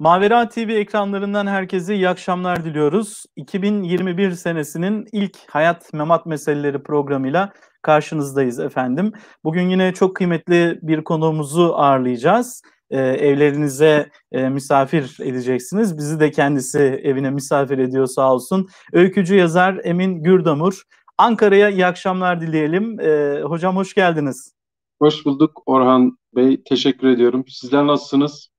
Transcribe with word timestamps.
Mavera 0.00 0.48
TV 0.48 0.58
ekranlarından 0.58 1.46
herkese 1.46 1.94
iyi 1.94 2.08
akşamlar 2.08 2.64
diliyoruz. 2.64 3.24
2021 3.36 4.30
senesinin 4.30 5.06
ilk 5.12 5.36
Hayat 5.50 5.92
Memat 5.92 6.26
Meseleleri 6.26 6.82
programıyla 6.82 7.52
karşınızdayız 7.82 8.60
efendim. 8.60 9.12
Bugün 9.44 9.70
yine 9.70 9.94
çok 9.94 10.16
kıymetli 10.16 10.78
bir 10.82 11.04
konuğumuzu 11.04 11.72
ağırlayacağız. 11.76 12.62
Ee, 12.90 12.98
evlerinize 12.98 14.10
e, 14.32 14.48
misafir 14.48 15.16
edeceksiniz. 15.22 15.98
Bizi 15.98 16.20
de 16.20 16.30
kendisi 16.30 16.78
evine 16.78 17.30
misafir 17.30 17.78
ediyor 17.78 18.06
sağ 18.06 18.34
olsun. 18.34 18.68
Öykücü 18.92 19.34
yazar 19.34 19.80
Emin 19.84 20.22
Gürdamur. 20.22 20.82
Ankara'ya 21.18 21.70
iyi 21.70 21.86
akşamlar 21.86 22.40
dileyelim. 22.40 23.00
Ee, 23.00 23.40
hocam 23.42 23.76
hoş 23.76 23.94
geldiniz. 23.94 24.54
Hoş 24.98 25.26
bulduk 25.26 25.62
Orhan 25.66 26.18
Bey. 26.36 26.62
Teşekkür 26.68 27.08
ediyorum. 27.08 27.44
Sizler 27.48 27.86
nasılsınız? 27.86 28.49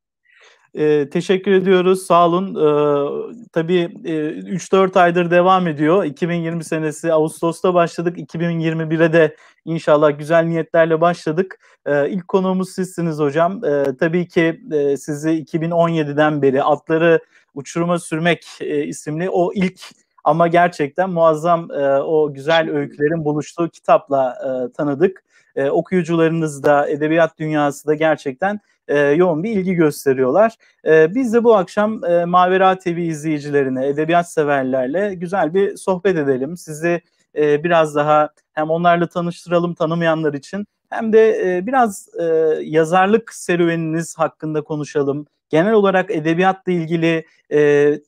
E, 0.74 1.10
teşekkür 1.10 1.52
ediyoruz. 1.52 2.06
Sağ 2.06 2.28
olun. 2.28 2.56
E, 2.56 3.46
tabii 3.52 3.80
e, 4.06 4.12
3-4 4.12 5.00
aydır 5.00 5.32
devam 5.32 5.68
ediyor. 5.68 6.04
2020 6.04 6.64
senesi 6.64 7.14
Ağustos'ta 7.14 7.74
başladık. 7.74 8.18
2021'e 8.18 9.14
de 9.14 9.36
inşallah 9.66 10.20
güzel 10.20 10.44
niyetlerle 10.44 11.02
başladık. 11.02 11.60
E, 11.86 12.10
ilk 12.10 12.28
konuğumuz 12.28 12.70
sizsiniz 12.70 13.20
hocam. 13.20 13.66
E, 13.66 13.84
tabii 14.00 14.28
ki 14.28 14.62
e, 14.72 14.98
sizi 14.98 15.30
2017'den 15.30 16.42
beri 16.42 16.64
Atları 16.64 17.20
Uçuruma 17.54 18.00
Sürmek 18.00 18.46
e, 18.62 18.84
isimli 18.84 19.30
o 19.30 19.54
ilk 19.54 19.80
ama 20.24 20.48
gerçekten 20.48 21.10
muazzam 21.10 21.72
e, 21.72 22.00
o 22.02 22.34
güzel 22.34 22.70
öykülerin 22.70 23.26
buluştuğu 23.26 23.70
kitapla 23.70 24.36
e, 24.46 24.74
tanıdık. 24.74 25.24
E, 25.56 25.70
okuyucularınız 25.70 26.64
da 26.64 26.90
edebiyat 26.90 27.40
dünyası 27.40 27.88
da 27.88 27.94
gerçekten 27.94 28.60
e, 28.88 29.00
yoğun 29.00 29.44
bir 29.44 29.52
ilgi 29.52 29.74
gösteriyorlar. 29.74 30.56
E, 30.86 31.16
biz 31.16 31.34
de 31.34 31.44
bu 31.44 31.56
akşam 31.56 32.04
e, 32.06 32.26
Mavera 32.26 32.80
TV 32.80 32.98
izleyicilerine, 32.98 33.88
edebiyat 33.88 34.32
severlerle 34.32 35.14
güzel 35.16 35.54
bir 35.54 35.78
sohbet 35.78 36.18
edelim. 36.18 36.58
Sizi 36.58 37.02
e, 37.36 37.64
biraz 37.64 37.96
daha 37.96 38.30
hem 38.54 38.70
onlarla 38.70 39.08
tanıştıralım 39.08 39.74
tanımayanlar 39.74 40.34
için 40.34 40.66
hem 40.90 41.14
de 41.14 41.58
e, 41.58 41.68
biraz 41.68 42.10
e, 42.20 42.24
yazarlık 42.64 43.34
serüveniniz 43.34 44.18
hakkında 44.18 44.62
konuşalım. 44.64 45.28
Genel 45.50 45.74
olarak 45.74 46.12
edebiyatla 46.12 46.72
ilgili 46.72 47.26
e, 47.52 47.60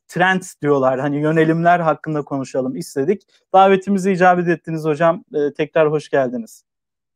trend 0.07 0.41
diyorlar 0.61 0.99
hani 0.99 1.21
yönelimler 1.21 1.79
hakkında 1.79 2.21
konuşalım 2.21 2.75
istedik. 2.75 3.21
Davetimizi 3.53 4.11
icabet 4.11 4.47
ettiniz 4.47 4.85
hocam. 4.85 5.23
E, 5.33 5.53
tekrar 5.53 5.91
hoş 5.91 6.09
geldiniz. 6.09 6.63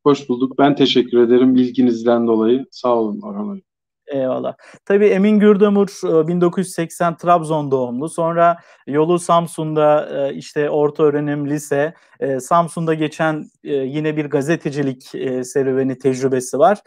Hoş 0.03 0.29
bulduk. 0.29 0.57
Ben 0.59 0.75
teşekkür 0.75 1.17
ederim 1.17 1.55
ilginizden 1.55 2.27
dolayı. 2.27 2.65
Sağ 2.71 2.95
olun 2.95 3.21
Orhan 3.21 3.47
Hocam. 3.47 3.76
Eyvallah. 4.07 4.55
Tabii 4.85 5.05
Emin 5.05 5.39
Gürdamur 5.39 5.87
1980 6.27 7.11
e, 7.13 7.17
Trabzon 7.17 7.71
doğumlu. 7.71 8.09
Sonra 8.09 8.57
yolu 8.87 9.19
Samsun'da 9.19 10.09
e, 10.13 10.33
işte 10.33 10.69
orta 10.69 11.03
öğrenim, 11.03 11.49
lise, 11.49 11.93
e, 12.19 12.39
Samsun'da 12.39 12.93
geçen 12.93 13.45
yine 13.63 14.17
bir 14.17 14.25
gazetecilik 14.25 15.03
serüveni 15.45 15.97
tecrübesi 15.99 16.59
var. 16.59 16.77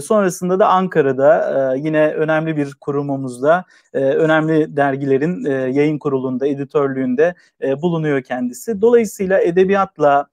Sonrasında 0.00 0.58
da 0.58 0.68
Ankara'da 0.68 1.74
yine 1.74 2.12
önemli 2.12 2.56
bir 2.56 2.74
kurumumuzda, 2.80 3.64
önemli 3.92 4.76
dergilerin 4.76 5.44
yayın 5.72 5.98
kurulunda, 5.98 6.46
editörlüğünde 6.46 7.34
bulunuyor 7.82 8.22
kendisi. 8.22 8.80
Dolayısıyla 8.80 9.40
edebiyatla, 9.40 10.26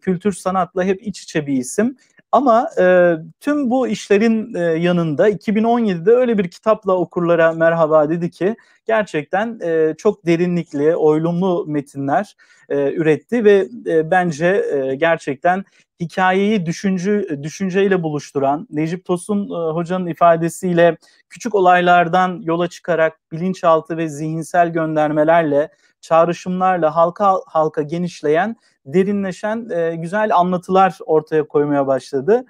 kültür 0.00 0.32
sanatla 0.32 0.84
hep 0.84 1.06
iç 1.06 1.22
içe 1.22 1.46
bir 1.46 1.56
isim. 1.56 1.96
Ama 2.32 2.70
e, 2.80 3.16
tüm 3.40 3.70
bu 3.70 3.88
işlerin 3.88 4.54
e, 4.54 4.60
yanında 4.60 5.30
2017'de 5.30 6.10
öyle 6.10 6.38
bir 6.38 6.50
kitapla 6.50 6.92
okurlara 6.92 7.52
merhaba 7.52 8.10
dedi 8.10 8.30
ki 8.30 8.56
gerçekten 8.86 9.60
e, 9.62 9.94
çok 9.98 10.26
derinlikli, 10.26 10.96
oylumlu 10.96 11.64
metinler 11.68 12.36
e, 12.68 12.92
üretti 12.92 13.44
ve 13.44 13.68
e, 13.86 14.10
bence 14.10 14.46
e, 14.46 14.94
gerçekten 14.94 15.64
hikayeyi 16.00 16.66
düşüncü 16.66 17.38
düşünceyle 17.42 18.02
buluşturan 18.02 18.66
Necip 18.70 19.04
Tosun 19.04 19.44
e, 19.44 19.72
hocanın 19.72 20.06
ifadesiyle 20.06 20.96
küçük 21.28 21.54
olaylardan 21.54 22.40
yola 22.42 22.68
çıkarak 22.68 23.32
bilinçaltı 23.32 23.96
ve 23.96 24.08
zihinsel 24.08 24.72
göndermelerle 24.72 25.68
çağrışımlarla 26.02 26.96
halka 26.96 27.40
halka 27.46 27.82
genişleyen, 27.82 28.56
derinleşen 28.86 29.68
e, 29.70 29.96
güzel 29.96 30.36
anlatılar 30.36 30.98
ortaya 31.06 31.48
koymaya 31.48 31.86
başladı. 31.86 32.44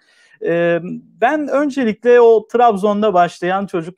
E, 0.44 0.80
ben 1.20 1.48
öncelikle 1.48 2.20
o 2.20 2.46
Trabzon'da 2.46 3.14
başlayan 3.14 3.66
çocuk 3.66 3.94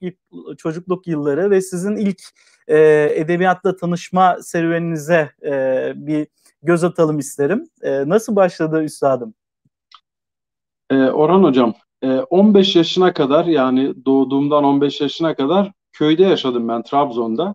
çocukluk 0.58 1.06
yılları 1.06 1.50
ve 1.50 1.60
sizin 1.60 1.96
ilk 1.96 2.22
e, 2.68 2.78
edebiyatla 3.14 3.76
tanışma 3.76 4.36
serüveninize 4.42 5.30
e, 5.44 5.92
bir 5.96 6.26
göz 6.62 6.84
atalım 6.84 7.18
isterim. 7.18 7.68
E, 7.82 8.08
nasıl 8.08 8.36
başladı 8.36 8.82
üstadım? 8.82 9.34
E, 10.90 10.96
Orhan 10.96 11.42
Hocam, 11.42 11.74
e, 12.02 12.08
15 12.08 12.76
yaşına 12.76 13.12
kadar 13.12 13.44
yani 13.44 14.04
doğduğumdan 14.04 14.64
15 14.64 15.00
yaşına 15.00 15.34
kadar 15.34 15.72
köyde 15.92 16.22
yaşadım 16.22 16.68
ben 16.68 16.82
Trabzon'da 16.82 17.54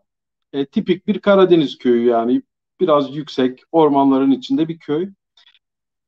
e, 0.54 0.66
tipik 0.66 1.08
bir 1.08 1.20
Karadeniz 1.20 1.78
köyü 1.78 2.06
yani 2.10 2.42
biraz 2.80 3.16
yüksek 3.16 3.60
ormanların 3.72 4.32
içinde 4.32 4.68
bir 4.68 4.80
köy. 4.80 5.10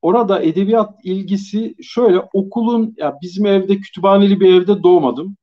Orada 0.02 0.42
edebiyat 0.42 1.00
ilgisi 1.04 1.76
şöyle 1.84 2.20
okulun 2.34 2.96
ya 2.98 3.18
bizim 3.22 3.46
evde 3.46 3.78
kütüphaneli 3.78 4.40
bir 4.40 4.54
evde 4.54 4.84
doğmadım. 4.84 5.38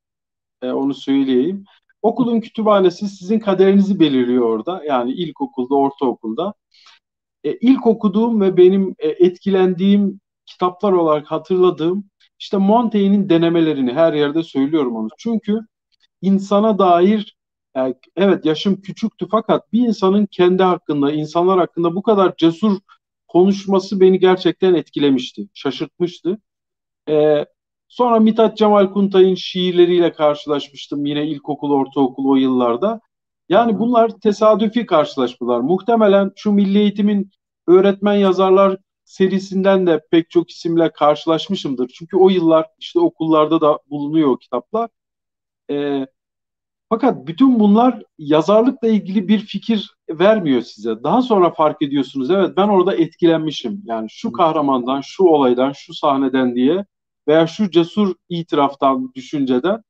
E, 0.62 0.70
onu 0.70 0.94
söyleyeyim. 0.94 1.64
Okulun 2.02 2.40
kütüphanesi 2.40 3.08
sizin 3.08 3.38
kaderinizi 3.38 4.00
belirliyor 4.00 4.44
orada. 4.44 4.84
Yani 4.84 5.12
ilkokulda, 5.12 5.74
ortaokulda. 5.74 6.54
E, 7.44 7.52
ilk 7.54 7.86
okuduğum 7.86 8.40
ve 8.40 8.56
benim 8.56 8.94
e, 8.98 9.08
etkilendiğim 9.08 10.20
kitaplar 10.46 10.92
olarak 10.92 11.26
hatırladığım 11.26 12.04
işte 12.38 12.56
Montaigne'in 12.56 13.28
denemelerini 13.28 13.92
her 13.92 14.12
yerde 14.12 14.42
söylüyorum 14.42 14.96
onu. 14.96 15.08
Çünkü 15.18 15.60
insana 16.22 16.78
dair 16.78 17.37
yani 17.78 17.94
evet 18.16 18.44
yaşım 18.44 18.80
küçüktü 18.80 19.26
fakat 19.30 19.72
bir 19.72 19.80
insanın 19.80 20.26
kendi 20.26 20.62
hakkında, 20.62 21.12
insanlar 21.12 21.58
hakkında 21.58 21.94
bu 21.94 22.02
kadar 22.02 22.36
cesur 22.36 22.78
konuşması 23.28 24.00
beni 24.00 24.18
gerçekten 24.18 24.74
etkilemişti, 24.74 25.48
şaşırtmıştı. 25.54 26.38
Ee, 27.08 27.46
sonra 27.88 28.20
Mithat 28.20 28.56
Cemal 28.56 28.92
Kuntay'ın 28.92 29.34
şiirleriyle 29.34 30.12
karşılaşmıştım 30.12 31.06
yine 31.06 31.26
ilkokul, 31.26 31.72
ortaokul 31.72 32.24
o 32.30 32.36
yıllarda. 32.36 33.00
Yani 33.48 33.78
bunlar 33.78 34.10
tesadüfi 34.10 34.86
karşılaşmalar. 34.86 35.60
Muhtemelen 35.60 36.32
şu 36.36 36.52
milli 36.52 36.78
eğitimin 36.78 37.30
öğretmen 37.66 38.14
yazarlar 38.14 38.78
serisinden 39.04 39.86
de 39.86 40.06
pek 40.10 40.30
çok 40.30 40.50
isimle 40.50 40.92
karşılaşmışımdır. 40.92 41.88
Çünkü 41.88 42.16
o 42.16 42.30
yıllar 42.30 42.66
işte 42.78 43.00
okullarda 43.00 43.60
da 43.60 43.78
bulunuyor 43.90 44.28
o 44.28 44.36
kitaplar. 44.38 44.90
Ee, 45.70 46.06
fakat 46.90 47.26
bütün 47.26 47.60
bunlar 47.60 48.02
yazarlıkla 48.18 48.88
ilgili 48.88 49.28
bir 49.28 49.38
fikir 49.38 49.94
vermiyor 50.10 50.62
size. 50.62 51.02
Daha 51.02 51.22
sonra 51.22 51.50
fark 51.50 51.82
ediyorsunuz 51.82 52.30
evet 52.30 52.56
ben 52.56 52.68
orada 52.68 52.94
etkilenmişim. 52.94 53.82
Yani 53.84 54.06
şu 54.10 54.32
kahramandan, 54.32 55.00
şu 55.00 55.24
olaydan, 55.24 55.72
şu 55.72 55.94
sahneden 55.94 56.54
diye 56.54 56.84
veya 57.28 57.46
şu 57.46 57.70
cesur 57.70 58.14
itiraftan, 58.28 59.12
düşünceden. 59.14 59.82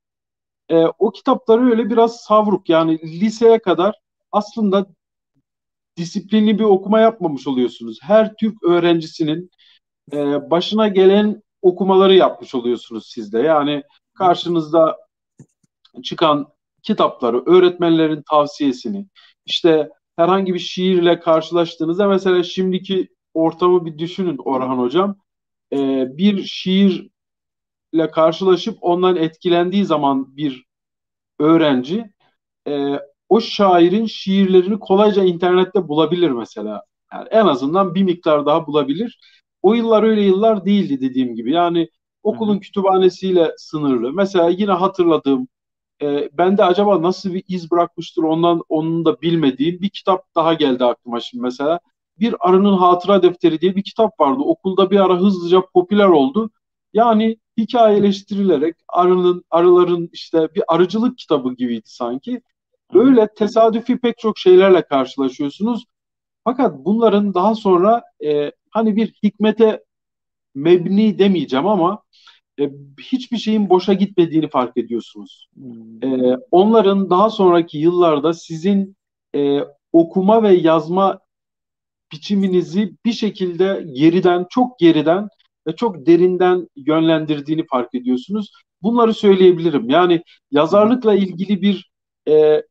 E, 0.69 0.85
o 0.99 1.11
kitapları 1.11 1.71
öyle 1.71 1.91
biraz 1.91 2.21
savruk 2.21 2.69
yani 2.69 2.99
liseye 3.21 3.59
kadar 3.59 3.95
aslında 4.33 4.87
disiplinli 5.97 6.59
bir 6.59 6.65
okuma 6.65 7.01
yapmamış 7.01 7.47
oluyorsunuz. 7.47 7.99
Her 8.03 8.35
Türk 8.35 8.63
öğrencisinin 8.65 9.51
e, 10.13 10.51
başına 10.51 10.89
gelen 10.89 11.43
okumaları 11.63 12.15
yapmış 12.15 12.55
oluyorsunuz 12.55 13.11
sizde. 13.11 13.39
Yani 13.39 13.83
karşınızda 14.15 14.97
çıkan 16.03 16.49
kitapları, 16.83 17.43
öğretmenlerin 17.47 18.23
tavsiyesini, 18.31 19.07
işte 19.47 19.89
herhangi 20.17 20.55
bir 20.55 20.59
şiirle 20.59 21.21
karşılaştığınızda 21.21 22.09
mesela 22.09 22.43
şimdiki 22.43 23.09
ortamı 23.35 23.87
bir 23.87 23.99
düşünün 23.99 24.39
Orhan 24.45 24.79
Hocam. 24.79 25.17
Ee, 25.73 26.07
bir 26.19 26.43
şiirle 26.45 27.11
karşılaşıp 28.13 28.79
ondan 28.81 29.17
etkilendiği 29.17 29.85
zaman 29.85 30.37
bir 30.37 30.65
öğrenci 31.39 32.11
e, 32.69 33.01
o 33.29 33.41
şairin 33.41 34.07
şiirlerini 34.07 34.79
kolayca 34.79 35.25
internette 35.25 35.89
bulabilir 35.89 36.31
mesela. 36.31 36.83
Yani 37.13 37.29
en 37.31 37.47
azından 37.47 37.95
bir 37.95 38.03
miktar 38.03 38.47
daha 38.47 38.67
bulabilir. 38.67 39.21
O 39.63 39.75
yıllar 39.75 40.03
öyle 40.03 40.23
yıllar 40.23 40.65
değildi 40.65 41.01
dediğim 41.01 41.35
gibi. 41.35 41.53
Yani 41.53 41.89
okulun 42.23 42.53
Hı-hı. 42.53 42.61
kütüphanesiyle 42.61 43.53
sınırlı. 43.57 44.13
Mesela 44.13 44.49
yine 44.51 44.73
hatırladığım 44.73 45.49
e, 46.03 46.31
ben 46.33 46.59
de 46.59 46.65
acaba 46.65 47.03
nasıl 47.03 47.35
bir 47.35 47.45
iz 47.49 47.71
bırakmıştır 47.71 48.23
ondan 48.23 48.63
onun 48.69 49.05
da 49.05 49.23
bilmediğim 49.23 49.81
bir 49.81 49.89
kitap 49.89 50.35
daha 50.35 50.55
geldi 50.55 50.85
aklıma 50.85 51.21
şimdi 51.21 51.43
mesela. 51.43 51.81
Bir 52.19 52.35
Arının 52.41 52.77
Hatıra 52.77 53.23
Defteri 53.23 53.61
diye 53.61 53.77
bir 53.77 53.83
kitap 53.83 54.21
vardı. 54.21 54.41
Okulda 54.43 54.91
bir 54.91 55.01
ara 55.01 55.17
hızlıca 55.21 55.63
popüler 55.75 56.09
oldu. 56.09 56.51
Yani 56.93 57.37
hikayeleştirilerek 57.59 58.77
arının 58.89 59.45
arıların 59.51 60.11
işte 60.13 60.49
bir 60.55 60.63
arıcılık 60.69 61.19
kitabı 61.19 61.55
gibiydi 61.55 61.83
sanki. 61.85 62.43
Böyle 62.95 63.29
tesadüfi 63.35 63.99
pek 63.99 64.19
çok 64.19 64.39
şeylerle 64.39 64.83
karşılaşıyorsunuz. 64.83 65.85
Fakat 66.45 66.85
bunların 66.85 67.35
daha 67.35 67.55
sonra 67.55 68.03
e, 68.25 68.53
hani 68.71 68.97
bir 68.97 69.15
hikmete 69.23 69.85
mebni 70.55 71.19
demeyeceğim 71.19 71.67
ama 71.67 72.03
e, 72.59 72.71
hiçbir 73.01 73.37
şeyin 73.37 73.71
boşa 73.71 73.93
gitmediğini 73.93 74.49
fark 74.49 74.77
ediyorsunuz. 74.77 75.49
Hmm. 75.55 76.05
E, 76.05 76.37
onların 76.51 77.11
daha 77.11 77.31
sonraki 77.31 77.79
yıllarda 77.79 78.35
sizin 78.35 78.97
e, 79.35 79.61
okuma 79.93 80.43
ve 80.43 80.55
yazma 80.55 81.19
biçiminizi 82.13 82.95
bir 83.05 83.13
şekilde 83.13 83.87
geriden, 83.93 84.47
çok 84.51 84.79
geriden 84.79 85.29
ve 85.67 85.77
çok 85.77 86.07
derinden 86.07 86.69
yönlendirdiğini 86.77 87.67
fark 87.67 87.95
ediyorsunuz. 87.95 88.53
Bunları 88.83 89.15
söyleyebilirim. 89.15 89.91
Yani 89.91 90.23
yazarlıkla 90.51 91.15
ilgili 91.15 91.63
bir 91.63 91.91
e, 92.29 92.63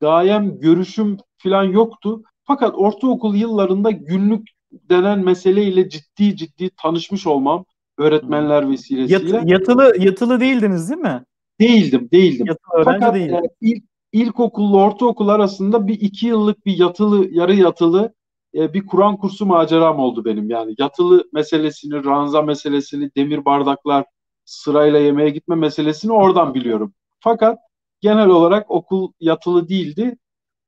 gayem, 0.00 0.60
görüşüm 0.60 1.16
falan 1.38 1.64
yoktu. 1.64 2.22
Fakat 2.44 2.74
ortaokul 2.74 3.34
yıllarında 3.34 3.90
günlük 3.90 4.48
denen 4.72 5.24
meseleyle 5.24 5.88
ciddi 5.88 6.36
ciddi 6.36 6.70
tanışmış 6.76 7.26
olmam 7.26 7.64
öğretmenler 7.98 8.70
vesilesiyle. 8.70 9.36
Yat, 9.36 9.50
yatılı 9.50 9.94
yatılı 9.98 10.40
değildiniz 10.40 10.90
değil 10.90 11.00
mi? 11.00 11.24
Değildim, 11.60 12.08
değildim. 12.12 12.46
Yatılı 12.46 12.84
Fakat 12.84 13.14
değil. 13.14 13.30
E, 13.30 13.40
ilk, 13.60 13.84
ilkokulla 14.12 14.76
ortaokul 14.76 15.28
arasında 15.28 15.86
bir 15.86 16.00
iki 16.00 16.26
yıllık 16.26 16.66
bir 16.66 16.78
yatılı, 16.78 17.28
yarı 17.30 17.54
yatılı 17.54 18.14
e, 18.54 18.74
bir 18.74 18.86
Kur'an 18.86 19.16
kursu 19.16 19.46
maceram 19.46 19.98
oldu 19.98 20.24
benim. 20.24 20.50
Yani 20.50 20.74
yatılı 20.78 21.24
meselesini, 21.32 22.04
ranza 22.04 22.42
meselesini, 22.42 23.10
demir 23.16 23.44
bardaklar 23.44 24.04
sırayla 24.44 24.98
yemeğe 24.98 25.30
gitme 25.30 25.54
meselesini 25.54 26.12
oradan 26.12 26.54
biliyorum. 26.54 26.94
Fakat 27.20 27.58
genel 28.00 28.28
olarak 28.28 28.70
okul 28.70 29.12
yatılı 29.20 29.68
değildi. 29.68 30.16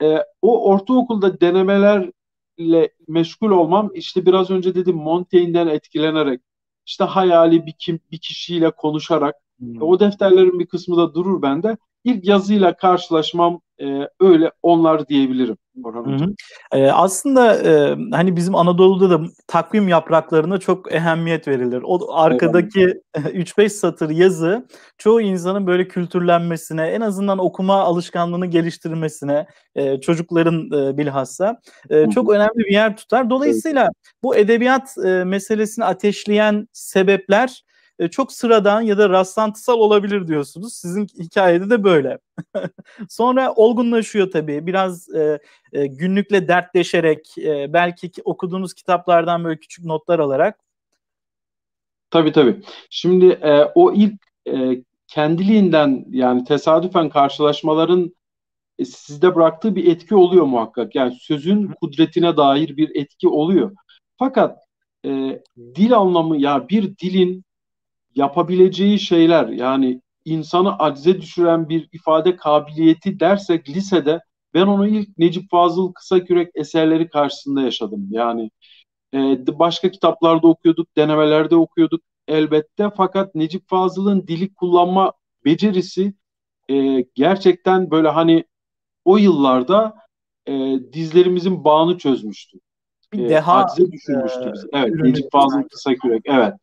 E, 0.03 0.19
o 0.43 0.71
ortaokulda 0.71 1.41
denemelerle 1.41 2.93
meşgul 3.09 3.51
olmam 3.51 3.91
işte 3.95 4.27
biraz 4.27 4.51
önce 4.51 4.75
dedim 4.75 4.97
Montaigne'den 4.97 5.67
etkilenerek 5.67 6.41
işte 6.89 7.05
hayali 7.05 7.67
bir 7.67 7.75
kim 7.79 8.01
bir 8.13 8.19
kişiyle 8.19 8.71
konuşarak 8.71 9.35
hmm. 9.59 9.83
o 9.83 10.01
defterlerin 10.01 10.59
bir 10.59 10.67
kısmı 10.67 10.97
da 10.97 11.15
durur 11.15 11.43
bende. 11.43 11.77
İlk 12.09 12.29
yazıyla 12.29 12.77
karşılaşmam 12.77 13.61
e, 13.81 14.09
öyle 14.21 14.53
onlar 14.63 15.09
diyebilirim. 15.09 15.57
Orhan 15.85 16.35
Ee, 16.73 16.87
aslında 16.87 17.57
e, 17.57 17.97
hani 18.13 18.37
bizim 18.37 18.55
Anadolu'da 18.55 19.11
da 19.11 19.27
takvim 19.47 19.89
yapraklarına 19.89 20.59
çok 20.59 20.93
ehemmiyet 20.93 21.49
verilir. 21.49 21.83
O 21.85 22.13
arkadaki 22.15 23.01
3-5 23.15 23.69
satır 23.69 24.11
yazı 24.11 24.67
çoğu 24.99 25.21
insanın 25.21 25.67
böyle 25.67 25.89
kültürlenmesine, 25.89 26.87
en 26.87 27.01
azından 27.01 27.39
okuma 27.39 27.75
alışkanlığını 27.75 28.47
geliştirmesine, 28.47 29.47
e, 29.75 30.01
çocukların 30.01 30.71
e, 30.71 30.99
bilhassa 30.99 31.61
e, 31.91 32.11
çok 32.11 32.31
önemli 32.31 32.59
bir 32.59 32.73
yer 32.73 32.97
tutar. 32.97 33.31
Dolayısıyla 33.31 33.89
bu 34.23 34.37
edebiyat 34.37 34.95
e, 35.05 35.25
meselesini 35.25 35.85
ateşleyen 35.85 36.69
sebepler 36.73 37.65
e, 37.99 38.09
çok 38.09 38.33
sıradan 38.33 38.81
ya 38.81 38.99
da 38.99 39.11
rastlantısal 39.11 39.79
olabilir 39.79 40.29
diyorsunuz. 40.29 40.75
Sizin 40.75 41.07
hikayede 41.07 41.71
de 41.71 41.85
böyle. 41.85 42.19
Sonra 43.09 43.53
olgunlaşıyor 43.53 44.31
tabii. 44.31 44.67
Biraz 44.67 45.15
e, 45.15 45.39
e, 45.73 45.87
günlükle 45.87 46.49
dertleşerek, 46.49 47.39
e, 47.39 47.73
belki 47.73 48.11
okuduğunuz 48.25 48.75
kitaplardan 48.75 49.45
böyle 49.45 49.61
küçük 49.61 49.85
notlar 49.85 50.19
alarak. 50.19 50.59
Tabii 52.11 52.33
tabii. 52.33 52.63
Şimdi 52.91 53.27
e, 53.27 53.65
o 53.75 53.93
ilk 53.93 54.15
e, 54.49 54.83
kendiliğinden 55.07 56.05
yani 56.11 56.45
tesadüfen 56.45 57.09
karşılaşmaların 57.09 58.15
e, 58.79 58.85
sizde 58.85 59.35
bıraktığı 59.35 59.77
bir 59.77 59.87
etki 59.87 60.15
oluyor 60.15 60.45
muhakkak. 60.45 60.95
Yani 60.95 61.15
sözün 61.21 61.67
kudretine 61.81 62.37
dair 62.37 62.77
bir 62.77 62.97
etki 62.97 63.29
oluyor. 63.29 63.75
Fakat 64.19 64.59
e, 65.05 65.43
dil 65.75 65.97
anlamı 65.97 66.37
ya 66.37 66.69
bir 66.69 66.97
dilin 66.99 67.45
yapabileceği 68.15 68.99
şeyler 68.99 69.49
yani 69.49 70.03
insanı 70.25 70.79
acize 70.79 71.21
düşüren 71.21 71.69
bir 71.69 71.89
ifade 71.93 72.37
kabiliyeti 72.37 73.21
dersek 73.21 73.69
lisede 73.69 74.21
ben 74.55 74.67
onu 74.67 74.89
ilk 74.89 75.19
Necip 75.19 75.51
Fazıl 75.51 75.93
Kısakürek 75.93 76.51
eserleri 76.55 77.09
karşısında 77.09 77.63
yaşadım. 77.63 78.09
Yani 78.11 78.51
e, 79.15 79.19
başka 79.59 79.91
kitaplarda 79.91 80.49
okuyorduk, 80.49 80.97
denemelerde 80.97 81.57
okuyorduk 81.57 82.03
elbette 82.29 82.91
fakat 82.97 83.35
Necip 83.35 83.69
Fazıl'ın 83.69 84.27
dili 84.27 84.55
kullanma 84.55 85.13
becerisi 85.45 86.15
e, 86.71 87.05
gerçekten 87.15 87.91
böyle 87.91 88.09
hani 88.09 88.45
o 89.05 89.17
yıllarda 89.17 89.95
e, 90.47 90.53
dizlerimizin 90.93 91.65
bağını 91.65 91.99
çözmüştü. 91.99 92.59
Bir 93.13 93.25
e, 93.25 93.29
deha 93.29 93.55
acize 93.55 93.93
düşürmüştü 93.93 94.49
e, 94.49 94.53
bizi. 94.53 94.69
Evet, 94.73 94.95
Necip 94.95 95.33
Fazıl 95.33 95.63
Kısakürek. 95.63 96.23
Evet. 96.25 96.55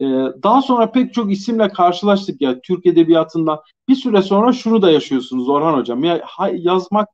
Ee, 0.00 0.04
daha 0.42 0.62
sonra 0.62 0.92
pek 0.92 1.14
çok 1.14 1.32
isimle 1.32 1.68
karşılaştık 1.68 2.40
ya 2.40 2.60
Türk 2.60 2.86
Edebiyatı'ndan. 2.86 3.60
Bir 3.88 3.94
süre 3.94 4.22
sonra 4.22 4.52
şunu 4.52 4.82
da 4.82 4.90
yaşıyorsunuz 4.90 5.48
Orhan 5.48 5.78
Hocam. 5.78 6.04
Ya 6.04 6.22
yazmak 6.52 7.08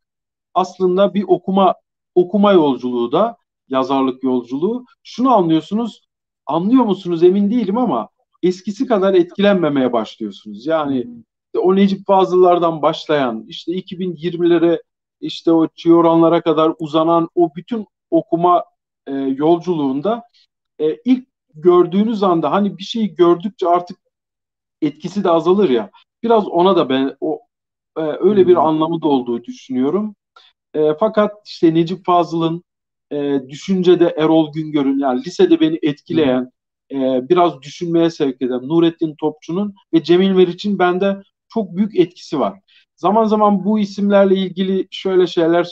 aslında 0.55 1.15
bir 1.15 1.25
okuma 1.29 1.75
okuma 2.15 2.53
yolculuğu 2.53 3.13
da 3.13 3.37
yazarlık 3.69 4.23
yolculuğu. 4.23 4.85
Şunu 5.03 5.35
anlıyorsunuz. 5.35 6.07
Anlıyor 6.47 6.85
musunuz 6.85 7.23
emin 7.23 7.51
değilim 7.51 7.79
ama 7.79 8.09
eskisi 8.43 8.87
kadar 8.87 9.15
etkilenmemeye 9.15 9.93
başlıyorsunuz. 9.93 10.67
Yani 10.67 11.07
o 11.59 11.77
Necip 11.77 12.07
Fazıl'lardan 12.07 12.83
başlayan 12.83 13.45
işte 13.49 13.73
2020'lere 13.73 14.83
işte 15.21 15.53
o 15.53 15.69
Çiyoranlara 15.69 16.41
kadar 16.41 16.73
uzanan 16.79 17.29
o 17.35 17.51
bütün 17.57 17.87
okuma 18.11 18.65
e, 19.07 19.13
yolculuğunda 19.13 20.23
e, 20.79 20.97
ilk 21.05 21.29
gördüğünüz 21.57 22.23
anda 22.23 22.53
hani 22.53 22.79
bir 22.79 22.83
şeyi 22.83 23.15
gördükçe 23.15 23.69
artık 23.69 23.99
etkisi 24.83 25.25
de 25.25 25.31
azalır 25.31 25.71
ya. 25.71 25.91
Biraz 26.23 26.49
ona 26.49 26.77
da 26.77 26.89
ben 26.89 27.17
o 27.21 27.41
e, 27.97 28.01
öyle 28.01 28.47
bir 28.47 28.57
anlamı 28.57 29.03
da 29.03 29.09
olduğu 29.09 29.45
düşünüyorum. 29.45 30.15
E, 30.75 30.95
fakat 31.01 31.33
işte 31.47 31.75
Necip 31.75 32.07
Fazıl'ın 32.07 32.65
e, 33.13 33.41
düşüncede 33.49 34.15
Erol 34.19 34.53
Güngör'ün 34.53 34.99
yani 34.99 35.25
lisede 35.25 35.61
beni 35.61 35.79
etkileyen 35.83 36.53
e, 36.93 37.29
biraz 37.29 37.63
düşünmeye 37.63 38.11
sevk 38.11 38.43
eden 38.43 38.69
Nurettin 38.69 39.15
Topçu'nun 39.21 39.75
ve 39.93 40.03
Cemil 40.03 40.31
Meriç'in 40.31 40.79
bende 40.79 41.23
çok 41.49 41.77
büyük 41.77 41.97
etkisi 41.97 42.41
var. 42.41 42.61
Zaman 42.97 43.25
zaman 43.25 43.65
bu 43.65 43.79
isimlerle 43.79 44.37
ilgili 44.37 44.89
şöyle 44.91 45.27
şeyler 45.27 45.65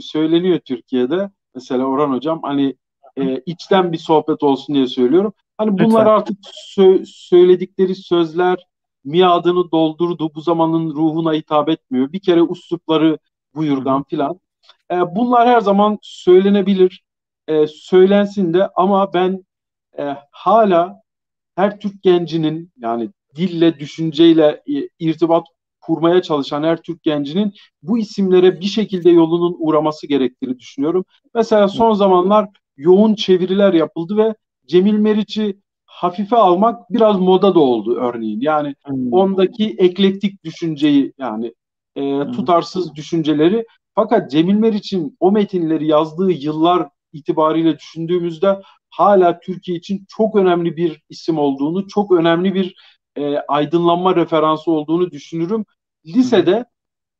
söyleniyor 0.00 0.58
Türkiye'de. 0.64 1.30
Mesela 1.54 1.84
Orhan 1.84 2.12
Hocam 2.12 2.40
hani 2.42 2.76
e, 3.18 3.42
içten 3.46 3.92
bir 3.92 3.98
sohbet 3.98 4.42
olsun 4.42 4.74
diye 4.74 4.86
söylüyorum. 4.86 5.32
Hani 5.58 5.72
bunlar 5.72 6.00
Lütfen. 6.00 6.06
artık 6.06 6.38
sö- 6.76 7.06
söyledikleri 7.06 7.94
sözler 7.94 8.66
miadını 9.04 9.70
doldurdu. 9.70 10.34
Bu 10.34 10.40
zamanın 10.40 10.90
ruhuna 10.90 11.32
hitap 11.32 11.68
etmiyor. 11.68 12.12
Bir 12.12 12.20
kere 12.20 12.42
uslupları 12.42 13.18
buyurgan 13.54 14.04
filan. 14.04 14.40
E, 14.92 15.16
bunlar 15.16 15.48
her 15.48 15.60
zaman 15.60 15.98
söylenebilir. 16.02 17.02
E, 17.48 17.66
söylensin 17.66 18.54
de 18.54 18.68
ama 18.76 19.12
ben 19.14 19.44
e, 19.98 20.16
hala 20.30 21.02
her 21.56 21.80
Türk 21.80 22.02
gencinin 22.02 22.72
yani 22.76 23.10
dille, 23.36 23.78
düşünceyle 23.78 24.62
e, 24.68 24.88
irtibat 24.98 25.46
kurmaya 25.80 26.22
çalışan 26.22 26.62
her 26.62 26.82
Türk 26.82 27.02
gencinin 27.02 27.54
bu 27.82 27.98
isimlere 27.98 28.60
bir 28.60 28.66
şekilde 28.66 29.10
yolunun 29.10 29.56
uğraması 29.58 30.06
gerektiğini 30.06 30.58
düşünüyorum. 30.58 31.04
Mesela 31.34 31.68
son 31.68 31.92
zamanlar 31.92 32.48
yoğun 32.82 33.14
çeviriler 33.14 33.72
yapıldı 33.72 34.16
ve 34.16 34.34
Cemil 34.66 34.98
Meriç'i 34.98 35.56
hafife 35.86 36.36
almak 36.36 36.90
biraz 36.90 37.18
moda 37.18 37.54
da 37.54 37.60
oldu 37.60 37.96
örneğin. 37.96 38.40
Yani 38.40 38.74
hmm. 38.84 39.12
ondaki 39.12 39.74
eklektik 39.78 40.44
düşünceyi 40.44 41.12
yani 41.18 41.54
e, 41.96 42.00
hmm. 42.00 42.32
tutarsız 42.32 42.94
düşünceleri 42.94 43.66
fakat 43.94 44.30
Cemil 44.30 44.54
Meriç'in 44.54 45.16
o 45.20 45.32
metinleri 45.32 45.86
yazdığı 45.86 46.32
yıllar 46.32 46.88
itibariyle 47.12 47.78
düşündüğümüzde 47.78 48.62
hala 48.90 49.40
Türkiye 49.40 49.78
için 49.78 50.04
çok 50.08 50.36
önemli 50.36 50.76
bir 50.76 51.02
isim 51.08 51.38
olduğunu, 51.38 51.88
çok 51.88 52.12
önemli 52.12 52.54
bir 52.54 52.74
e, 53.16 53.36
aydınlanma 53.38 54.16
referansı 54.16 54.70
olduğunu 54.70 55.10
düşünürüm. 55.10 55.64
Lisede 56.06 56.56
hmm. 56.56 56.64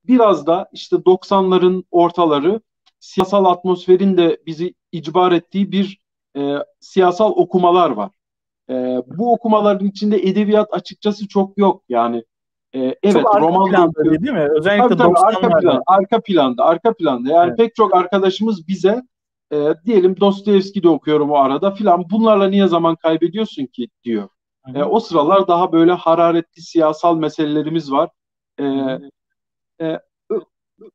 biraz 0.04 0.46
da 0.46 0.68
işte 0.72 0.96
90'ların 0.96 1.84
ortaları 1.90 2.60
siyasal 3.00 3.44
atmosferin 3.44 4.16
de 4.16 4.42
bizi 4.46 4.74
icbar 4.92 5.32
ettiği 5.32 5.72
bir 5.72 5.98
e, 6.36 6.56
siyasal 6.80 7.30
okumalar 7.30 7.90
var. 7.90 8.10
E, 8.70 8.74
bu 9.06 9.32
okumaların 9.32 9.86
içinde 9.86 10.16
edebiyat 10.16 10.74
açıkçası 10.74 11.28
çok 11.28 11.58
yok. 11.58 11.82
Yani 11.88 12.24
e, 12.74 12.80
evet 13.02 13.12
çok 13.12 13.34
arka 13.34 13.40
roman 13.40 13.70
planda 13.70 14.04
değil 14.04 14.32
mi? 14.32 14.48
Özellikle 14.58 14.96
tabii, 14.96 14.98
tabii, 14.98 15.18
arka, 15.18 15.58
plan, 15.58 15.82
arka 15.86 16.20
planda, 16.20 16.64
arka 16.64 16.94
planda. 16.94 17.32
Yani 17.32 17.48
evet. 17.48 17.58
pek 17.58 17.74
çok 17.74 17.96
arkadaşımız 17.96 18.68
bize 18.68 19.02
e, 19.52 19.74
diyelim 19.86 20.20
Dostoyevski 20.20 20.82
de 20.82 20.88
okuyorum 20.88 21.30
o 21.30 21.36
arada 21.36 21.70
filan. 21.70 22.10
Bunlarla 22.10 22.48
niye 22.48 22.66
zaman 22.66 22.96
kaybediyorsun 22.96 23.66
ki 23.66 23.88
diyor. 24.04 24.28
E, 24.74 24.82
o 24.82 25.00
sıralar 25.00 25.48
daha 25.48 25.72
böyle 25.72 25.92
hararetli 25.92 26.62
siyasal 26.62 27.16
meselelerimiz 27.16 27.92
var. 27.92 28.10
E, 28.60 28.64
e, 29.80 30.00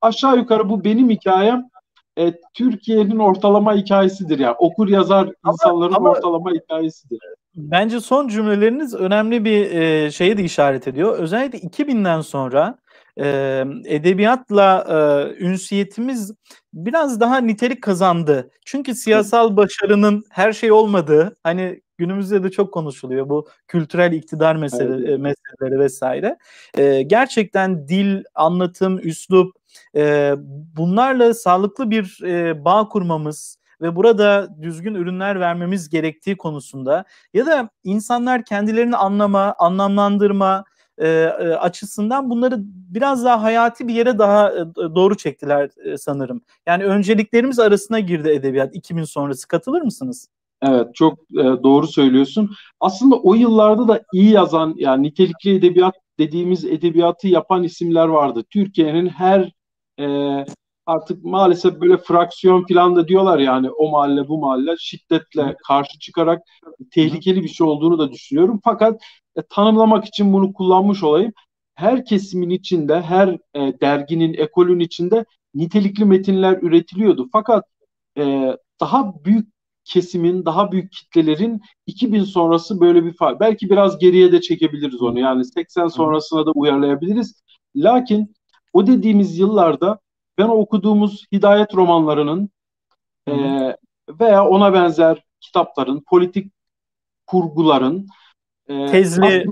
aşağı 0.02 0.38
yukarı 0.38 0.70
bu 0.70 0.84
benim 0.84 1.10
hikayem 1.10 1.70
e, 2.18 2.34
Türkiye'nin 2.54 3.20
ortalama 3.20 3.76
hikayesidir 3.76 4.40
yani. 4.40 4.56
Okur 4.60 4.88
yazar 4.88 5.30
insanların 5.48 5.94
ama, 5.94 6.10
ortalama 6.10 6.52
hikayesidir. 6.52 7.20
Bence 7.56 8.00
son 8.00 8.28
cümleleriniz 8.28 8.96
önemli 8.96 9.46
bir 9.46 9.72
e, 9.72 10.12
şeye 10.12 10.38
de 10.38 10.44
işaret 10.44 10.88
ediyor. 10.88 11.20
Özellikle 11.20 11.60
2000'den 11.60 12.22
sonra 12.22 12.78
e, 13.20 13.64
edebiyatla 13.86 14.86
e, 14.90 15.44
ünsiyetimiz 15.44 16.34
biraz 16.74 17.20
daha 17.20 17.38
nitelik 17.38 17.84
kazandı. 17.84 18.52
Çünkü 18.66 18.96
siyasal 18.96 19.58
başarının 19.58 20.24
her 20.30 20.54
şey 20.54 20.72
olmadığı, 20.72 21.36
hani 21.44 21.82
günümüzde 21.98 22.44
de 22.44 22.52
çok 22.52 22.74
konuşuluyor 22.74 23.30
bu 23.30 23.48
kültürel 23.68 24.14
iktidar 24.14 24.56
mesele, 24.56 25.10
evet. 25.10 25.20
meseleleri 25.20 25.80
vesaire. 25.80 26.38
E, 26.78 27.02
gerçekten 27.02 27.88
dil, 27.88 28.24
anlatım, 28.36 29.00
üslup 29.04 29.56
e, 29.96 30.34
bunlarla 30.78 31.34
sağlıklı 31.34 31.92
bir 31.92 32.20
e, 32.24 32.66
bağ 32.66 32.90
kurmamız, 32.90 33.58
ve 33.82 33.96
burada 33.96 34.50
düzgün 34.62 34.96
ürünler 34.96 35.40
vermemiz 35.40 35.90
gerektiği 35.90 36.38
konusunda 36.38 37.06
ya 37.34 37.46
da 37.46 37.70
insanlar 37.84 38.46
kendilerini 38.46 38.96
anlama, 38.96 39.56
anlamlandırma, 39.58 40.64
e, 40.98 41.08
e, 41.08 41.54
açısından 41.54 42.30
bunları 42.30 42.56
biraz 42.68 43.26
daha 43.26 43.44
hayati 43.44 43.88
bir 43.88 43.94
yere 43.94 44.20
daha 44.20 44.52
e, 44.52 44.66
doğru 44.76 45.18
çektiler 45.18 45.70
e, 45.84 45.98
sanırım. 45.98 46.42
Yani 46.66 46.84
önceliklerimiz 46.86 47.60
arasına 47.60 48.00
girdi 48.00 48.30
edebiyat 48.30 48.76
2000 48.76 49.04
sonrası. 49.04 49.48
Katılır 49.48 49.82
mısınız? 49.82 50.28
Evet 50.62 50.96
çok 50.96 51.20
e, 51.20 51.44
doğru 51.64 51.88
söylüyorsun. 51.88 52.52
Aslında 52.80 53.16
o 53.16 53.34
yıllarda 53.36 53.88
da 53.88 54.02
iyi 54.14 54.32
yazan 54.32 54.74
yani 54.78 55.04
nitelikli 55.04 55.56
edebiyat 55.56 55.96
dediğimiz 56.20 56.66
edebiyatı 56.66 57.28
yapan 57.28 57.64
isimler 57.64 58.08
vardı. 58.08 58.44
Türkiye'nin 58.50 59.08
her 59.08 59.52
e, 60.00 60.06
artık 60.88 61.24
maalesef 61.24 61.82
böyle 61.82 61.98
fraksiyon 61.98 62.66
falan 62.68 62.96
da 62.96 63.08
diyorlar 63.08 63.40
yani 63.40 63.72
o 63.72 63.92
mahalle 63.92 64.28
bu 64.28 64.38
mahalle 64.38 64.76
şiddetle 64.80 65.56
karşı 65.68 66.00
çıkarak 66.00 66.42
tehlikeli 66.92 67.44
bir 67.44 67.48
şey 67.50 67.68
olduğunu 67.68 68.00
da 68.00 68.12
düşünüyorum. 68.12 68.60
Fakat 68.64 69.02
e, 69.36 69.42
tanımlamak 69.50 70.06
için 70.06 70.34
bunu 70.34 70.54
kullanmış 70.54 71.04
olayım. 71.04 71.34
Her 71.76 72.06
kesimin 72.06 72.50
içinde, 72.50 73.02
her 73.02 73.28
e, 73.54 73.80
derginin, 73.82 74.34
ekolün 74.34 74.80
içinde 74.80 75.26
nitelikli 75.56 76.06
metinler 76.06 76.58
üretiliyordu. 76.62 77.30
Fakat 77.32 77.66
e, 78.18 78.56
daha 78.80 79.26
büyük 79.26 79.48
kesimin, 79.86 80.46
daha 80.46 80.72
büyük 80.72 80.92
kitlelerin 80.92 81.62
2000 81.86 82.24
sonrası 82.24 82.80
böyle 82.80 83.04
bir 83.06 83.14
fark. 83.14 83.40
Belki 83.40 83.70
biraz 83.70 84.00
geriye 84.00 84.32
de 84.32 84.42
çekebiliriz 84.42 85.02
onu. 85.02 85.20
Yani 85.20 85.46
80 85.46 85.88
sonrasına 85.88 86.46
da 86.46 86.52
uyarlayabiliriz. 86.52 87.44
Lakin 87.76 88.36
o 88.74 88.88
dediğimiz 88.88 89.40
yıllarda 89.40 90.00
ben 90.38 90.48
okuduğumuz 90.48 91.26
hidayet 91.32 91.76
romanlarının 91.76 92.50
e, 93.28 93.34
veya 94.10 94.48
ona 94.48 94.74
benzer 94.74 95.24
kitapların, 95.42 96.04
politik 96.10 96.52
kurguların 97.26 98.08
e, 98.68 98.86
tezli 98.86 99.22
bir, 99.22 99.50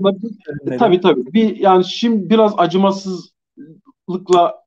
tabii 0.78 1.00
tabii. 1.00 1.32
Bir 1.32 1.56
yani 1.56 1.84
şimdi 1.84 2.30
biraz 2.30 2.54
acımasızlıkla 2.58 4.66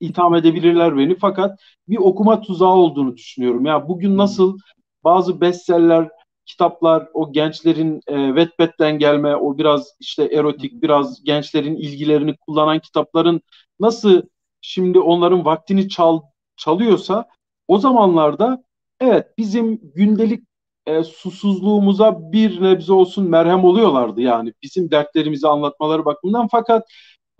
itham 0.00 0.34
edebilirler 0.34 0.98
beni. 0.98 1.18
Fakat 1.18 1.60
bir 1.88 1.96
okuma 1.96 2.40
tuzağı 2.40 2.74
olduğunu 2.74 3.16
düşünüyorum. 3.16 3.66
Ya 3.66 3.88
bugün 3.88 4.16
nasıl 4.16 4.58
bazı 5.04 5.40
bestseller 5.40 6.08
kitaplar 6.46 7.08
o 7.12 7.32
gençlerin 7.32 8.00
e, 8.06 8.26
Wattpad'den 8.26 8.98
gelme 8.98 9.36
o 9.36 9.58
biraz 9.58 9.96
işte 10.00 10.24
erotik 10.24 10.82
biraz 10.82 11.24
gençlerin 11.24 11.76
ilgilerini 11.76 12.36
kullanan 12.36 12.78
kitapların 12.78 13.40
nasıl 13.80 14.22
şimdi 14.64 14.98
onların 15.00 15.44
vaktini 15.44 15.88
çal, 15.88 16.20
çalıyorsa 16.56 17.28
o 17.68 17.78
zamanlarda 17.78 18.64
evet 19.00 19.26
bizim 19.38 19.80
gündelik 19.94 20.44
e, 20.86 21.02
susuzluğumuza 21.04 22.32
bir 22.32 22.62
nebze 22.62 22.92
olsun 22.92 23.30
merhem 23.30 23.64
oluyorlardı 23.64 24.20
yani 24.20 24.52
bizim 24.62 24.90
dertlerimizi 24.90 25.48
anlatmaları 25.48 26.04
bakımından 26.04 26.48
fakat 26.48 26.88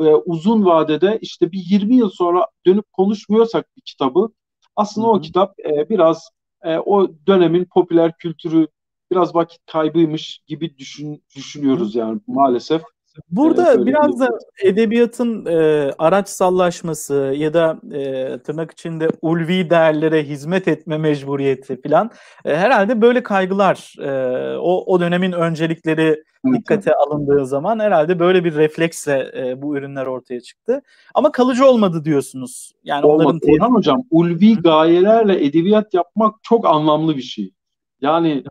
e, 0.00 0.04
uzun 0.04 0.64
vadede 0.64 1.19
işte 1.23 1.52
bir 1.52 1.62
20 1.71 1.97
yıl 1.97 2.11
sonra 2.11 2.47
dönüp 2.66 2.93
konuşmuyorsak 2.93 3.76
bir 3.76 3.83
kitabı 3.83 4.28
aslında 4.76 5.07
Hı-hı. 5.07 5.14
o 5.16 5.21
kitap 5.21 5.54
e, 5.61 5.88
biraz 5.88 6.28
e, 6.62 6.78
o 6.78 7.09
dönemin 7.26 7.64
popüler 7.64 8.12
kültürü 8.19 8.69
biraz 9.11 9.35
vakit 9.35 9.61
kaybıymış 9.66 10.40
gibi 10.47 10.78
düşün, 10.78 11.25
düşünüyoruz 11.37 11.95
yani 11.95 12.21
maalesef. 12.26 12.83
Burada 13.30 13.75
evet, 13.75 13.87
biraz 13.87 14.21
da 14.21 14.28
edebiyatın 14.62 15.47
e, 15.47 15.90
araçsallaşması 15.99 17.35
ya 17.37 17.54
da 17.54 17.80
e, 17.92 18.38
tırnak 18.38 18.71
içinde 18.71 19.09
ulvi 19.23 19.71
değerlere 19.71 20.25
hizmet 20.25 20.68
etme 20.68 20.99
mecburiyeti 20.99 21.83
falan 21.83 22.11
e, 22.44 22.56
herhalde 22.56 23.00
böyle 23.00 23.23
kaygılar 23.23 23.94
e, 23.99 24.11
o, 24.56 24.94
o 24.94 25.00
dönemin 25.00 25.33
öncelikleri 25.33 26.25
dikkate 26.52 26.94
alındığı 26.94 27.47
zaman 27.47 27.78
herhalde 27.78 28.18
böyle 28.18 28.44
bir 28.44 28.54
refleksle 28.54 29.33
e, 29.37 29.62
bu 29.62 29.76
ürünler 29.76 30.06
ortaya 30.06 30.40
çıktı. 30.40 30.83
Ama 31.14 31.33
kalıcı 31.33 31.66
olmadı 31.66 32.04
diyorsunuz. 32.04 32.73
Yani 32.85 33.06
Olmadı. 33.06 33.26
onların 33.26 33.54
Orhan 33.54 33.75
Hocam 33.75 34.02
ulvi 34.11 34.62
gayelerle 34.62 35.44
edebiyat 35.44 35.94
yapmak 35.94 36.35
çok 36.42 36.66
anlamlı 36.66 37.16
bir 37.16 37.23
şey. 37.23 37.52
Yani 38.00 38.44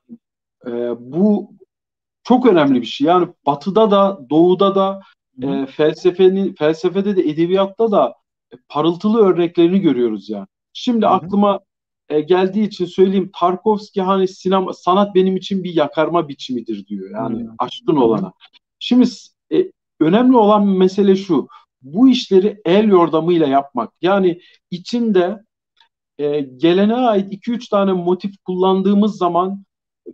e, 0.68 0.72
bu 1.00 1.54
çok 2.24 2.46
önemli 2.46 2.82
bir 2.82 2.88
şey. 2.88 3.08
Yani 3.08 3.28
batıda 3.46 3.92
da 3.92 4.20
doğuda 4.30 4.76
da 4.76 5.02
e, 5.42 5.66
felsefenin 5.66 6.54
felsefede 6.54 7.16
de 7.16 7.22
edebiyatta 7.22 7.92
da 7.92 8.14
e, 8.54 8.56
parıltılı 8.70 9.20
örneklerini 9.20 9.80
görüyoruz 9.80 10.30
yani. 10.30 10.48
Şimdi 10.74 11.06
Hı-hı. 11.06 11.14
aklıma 11.14 11.60
e, 12.10 12.22
geldiği 12.22 12.68
için 12.68 12.86
söyleyeyim 12.86 13.32
Tarkovski 13.40 14.02
hani 14.02 14.28
sinema 14.28 14.74
sanat 14.74 15.16
benim 15.16 15.38
için 15.38 15.64
bir 15.64 15.74
yakarma 15.74 16.28
biçimidir 16.28 16.86
diyor. 16.86 17.12
Yani 17.12 17.44
Hı-hı. 17.44 17.56
aşkın 17.60 17.96
olana. 17.96 18.34
Şimdi 18.80 19.10
e, 19.54 19.72
önemli 20.00 20.38
olan 20.38 20.68
mesele 20.68 21.16
şu. 21.16 21.48
Bu 21.82 22.10
işleri 22.10 22.62
el 22.66 22.88
yordamıyla 22.88 23.48
yapmak. 23.48 23.94
Yani 24.02 24.42
içinde 24.72 25.44
e, 26.18 26.40
gelene 26.42 26.96
ait 26.96 27.34
2-3 27.34 27.70
tane 27.70 27.94
motif 27.94 28.38
kullandığımız 28.46 29.18
zaman 29.18 29.64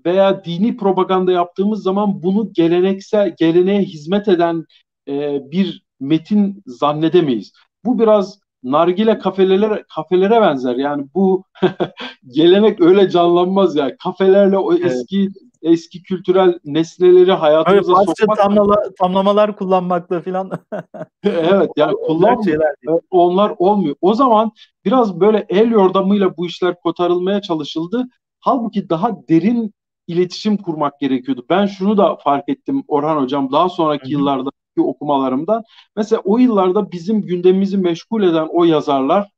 veya 0.05 0.45
dini 0.45 0.77
propaganda 0.77 1.31
yaptığımız 1.31 1.83
zaman 1.83 2.23
bunu 2.23 2.53
geleneksel 2.53 3.35
geleneğe 3.39 3.81
hizmet 3.81 4.27
eden 4.27 4.65
e, 5.07 5.39
bir 5.51 5.83
metin 5.99 6.63
zannedemeyiz. 6.65 7.53
Bu 7.85 7.99
biraz 7.99 8.39
nargile 8.63 9.19
kafelere 9.19 9.83
kafelere 9.95 10.41
benzer. 10.41 10.75
Yani 10.75 11.05
bu 11.15 11.43
gelenek 12.27 12.81
öyle 12.81 13.09
canlanmaz 13.09 13.75
ya. 13.75 13.83
Yani. 13.83 13.97
Kafelerle 14.03 14.57
o 14.57 14.73
evet. 14.73 14.85
eski 14.85 15.29
eski 15.61 16.03
kültürel 16.03 16.59
nesneleri 16.65 17.31
hayatımıza 17.31 17.93
Öyle 17.99 18.13
sokmak. 18.17 18.37
Tamlama, 18.37 18.75
tamlamalar 18.99 19.55
kullanmakla 19.55 20.21
filan. 20.21 20.51
evet 21.23 21.71
yani 21.77 21.93
kullanmıyor. 22.07 22.63
Onlar 23.09 23.53
olmuyor. 23.57 23.95
O 24.01 24.13
zaman 24.13 24.51
biraz 24.85 25.19
böyle 25.19 25.45
el 25.49 25.71
yordamıyla 25.71 26.37
bu 26.37 26.45
işler 26.45 26.75
kotarılmaya 26.79 27.41
çalışıldı. 27.41 28.07
Halbuki 28.39 28.89
daha 28.89 29.11
derin 29.29 29.73
iletişim 30.09 30.57
kurmak 30.57 30.99
gerekiyordu. 30.99 31.45
Ben 31.49 31.65
şunu 31.65 31.97
da 31.97 32.15
fark 32.15 32.49
ettim 32.49 32.83
Orhan 32.87 33.21
Hocam 33.21 33.51
daha 33.51 33.69
sonraki 33.69 34.03
Hı-hı. 34.03 34.11
yıllardaki 34.11 34.81
okumalarımdan. 34.81 35.63
Mesela 35.95 36.21
o 36.25 36.37
yıllarda 36.37 36.91
bizim 36.91 37.21
gündemimizi 37.21 37.77
meşgul 37.77 38.23
eden 38.23 38.47
o 38.51 38.63
yazarlar 38.63 39.29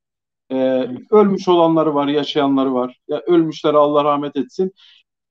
e, 0.51 0.55
ölmüş 1.11 1.47
olanları 1.47 1.95
var, 1.95 2.07
yaşayanları 2.07 2.73
var. 2.73 2.99
Ya 3.07 3.19
ölmüşlere 3.19 3.77
Allah 3.77 4.03
rahmet 4.03 4.35
etsin. 4.35 4.71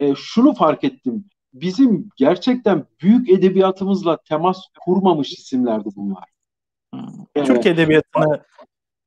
E, 0.00 0.14
şunu 0.14 0.54
fark 0.54 0.84
ettim. 0.84 1.24
Bizim 1.54 2.08
gerçekten 2.16 2.84
büyük 3.02 3.30
edebiyatımızla 3.30 4.16
temas 4.16 4.62
kurmamış 4.80 5.32
isimlerdi 5.32 5.88
bunlar. 5.96 6.24
Türk 7.34 7.66
edebiyatını 7.66 8.42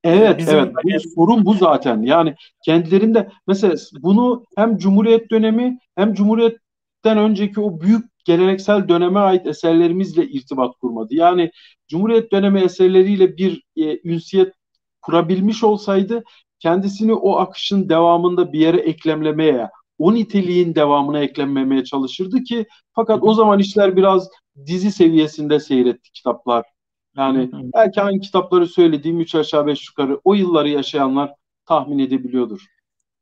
Evet, 0.03 0.39
Bizim 0.39 0.55
evet. 0.55 0.73
Bu, 0.83 1.09
sorun 1.15 1.45
bu 1.45 1.53
zaten. 1.53 2.01
Yani 2.01 2.35
kendilerinde 2.65 3.29
mesela 3.47 3.75
bunu 4.01 4.45
hem 4.57 4.77
Cumhuriyet 4.77 5.31
dönemi 5.31 5.79
hem 5.95 6.13
Cumhuriyet'ten 6.13 7.17
önceki 7.17 7.59
o 7.61 7.81
büyük 7.81 8.05
geleneksel 8.25 8.87
döneme 8.87 9.19
ait 9.19 9.47
eserlerimizle 9.47 10.27
irtibat 10.27 10.75
kurmadı. 10.81 11.15
Yani 11.15 11.51
Cumhuriyet 11.87 12.31
dönemi 12.31 12.59
eserleriyle 12.61 13.37
bir 13.37 13.63
e, 13.75 14.09
ünsiyet 14.09 14.53
kurabilmiş 15.01 15.63
olsaydı 15.63 16.23
kendisini 16.59 17.13
o 17.13 17.37
akışın 17.37 17.89
devamında 17.89 18.53
bir 18.53 18.59
yere 18.59 18.77
eklemlemeye, 18.77 19.69
o 19.99 20.13
niteliğin 20.13 20.75
devamına 20.75 21.19
eklenmemeye 21.19 21.83
çalışırdı 21.83 22.43
ki 22.43 22.65
fakat 22.93 23.23
o 23.23 23.33
zaman 23.33 23.59
işler 23.59 23.95
biraz 23.95 24.29
dizi 24.65 24.91
seviyesinde 24.91 25.59
seyretti 25.59 26.11
kitaplar 26.11 26.72
yani 27.17 27.49
belki 27.53 28.01
hangi 28.01 28.19
kitapları 28.19 28.67
söylediğim 28.67 29.19
üç 29.19 29.35
aşağı 29.35 29.67
beş 29.67 29.89
yukarı 29.89 30.19
o 30.23 30.33
yılları 30.33 30.69
yaşayanlar 30.69 31.33
tahmin 31.65 31.99
edebiliyordur. 31.99 32.65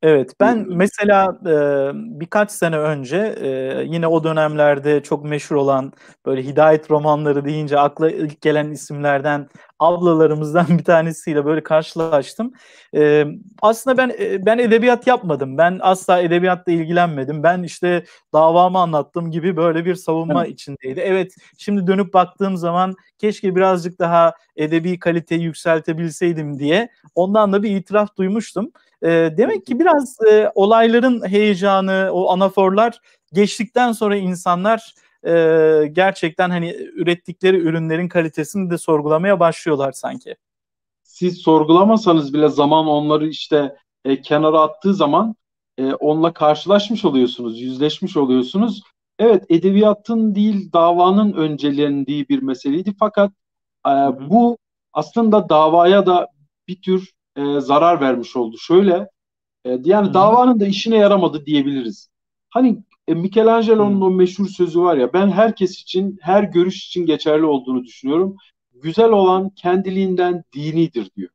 Evet 0.02 0.32
ben 0.40 0.66
mesela 0.70 1.40
e, 1.46 1.92
birkaç 1.94 2.52
sene 2.52 2.78
önce 2.78 3.18
e, 3.42 3.48
yine 3.84 4.08
o 4.08 4.24
dönemlerde 4.24 5.04
çok 5.04 5.26
meşhur 5.26 5.56
olan 5.56 5.94
böyle 6.26 6.44
hidayet 6.44 6.92
romanları 6.92 7.46
deyince 7.46 7.80
akla 7.80 8.12
ilk 8.12 8.42
gelen 8.42 8.72
isimlerden 8.72 9.50
ablalarımızdan 9.80 10.66
bir 10.78 10.84
tanesiyle 10.84 11.46
böyle 11.46 11.64
karşılaştım. 11.64 12.54
E, 12.96 13.26
aslında 13.62 13.98
ben 13.98 14.12
e, 14.20 14.46
ben 14.46 14.58
edebiyat 14.58 15.08
yapmadım. 15.08 15.58
Ben 15.58 15.80
asla 15.82 16.20
edebiyatla 16.20 16.72
ilgilenmedim. 16.72 17.44
Ben 17.44 17.64
işte 17.64 18.06
davamı 18.34 18.80
anlattım 18.80 19.32
gibi 19.32 19.58
böyle 19.58 19.86
bir 19.86 19.96
savunma 19.96 20.46
evet. 20.46 20.54
içindeydi. 20.54 21.00
Evet 21.00 21.36
şimdi 21.58 21.88
dönüp 21.88 22.14
baktığım 22.14 22.58
zaman 22.58 22.96
keşke 23.18 23.56
birazcık 23.56 24.00
daha 24.00 24.34
edebi 24.56 25.00
kaliteyi 25.00 25.42
yükseltebilseydim 25.42 26.60
diye 26.60 26.90
ondan 27.16 27.54
da 27.54 27.64
bir 27.64 27.76
itiraf 27.76 28.18
duymuştum. 28.18 28.72
E, 29.04 29.08
demek 29.38 29.66
ki 29.66 29.80
biraz 29.80 30.18
e, 30.32 30.52
olayların 30.56 31.28
heyecanı, 31.28 32.10
o 32.12 32.32
anaforlar 32.32 33.00
geçtikten 33.34 33.92
sonra 33.92 34.16
insanlar 34.16 34.96
e, 35.28 35.32
gerçekten 35.92 36.50
hani 36.50 36.74
ürettikleri 36.74 37.58
ürünlerin 37.58 38.08
kalitesini 38.08 38.70
de 38.70 38.78
sorgulamaya 38.78 39.40
başlıyorlar 39.40 39.92
sanki. 39.92 40.36
Siz 41.04 41.38
sorgulamasanız 41.38 42.34
bile 42.34 42.50
zaman 42.50 42.88
onları 42.88 43.28
işte 43.28 43.76
e, 44.06 44.22
kenara 44.22 44.62
attığı 44.62 44.94
zaman 44.94 45.36
e, 45.78 45.94
onunla 45.94 46.34
karşılaşmış 46.34 47.06
oluyorsunuz, 47.06 47.62
yüzleşmiş 47.62 48.18
oluyorsunuz. 48.18 48.82
Evet 49.20 49.46
edebiyatın 49.50 50.36
değil 50.36 50.72
davanın 50.74 51.34
öncelendiği 51.34 52.30
bir 52.30 52.42
meseleydi 52.42 52.94
fakat 53.00 53.32
e, 53.88 53.92
bu 54.30 54.58
aslında 54.94 55.50
davaya 55.50 56.06
da 56.06 56.28
bir 56.68 56.82
tür 56.82 57.12
e, 57.36 57.60
zarar 57.60 58.02
vermiş 58.02 58.36
oldu. 58.36 58.58
Şöyle 58.58 59.10
e, 59.66 59.70
yani 59.84 60.06
Hı-hı. 60.06 60.14
davanın 60.14 60.60
da 60.60 60.68
işine 60.68 60.98
yaramadı 60.98 61.46
diyebiliriz. 61.46 62.10
Hani 62.50 62.84
e, 63.08 63.14
Michelangelo'nun 63.14 63.96
Hı-hı. 63.96 64.06
o 64.06 64.12
meşhur 64.12 64.48
sözü 64.48 64.82
var 64.82 64.98
ya 64.98 65.14
ben 65.14 65.32
herkes 65.32 65.82
için 65.82 66.18
her 66.22 66.44
görüş 66.44 66.88
için 66.88 67.06
geçerli 67.06 67.46
olduğunu 67.46 67.84
düşünüyorum. 67.84 68.36
Güzel 68.74 69.10
olan 69.10 69.50
kendiliğinden 69.50 70.44
dinidir 70.54 71.12
diyor. 71.16 71.30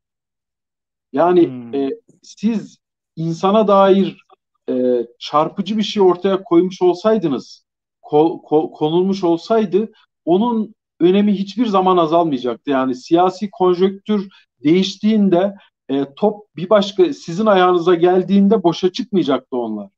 Yani 1.13 1.71
e, 1.77 1.91
siz 2.23 2.79
insana 3.17 3.69
dair 3.69 4.23
e, 4.69 5.07
çarpıcı 5.19 5.79
bir 5.79 5.83
şey 5.83 6.03
ortaya 6.03 6.43
koymuş 6.43 6.83
olsaydınız, 6.83 7.65
ko, 8.03 8.43
ko, 8.43 8.71
konulmuş 8.71 9.25
olsaydı 9.25 9.93
onun 10.25 10.75
önemi 11.01 11.33
hiçbir 11.33 11.67
zaman 11.67 11.97
azalmayacaktı. 11.97 12.71
Yani 12.71 12.95
siyasi 12.95 13.51
konjöktür 13.51 14.29
değiştiğinde 14.65 15.55
e, 15.89 16.15
top 16.17 16.57
bir 16.57 16.71
başka 16.71 17.15
sizin 17.15 17.47
ayağınıza 17.47 17.95
geldiğinde 17.95 18.63
boşa 18.63 18.93
çıkmayacaktı 18.93 19.57
onlar. 19.57 19.89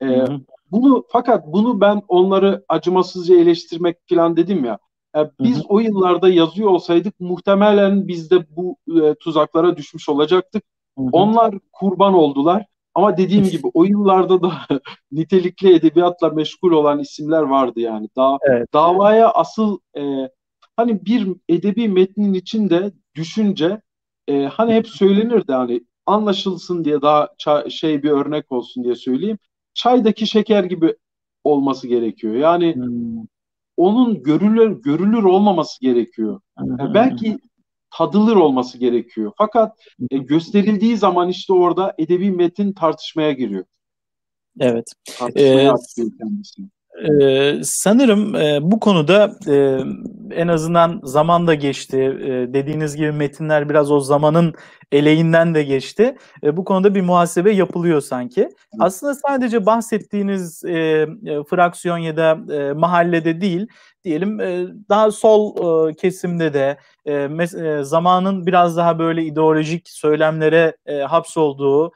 E, 0.00 0.06
hı 0.06 0.22
hı. 0.22 0.40
Bunu 0.70 1.04
fakat 1.08 1.46
bunu 1.46 1.80
ben 1.80 2.02
onları 2.08 2.64
acımasızca 2.68 3.36
eleştirmek 3.36 3.96
falan 4.08 4.36
dedim 4.36 4.64
ya. 4.64 4.78
E, 5.16 5.20
biz 5.40 5.56
hı 5.56 5.60
hı. 5.60 5.66
o 5.68 5.80
yıllarda 5.80 6.28
yazıyor 6.28 6.70
olsaydık 6.70 7.20
muhtemelen 7.20 8.08
biz 8.08 8.30
de 8.30 8.56
bu 8.56 8.76
e, 9.02 9.14
tuzaklara 9.14 9.76
düşmüş 9.76 10.08
olacaktık. 10.08 10.64
Hı 10.98 11.04
hı. 11.04 11.08
Onlar 11.12 11.54
kurban 11.72 12.14
oldular. 12.14 12.66
Ama 12.94 13.16
dediğim 13.16 13.44
gibi 13.44 13.66
o 13.74 13.84
yıllarda 13.84 14.42
da 14.42 14.52
nitelikli 15.12 15.74
edebiyatla 15.74 16.28
meşgul 16.28 16.72
olan 16.72 16.98
isimler 16.98 17.42
vardı 17.42 17.80
yani. 17.80 18.08
Da 18.16 18.38
evet. 18.42 18.72
Davaya 18.72 19.30
asıl 19.30 19.78
e, 19.96 20.30
hani 20.76 21.04
bir 21.04 21.28
edebi 21.48 21.88
metnin 21.88 22.34
içinde 22.34 22.92
düşünce 23.14 23.80
e, 24.28 24.44
hani 24.44 24.74
hep 24.74 24.88
söylenirdi 24.88 25.52
hani 25.52 25.80
anlaşılsın 26.06 26.84
diye 26.84 27.02
daha 27.02 27.28
şey 27.70 28.02
bir 28.02 28.10
örnek 28.10 28.52
olsun 28.52 28.84
diye 28.84 28.94
söyleyeyim. 28.94 29.38
Çaydaki 29.74 30.26
şeker 30.26 30.64
gibi 30.64 30.96
olması 31.44 31.88
gerekiyor. 31.88 32.34
Yani 32.34 32.74
hmm. 32.74 33.26
onun 33.76 34.22
görülür 34.22 34.82
görülür 34.82 35.22
olmaması 35.22 35.80
gerekiyor. 35.80 36.40
Hmm. 36.58 36.94
Belki 36.94 37.38
tadılır 37.90 38.36
olması 38.36 38.78
gerekiyor. 38.78 39.32
Fakat 39.38 39.78
e, 40.10 40.18
gösterildiği 40.18 40.96
zaman 40.96 41.28
işte 41.28 41.52
orada 41.52 41.94
edebi 41.98 42.30
metin 42.30 42.72
tartışmaya 42.72 43.32
giriyor. 43.32 43.64
Evet. 44.60 44.92
Tartışmaya 45.18 45.74
ee. 45.74 46.62
Ee, 47.00 47.60
sanırım 47.62 48.34
e, 48.34 48.58
bu 48.62 48.80
konuda 48.80 49.36
e, 49.48 49.78
en 50.34 50.48
azından 50.48 51.00
zaman 51.04 51.46
da 51.46 51.54
geçti. 51.54 51.96
E, 51.98 52.54
dediğiniz 52.54 52.96
gibi 52.96 53.12
metinler 53.12 53.68
biraz 53.68 53.90
o 53.90 54.00
zamanın 54.00 54.54
eleğinden 54.92 55.54
de 55.54 55.62
geçti. 55.62 56.16
E, 56.44 56.56
bu 56.56 56.64
konuda 56.64 56.94
bir 56.94 57.00
muhasebe 57.00 57.52
yapılıyor 57.52 58.00
sanki. 58.00 58.48
Aslında 58.78 59.14
sadece 59.14 59.66
bahsettiğiniz 59.66 60.64
e, 60.64 60.76
e, 60.76 61.06
fraksiyon 61.50 61.98
ya 61.98 62.16
da 62.16 62.38
e, 62.54 62.72
mahallede 62.72 63.40
değil, 63.40 63.66
diyelim 64.04 64.40
e, 64.40 64.66
daha 64.88 65.10
sol 65.10 65.54
e, 65.88 65.94
kesimde 65.94 66.54
de 66.54 66.78
e, 67.06 67.12
e, 67.12 67.84
zamanın 67.84 68.46
biraz 68.46 68.76
daha 68.76 68.98
böyle 68.98 69.24
ideolojik 69.24 69.88
söylemlere 69.88 70.76
e, 70.86 70.98
hapsolduğu 70.98 71.92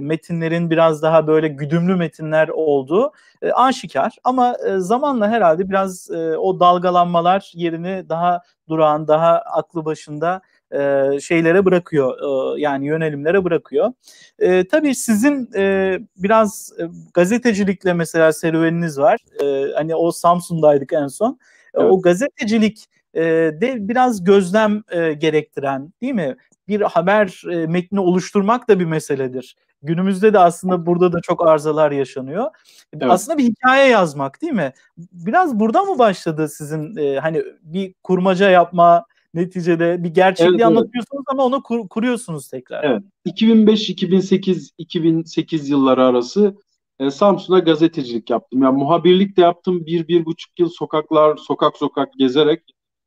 metinlerin 0.00 0.70
biraz 0.70 1.02
daha 1.02 1.26
böyle 1.26 1.48
güdümlü 1.48 1.96
metinler 1.96 2.48
olduğu 2.48 3.12
aşikar. 3.52 4.16
Ama 4.24 4.56
zamanla 4.76 5.28
herhalde 5.28 5.68
biraz 5.68 6.10
o 6.38 6.60
dalgalanmalar 6.60 7.52
yerini 7.54 8.08
daha 8.08 8.42
durağan, 8.68 9.08
daha 9.08 9.38
aklı 9.38 9.84
başında 9.84 10.40
e, 10.72 11.20
şeylere 11.20 11.64
bırakıyor 11.64 12.18
e, 12.56 12.60
yani 12.60 12.86
yönelimlere 12.86 13.44
bırakıyor. 13.44 13.92
E, 14.38 14.68
tabii 14.68 14.94
sizin 14.94 15.50
e, 15.56 15.98
biraz 16.16 16.72
e, 16.78 16.82
gazetecilikle 17.14 17.92
mesela 17.92 18.32
serüveniniz 18.32 18.98
var. 18.98 19.18
E, 19.42 19.72
hani 19.74 19.94
o 19.94 20.12
Samsun'daydık 20.12 20.92
en 20.92 21.06
son. 21.06 21.38
E, 21.74 21.80
evet. 21.80 21.92
O 21.92 22.02
gazetecilik 22.02 22.84
e, 23.14 23.22
de 23.60 23.88
biraz 23.88 24.24
gözlem 24.24 24.82
e, 24.90 25.12
gerektiren 25.12 25.92
değil 26.02 26.14
mi? 26.14 26.36
bir 26.70 26.80
haber 26.80 27.42
e, 27.50 27.66
metni 27.66 28.00
oluşturmak 28.00 28.68
da 28.68 28.80
bir 28.80 28.84
meseledir. 28.84 29.56
Günümüzde 29.82 30.32
de 30.32 30.38
aslında 30.38 30.86
burada 30.86 31.12
da 31.12 31.20
çok 31.20 31.46
arızalar 31.48 31.90
yaşanıyor. 31.90 32.46
Evet. 32.92 33.06
Aslında 33.08 33.38
bir 33.38 33.44
hikaye 33.44 33.88
yazmak 33.88 34.42
değil 34.42 34.52
mi? 34.52 34.72
Biraz 34.96 35.60
burada 35.60 35.84
mı 35.84 35.98
başladı 35.98 36.48
sizin 36.48 36.96
e, 36.96 37.18
hani 37.18 37.42
bir 37.62 37.94
kurmaca 38.02 38.50
yapma 38.50 39.04
neticede 39.34 40.04
bir 40.04 40.08
gerçekliği 40.08 40.54
evet, 40.54 40.66
anlatıyorsunuz 40.66 41.24
evet. 41.28 41.32
ama 41.32 41.44
onu 41.44 41.62
kur, 41.62 41.88
kuruyorsunuz 41.88 42.48
tekrar. 42.48 42.84
Evet. 42.84 43.02
2005 43.24 43.90
2008 43.90 44.70
2008 44.78 45.68
yılları 45.68 46.04
arası 46.04 46.56
e, 46.98 47.10
Samsun'a 47.10 47.58
gazetecilik 47.58 48.30
yaptım. 48.30 48.62
Yani 48.62 48.78
muhabirlik 48.78 49.36
de 49.36 49.40
yaptım. 49.40 49.86
Bir, 49.86 50.08
bir 50.08 50.24
buçuk 50.24 50.58
yıl 50.58 50.68
sokaklar, 50.68 51.36
sokak 51.36 51.76
sokak 51.76 52.08
gezerek 52.18 52.62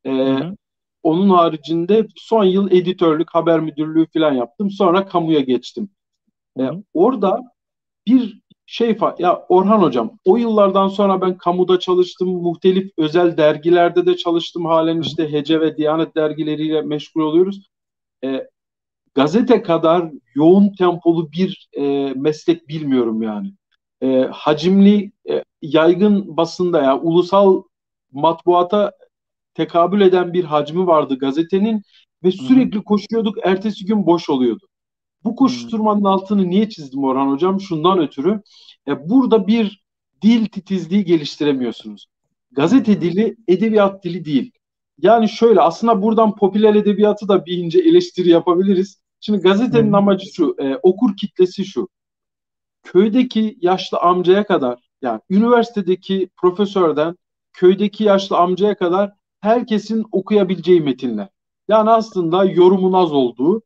e, 0.06 0.38
onun 1.04 1.30
haricinde 1.30 2.08
son 2.16 2.44
yıl 2.44 2.72
editörlük, 2.72 3.36
haber 3.36 3.60
müdürlüğü 3.60 4.08
falan 4.14 4.34
yaptım. 4.34 4.72
Sonra 4.72 5.06
kamuya 5.08 5.40
geçtim. 5.40 5.90
Ee, 6.60 6.70
orada 6.94 7.42
bir 8.08 8.42
şey 8.74 8.98
ya 9.20 9.46
Orhan 9.50 9.82
hocam 9.82 10.20
o 10.26 10.38
yıllardan 10.38 10.88
sonra 10.88 11.22
ben 11.22 11.38
kamuda 11.38 11.80
çalıştım. 11.80 12.30
Muhtelif 12.30 12.92
özel 12.98 13.38
dergilerde 13.38 14.06
de 14.06 14.18
çalıştım. 14.18 14.66
Halen 14.66 15.02
işte 15.02 15.32
Hece 15.32 15.62
ve 15.62 15.78
Diyanet 15.78 16.16
dergileriyle 16.16 16.82
meşgul 16.82 17.22
oluyoruz. 17.22 17.68
Ee, 18.24 18.48
gazete 19.16 19.62
kadar 19.62 20.12
yoğun 20.36 20.74
tempolu 20.78 21.32
bir 21.32 21.70
e, 21.74 22.14
meslek 22.16 22.68
bilmiyorum 22.68 23.22
yani. 23.22 23.54
E, 24.02 24.30
hacimli, 24.32 25.12
e, 25.30 25.44
yaygın 25.62 26.38
basında 26.38 26.82
ya 26.82 27.00
ulusal 27.00 27.64
matbuata 28.12 28.92
tekabül 29.54 30.02
eden 30.02 30.34
bir 30.34 30.44
hacmi 30.44 30.88
vardı 30.88 31.18
gazetenin 31.18 31.82
ve 32.24 32.32
sürekli 32.32 32.84
koşuyorduk. 32.84 33.38
Ertesi 33.44 33.86
gün 33.86 34.06
boş 34.06 34.30
oluyordu. 34.30 34.66
Bu 35.24 35.36
koşturmanın 35.36 36.04
altını 36.04 36.50
niye 36.50 36.70
çizdim 36.70 37.04
Orhan 37.04 37.32
Hocam? 37.32 37.62
Şundan 37.62 38.00
ötürü 38.00 38.42
e, 38.88 39.10
burada 39.10 39.48
bir 39.48 39.84
dil 40.22 40.46
titizliği 40.46 41.06
geliştiremiyorsunuz. 41.06 42.06
Gazete 42.52 43.02
dili 43.02 43.36
edebiyat 43.48 44.04
dili 44.04 44.26
değil. 44.26 44.52
Yani 44.98 45.30
şöyle 45.30 45.62
aslında 45.62 46.02
buradan 46.02 46.36
popüler 46.36 46.76
edebiyatı 46.76 47.28
da 47.28 47.46
bir 47.46 47.58
ince 47.58 47.80
eleştiri 47.80 48.30
yapabiliriz. 48.30 49.02
Şimdi 49.20 49.40
gazetenin 49.40 49.88
hmm. 49.88 49.96
amacı 49.96 50.26
şu, 50.34 50.56
e, 50.60 50.76
okur 50.76 51.18
kitlesi 51.18 51.66
şu. 51.66 51.90
Köydeki 52.84 53.58
yaşlı 53.62 53.98
amcaya 53.98 54.48
kadar, 54.48 54.80
yani 55.02 55.22
üniversitedeki 55.30 56.30
profesörden 56.38 57.16
köydeki 57.54 58.04
yaşlı 58.04 58.38
amcaya 58.38 58.78
kadar 58.78 59.12
herkesin 59.40 60.06
okuyabileceği 60.12 60.82
metinler. 60.82 61.28
Yani 61.68 61.90
aslında 61.90 62.46
yorumun 62.46 62.94
az 62.94 63.14
olduğu, 63.14 63.62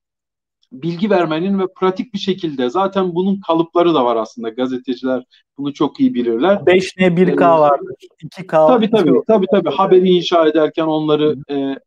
bilgi 0.72 1.10
vermenin 1.10 1.60
ve 1.60 1.64
pratik 1.76 2.14
bir 2.14 2.20
şekilde 2.20 2.70
zaten 2.70 3.16
bunun 3.16 3.40
kalıpları 3.40 3.94
da 3.94 4.06
var 4.06 4.16
aslında 4.16 4.50
gazeteciler 4.50 5.24
bunu 5.58 5.74
çok 5.74 6.00
iyi 6.00 6.14
bilirler. 6.14 6.56
5N 6.56 7.16
1K 7.16 7.44
ee, 7.44 7.60
vardır. 7.60 7.96
2K. 8.24 8.68
Tabii 8.68 8.90
tabii 8.90 9.22
tabii 9.28 9.48
tabii 9.52 9.70
haberi 9.70 10.10
inşa 10.10 10.48
ederken 10.48 10.86
onları 10.86 11.36
e, 11.52 11.80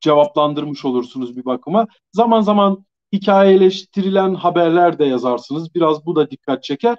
cevaplandırmış 0.00 0.84
olursunuz 0.84 1.36
bir 1.36 1.44
bakıma. 1.44 1.86
Zaman 2.12 2.40
zaman 2.40 2.84
hikayeleştirilen 3.12 4.34
haberler 4.34 4.98
de 4.98 5.04
yazarsınız. 5.04 5.74
Biraz 5.74 6.06
bu 6.06 6.16
da 6.16 6.30
dikkat 6.30 6.64
çeker. 6.64 6.96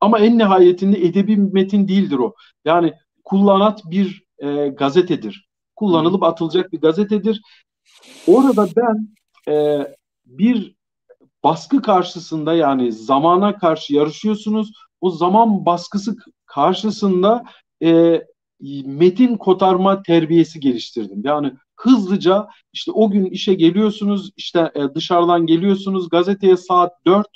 Ama 0.00 0.18
en 0.18 0.38
nihayetinde 0.38 0.98
edebi 0.98 1.36
metin 1.36 1.88
değildir 1.88 2.18
o. 2.18 2.34
Yani 2.64 2.94
kullanat 3.24 3.82
bir 3.90 4.24
e, 4.38 4.68
gazetedir. 4.68 5.48
Kullanılıp 5.76 6.22
atılacak 6.22 6.72
bir 6.72 6.80
gazetedir. 6.80 7.40
Orada 8.26 8.68
ben 8.76 9.08
e, 9.52 9.86
bir 10.26 10.74
baskı 11.44 11.82
karşısında 11.82 12.54
yani 12.54 12.92
zamana 12.92 13.58
karşı 13.58 13.94
yarışıyorsunuz. 13.94 14.72
O 15.00 15.10
zaman 15.10 15.66
baskısı 15.66 16.16
karşısında 16.46 17.44
e, 17.82 18.22
metin 18.84 19.36
kotarma 19.36 20.02
terbiyesi 20.02 20.60
geliştirdim. 20.60 21.22
Yani 21.24 21.52
hızlıca 21.76 22.48
işte 22.72 22.92
o 22.92 23.10
gün 23.10 23.24
işe 23.24 23.54
geliyorsunuz, 23.54 24.30
işte 24.36 24.72
e, 24.74 24.94
dışarıdan 24.94 25.46
geliyorsunuz, 25.46 26.08
gazeteye 26.08 26.56
saat 26.56 27.06
4 27.06 27.26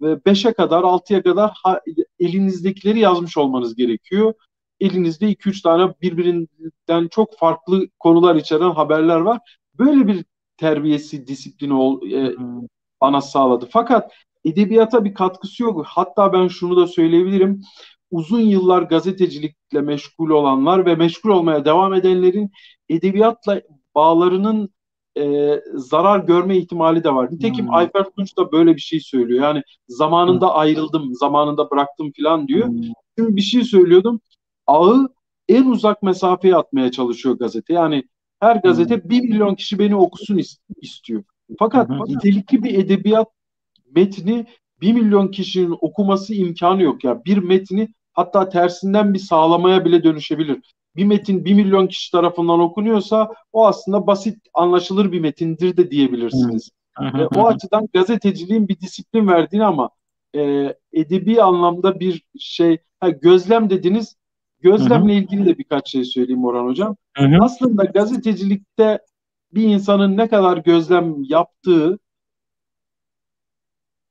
ve 0.00 0.12
5'e 0.12 0.52
kadar, 0.52 0.82
6'ya 0.82 1.22
kadar 1.22 1.50
ha, 1.62 1.80
elinizdekileri 2.18 2.98
yazmış 2.98 3.36
olmanız 3.36 3.74
gerekiyor. 3.74 4.34
Elinizde 4.80 5.32
2-3 5.32 5.62
tane 5.62 5.94
birbirinden 6.02 7.08
çok 7.08 7.38
farklı 7.38 7.88
konular 7.98 8.36
içeren 8.36 8.70
haberler 8.70 9.20
var. 9.20 9.40
Böyle 9.78 10.08
bir 10.08 10.24
terbiyesi, 10.56 11.26
disiplini 11.26 11.74
ol, 11.74 12.10
e, 12.10 12.34
bana 13.00 13.20
sağladı. 13.20 13.68
Fakat 13.70 14.12
edebiyata 14.44 15.04
bir 15.04 15.14
katkısı 15.14 15.62
yok. 15.62 15.84
Hatta 15.86 16.32
ben 16.32 16.48
şunu 16.48 16.76
da 16.76 16.86
söyleyebilirim. 16.86 17.62
Uzun 18.10 18.40
yıllar 18.40 18.82
gazetecilikle 18.82 19.80
meşgul 19.80 20.30
olanlar 20.30 20.86
ve 20.86 20.94
meşgul 20.94 21.30
olmaya 21.30 21.64
devam 21.64 21.94
edenlerin 21.94 22.50
edebiyatla 22.88 23.62
bağlarının 23.94 24.74
e, 25.18 25.54
zarar 25.74 26.18
görme 26.18 26.56
ihtimali 26.56 27.04
de 27.04 27.14
var. 27.14 27.32
Nitekim 27.32 27.66
hmm. 27.66 27.74
Ayfer 27.74 28.04
Tunç 28.04 28.36
da 28.36 28.52
böyle 28.52 28.76
bir 28.76 28.80
şey 28.80 29.00
söylüyor. 29.00 29.44
Yani 29.44 29.62
zamanında 29.88 30.48
hmm. 30.48 30.58
ayrıldım, 30.58 31.14
zamanında 31.14 31.70
bıraktım 31.70 32.12
falan 32.16 32.48
diyor. 32.48 32.68
Hmm. 32.68 32.82
Şimdi 33.18 33.36
bir 33.36 33.40
şey 33.40 33.64
söylüyordum. 33.64 34.20
Ağı 34.66 35.08
en 35.48 35.64
uzak 35.64 36.02
mesafeye 36.02 36.56
atmaya 36.56 36.90
çalışıyor 36.90 37.38
gazete. 37.38 37.74
Yani 37.74 38.04
her 38.40 38.56
gazete 38.56 39.08
bir 39.08 39.20
milyon 39.20 39.54
kişi 39.54 39.78
beni 39.78 39.96
okusun 39.96 40.40
istiyor. 40.80 41.24
Fakat 41.58 41.90
nitelikli 41.90 42.62
bir 42.62 42.78
edebiyat 42.78 43.28
metni 43.96 44.46
bir 44.80 44.92
milyon 44.92 45.28
kişinin 45.28 45.76
okuması 45.80 46.34
imkanı 46.34 46.82
yok 46.82 47.04
ya. 47.04 47.24
Bir 47.24 47.38
metni 47.38 47.88
hatta 48.12 48.48
tersinden 48.48 49.14
bir 49.14 49.18
sağlamaya 49.18 49.84
bile 49.84 50.04
dönüşebilir 50.04 50.60
bir 50.96 51.04
metin 51.04 51.44
bir 51.44 51.54
milyon 51.54 51.86
kişi 51.86 52.12
tarafından 52.12 52.60
okunuyorsa 52.60 53.34
o 53.52 53.66
aslında 53.66 54.06
basit 54.06 54.38
anlaşılır 54.54 55.12
bir 55.12 55.20
metindir 55.20 55.76
de 55.76 55.90
diyebilirsiniz. 55.90 56.70
e, 57.00 57.24
o 57.36 57.46
açıdan 57.46 57.88
gazeteciliğin 57.92 58.68
bir 58.68 58.80
disiplin 58.80 59.28
verdiğini 59.28 59.64
ama 59.64 59.90
e, 60.34 60.74
edebi 60.92 61.42
anlamda 61.42 62.00
bir 62.00 62.22
şey 62.38 62.78
ha, 63.00 63.08
gözlem 63.08 63.70
dediniz 63.70 64.16
gözlemle 64.64 65.14
ilgili 65.14 65.46
de 65.46 65.58
birkaç 65.58 65.90
şey 65.90 66.04
söyleyeyim 66.04 66.44
Orhan 66.44 66.66
Hocam. 66.66 66.96
Aslında 67.40 67.84
gazetecilikte 67.84 68.98
bir 69.52 69.62
insanın 69.62 70.16
ne 70.16 70.28
kadar 70.28 70.56
gözlem 70.56 71.22
yaptığı 71.22 71.98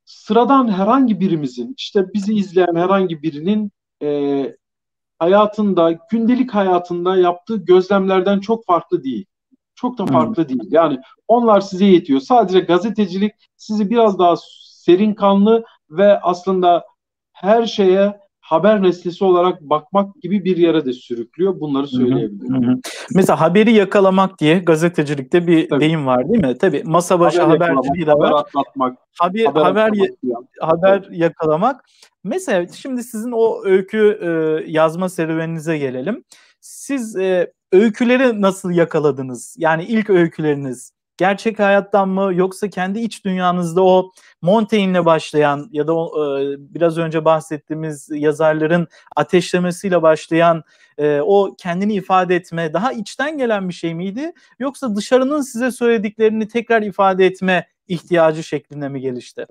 sıradan 0.04 0.68
herhangi 0.68 1.20
birimizin 1.20 1.74
işte 1.78 2.04
bizi 2.14 2.34
izleyen 2.34 2.74
herhangi 2.74 3.22
birinin 3.22 3.72
e, 4.02 4.56
hayatında, 5.18 5.98
gündelik 6.10 6.54
hayatında 6.54 7.16
yaptığı 7.16 7.56
gözlemlerden 7.56 8.40
çok 8.40 8.66
farklı 8.66 9.04
değil. 9.04 9.26
Çok 9.74 9.98
da 9.98 10.06
farklı 10.06 10.42
hmm. 10.42 10.48
değil. 10.48 10.72
Yani 10.72 11.00
onlar 11.28 11.60
size 11.60 11.84
yetiyor. 11.84 12.20
Sadece 12.20 12.60
gazetecilik 12.60 13.32
sizi 13.56 13.90
biraz 13.90 14.18
daha 14.18 14.34
serin 14.60 15.14
kanlı 15.14 15.64
ve 15.90 16.20
aslında 16.20 16.84
her 17.32 17.66
şeye 17.66 18.23
haber 18.44 18.82
nesnesi 18.82 19.24
olarak 19.24 19.60
bakmak 19.60 20.22
gibi 20.22 20.44
bir 20.44 20.56
yere 20.56 20.84
de 20.84 20.92
sürüklüyor. 20.92 21.60
Bunları 21.60 21.86
söyleyebilirim. 21.86 22.66
Hı 22.66 22.70
hı. 22.70 22.80
Mesela 23.14 23.40
haberi 23.40 23.72
yakalamak 23.72 24.38
diye 24.38 24.58
gazetecilikte 24.58 25.46
bir 25.46 25.68
Tabii. 25.68 25.80
deyim 25.80 26.06
var 26.06 26.28
değil 26.28 26.44
mi? 26.44 26.58
Tabii 26.58 26.82
masa 26.84 27.20
başı 27.20 27.42
haber 27.42 27.68
haberciliği 27.68 28.06
de 28.06 28.12
var. 28.12 28.30
Haber 28.30 28.40
atlatmak. 28.40 28.98
Haber, 29.18 29.44
haber, 29.44 29.64
haber, 29.64 30.08
haber 30.60 31.08
yakalamak. 31.10 31.84
Mesela 32.24 32.68
şimdi 32.68 33.02
sizin 33.02 33.32
o 33.32 33.64
öykü 33.64 34.18
e, 34.22 34.28
yazma 34.70 35.08
serüveninize 35.08 35.78
gelelim. 35.78 36.24
Siz 36.60 37.16
e, 37.16 37.52
öyküleri 37.72 38.42
nasıl 38.42 38.70
yakaladınız? 38.70 39.56
Yani 39.58 39.84
ilk 39.84 40.10
öyküleriniz 40.10 40.92
gerçek 41.16 41.58
hayattan 41.58 42.08
mı 42.08 42.34
yoksa 42.34 42.70
kendi 42.70 43.00
iç 43.00 43.24
dünyanızda 43.24 43.82
o 43.82 44.12
Montaigne'le 44.44 45.04
başlayan 45.04 45.68
ya 45.72 45.86
da 45.86 45.92
e, 45.92 46.56
biraz 46.74 46.98
önce 46.98 47.24
bahsettiğimiz 47.24 48.08
yazarların 48.10 48.88
ateşlemesiyle 49.16 50.02
başlayan 50.02 50.62
e, 50.98 51.20
o 51.20 51.54
kendini 51.58 51.94
ifade 51.94 52.36
etme 52.36 52.72
daha 52.72 52.92
içten 52.92 53.38
gelen 53.38 53.68
bir 53.68 53.74
şey 53.74 53.94
miydi? 53.94 54.32
Yoksa 54.58 54.96
dışarının 54.96 55.40
size 55.40 55.70
söylediklerini 55.70 56.48
tekrar 56.48 56.82
ifade 56.82 57.26
etme 57.26 57.66
ihtiyacı 57.88 58.42
şeklinde 58.42 58.88
mi 58.88 59.00
gelişti? 59.00 59.46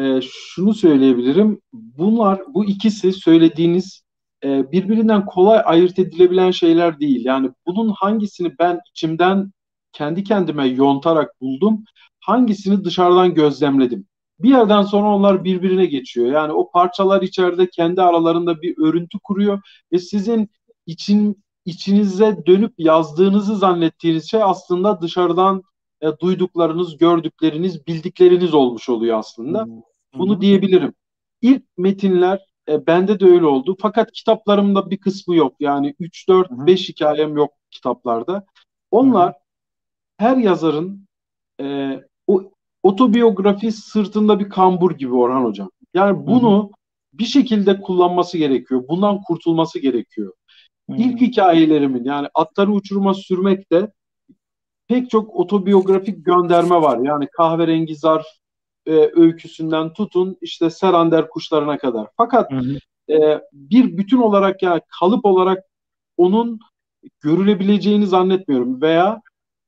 E, 0.00 0.20
şunu 0.22 0.74
söyleyebilirim. 0.74 1.60
Bunlar 1.72 2.40
bu 2.54 2.64
ikisi 2.64 3.12
söylediğiniz 3.12 4.02
e, 4.44 4.72
birbirinden 4.72 5.26
kolay 5.26 5.62
ayırt 5.64 5.98
edilebilen 5.98 6.50
şeyler 6.50 7.00
değil. 7.00 7.24
Yani 7.24 7.50
bunun 7.66 7.88
hangisini 7.88 8.58
ben 8.58 8.80
içimden 8.90 9.52
kendi 9.92 10.24
kendime 10.24 10.66
yontarak 10.66 11.40
buldum. 11.40 11.84
Hangisini 12.26 12.84
dışarıdan 12.84 13.34
gözlemledim. 13.34 14.06
Bir 14.40 14.48
yerden 14.48 14.82
sonra 14.82 15.06
onlar 15.06 15.44
birbirine 15.44 15.86
geçiyor. 15.86 16.26
Yani 16.26 16.52
o 16.52 16.70
parçalar 16.70 17.22
içeride 17.22 17.70
kendi 17.70 18.02
aralarında 18.02 18.62
bir 18.62 18.78
örüntü 18.78 19.18
kuruyor 19.24 19.60
ve 19.92 19.98
sizin 19.98 20.50
için 20.86 21.44
içinize 21.64 22.46
dönüp 22.46 22.74
yazdığınızı 22.78 23.56
zannettiğiniz 23.56 24.30
şey 24.30 24.42
aslında 24.42 25.00
dışarıdan 25.00 25.62
e, 26.00 26.06
duyduklarınız, 26.20 26.96
gördükleriniz, 26.96 27.86
bildikleriniz 27.86 28.54
olmuş 28.54 28.88
oluyor 28.88 29.18
aslında. 29.18 29.58
Hı-hı. 29.58 29.82
Bunu 30.14 30.40
diyebilirim. 30.40 30.94
İlk 31.42 31.62
metinler 31.78 32.46
e, 32.68 32.86
bende 32.86 33.20
de 33.20 33.24
öyle 33.24 33.46
oldu. 33.46 33.76
Fakat 33.80 34.12
kitaplarımda 34.12 34.90
bir 34.90 34.98
kısmı 34.98 35.36
yok. 35.36 35.56
Yani 35.60 35.94
3 35.98 36.28
4 36.28 36.50
Hı-hı. 36.50 36.66
5 36.66 36.88
hikayem 36.88 37.36
yok 37.36 37.52
kitaplarda. 37.70 38.46
Onlar 38.90 39.34
her 40.18 40.36
yazarın 40.36 41.06
e, 41.60 42.00
o 42.26 42.42
otobiyografi 42.82 43.72
sırtında 43.72 44.40
bir 44.40 44.48
kambur 44.48 44.90
gibi 44.90 45.14
Orhan 45.14 45.44
Hocam. 45.44 45.70
Yani 45.94 46.26
bunu 46.26 46.58
Hı-hı. 46.58 46.70
bir 47.12 47.24
şekilde 47.24 47.80
kullanması 47.80 48.38
gerekiyor. 48.38 48.84
Bundan 48.88 49.22
kurtulması 49.22 49.78
gerekiyor. 49.78 50.32
Hı-hı. 50.90 50.96
İlk 50.96 51.20
hikayelerimin 51.20 52.04
yani 52.04 52.28
atları 52.34 52.72
uçuruma 52.72 53.14
sürmekte 53.14 53.90
pek 54.88 55.10
çok 55.10 55.34
otobiyografik 55.36 56.24
gönderme 56.24 56.82
var. 56.82 56.98
Yani 57.02 57.28
kahverengi 57.36 57.96
zarf 57.96 58.26
e, 58.86 58.92
öyküsünden 58.92 59.92
tutun 59.92 60.36
işte 60.40 60.70
Serander 60.70 61.28
kuşlarına 61.28 61.78
kadar. 61.78 62.08
Fakat 62.16 62.52
e, 63.10 63.40
bir 63.52 63.96
bütün 63.96 64.18
olarak 64.18 64.62
yani 64.62 64.80
kalıp 65.00 65.24
olarak 65.24 65.64
onun 66.16 66.58
görülebileceğini 67.20 68.06
zannetmiyorum 68.06 68.80
veya 68.82 69.20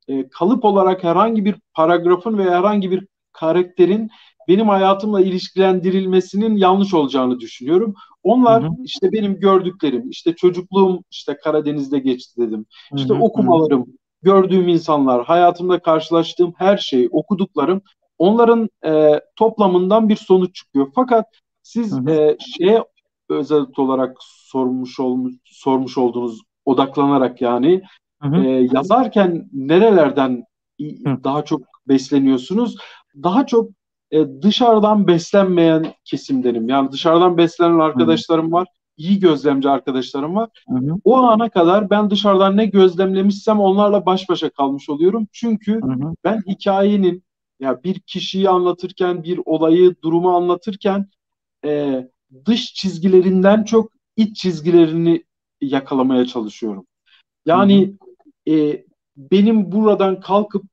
e, 0.08 0.28
kalıp 0.28 0.64
olarak 0.64 1.04
herhangi 1.04 1.44
bir 1.44 1.56
paragrafın 1.74 2.38
veya 2.38 2.50
herhangi 2.50 2.90
bir 2.90 3.06
karakterin 3.32 4.10
benim 4.48 4.68
hayatımla 4.68 5.20
ilişkilendirilmesinin 5.20 6.56
yanlış 6.56 6.94
olacağını 6.94 7.40
düşünüyorum. 7.40 7.94
Onlar 8.22 8.62
hı 8.62 8.66
hı. 8.66 8.72
işte 8.84 9.12
benim 9.12 9.40
gördüklerim, 9.40 10.10
işte 10.10 10.36
çocukluğum 10.36 11.04
işte 11.10 11.36
Karadeniz'de 11.44 11.98
geçti 11.98 12.40
dedim. 12.40 12.66
İşte 12.96 13.14
hı 13.14 13.18
hı. 13.18 13.22
okumalarım, 13.22 13.86
gördüğüm 14.22 14.68
insanlar, 14.68 15.24
hayatımda 15.24 15.78
karşılaştığım 15.78 16.52
her 16.56 16.76
şey, 16.76 17.08
okuduklarım 17.12 17.82
onların 18.18 18.68
e, 18.84 19.20
toplamından 19.36 20.08
bir 20.08 20.16
sonuç 20.16 20.54
çıkıyor. 20.54 20.86
Fakat 20.94 21.26
siz 21.62 21.92
hı 21.92 21.96
hı. 21.96 22.10
E, 22.10 22.36
şeye 22.56 22.84
özel 23.28 23.66
olarak 23.76 24.16
sormuş 24.20 25.00
olmuş 25.00 25.34
sormuş 25.44 25.98
olduğunuz 25.98 26.40
odaklanarak 26.64 27.40
yani 27.40 27.82
Hı 28.22 28.28
hı. 28.28 28.44
E, 28.44 28.68
yazarken 28.72 29.48
nerelerden 29.52 30.44
hı. 30.80 31.24
daha 31.24 31.44
çok 31.44 31.62
besleniyorsunuz? 31.88 32.76
Daha 33.22 33.46
çok 33.46 33.70
e, 34.10 34.42
dışarıdan 34.42 35.06
beslenmeyen 35.06 35.86
kesimdenim. 36.04 36.68
Yani 36.68 36.92
dışarıdan 36.92 37.38
beslenen 37.38 37.78
arkadaşlarım 37.78 38.46
hı. 38.46 38.52
var. 38.52 38.68
iyi 38.96 39.20
gözlemci 39.20 39.68
arkadaşlarım 39.68 40.34
var. 40.34 40.48
Hı 40.68 40.74
hı. 40.74 40.94
O 41.04 41.16
ana 41.16 41.48
kadar 41.48 41.90
ben 41.90 42.10
dışarıdan 42.10 42.56
ne 42.56 42.66
gözlemlemişsem 42.66 43.60
onlarla 43.60 44.06
baş 44.06 44.28
başa 44.28 44.50
kalmış 44.50 44.88
oluyorum. 44.88 45.26
Çünkü 45.32 45.80
hı 45.82 45.92
hı. 45.92 46.14
ben 46.24 46.42
hikayenin 46.48 47.22
ya 47.60 47.82
bir 47.84 48.00
kişiyi 48.00 48.48
anlatırken, 48.48 49.22
bir 49.22 49.40
olayı, 49.44 49.94
durumu 50.02 50.36
anlatırken 50.36 51.06
e, 51.64 52.04
dış 52.44 52.74
çizgilerinden 52.74 53.64
çok 53.64 53.92
iç 54.16 54.36
çizgilerini 54.36 55.24
yakalamaya 55.60 56.26
çalışıyorum. 56.26 56.86
Yani 57.46 57.94
e, 58.48 58.84
benim 59.16 59.72
buradan 59.72 60.20
kalkıp 60.20 60.64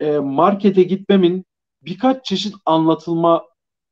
e, 0.00 0.18
markete 0.18 0.82
gitmemin 0.82 1.44
birkaç 1.82 2.24
çeşit 2.24 2.54
anlatılma 2.66 3.44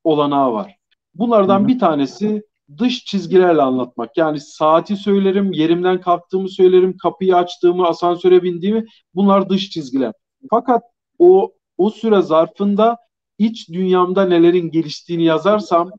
olanağı 0.04 0.52
var. 0.52 0.76
Bunlardan 1.14 1.58
Hı-hı. 1.58 1.68
bir 1.68 1.78
tanesi 1.78 2.42
dış 2.78 3.04
çizgilerle 3.04 3.62
anlatmak. 3.62 4.16
Yani 4.16 4.40
saati 4.40 4.96
söylerim, 4.96 5.52
yerimden 5.52 6.00
kalktığımı 6.00 6.48
söylerim, 6.48 6.96
kapıyı 6.96 7.36
açtığımı, 7.36 7.86
asansöre 7.86 8.42
bindiğimi 8.42 8.86
bunlar 9.14 9.48
dış 9.48 9.70
çizgiler. 9.70 10.12
Fakat 10.50 10.82
o 11.18 11.52
o 11.78 11.90
süre 11.90 12.22
zarfında 12.22 12.96
iç 13.38 13.68
dünyamda 13.68 14.26
nelerin 14.26 14.70
geliştiğini 14.70 15.24
yazarsam 15.24 15.90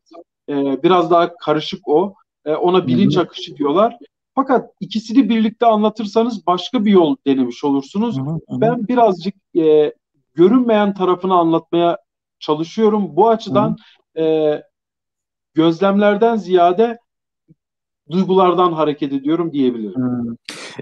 e, 0.49 0.83
biraz 0.83 1.11
daha 1.11 1.35
karışık 1.35 1.87
o. 1.87 2.13
E, 2.45 2.53
ona 2.53 2.87
bilinç 2.87 3.17
akışı 3.17 3.57
diyorlar. 3.57 3.97
Fakat 4.35 4.69
ikisini 4.79 5.29
birlikte 5.29 5.65
anlatırsanız 5.65 6.47
başka 6.47 6.85
bir 6.85 6.91
yol 6.91 7.15
denemiş 7.27 7.63
olursunuz. 7.63 8.17
Hı 8.17 8.21
hı. 8.21 8.39
Ben 8.49 8.87
birazcık 8.87 9.35
e, 9.57 9.93
görünmeyen 10.33 10.93
tarafını 10.93 11.33
anlatmaya 11.33 11.97
çalışıyorum. 12.39 13.15
Bu 13.15 13.29
açıdan 13.29 13.77
e, 14.17 14.55
gözlemlerden 15.53 16.35
ziyade 16.35 16.97
duygulardan 18.11 18.73
hareket 18.73 19.13
ediyorum 19.13 19.51
diyebilirim. 19.51 19.95
Hmm. 19.95 20.35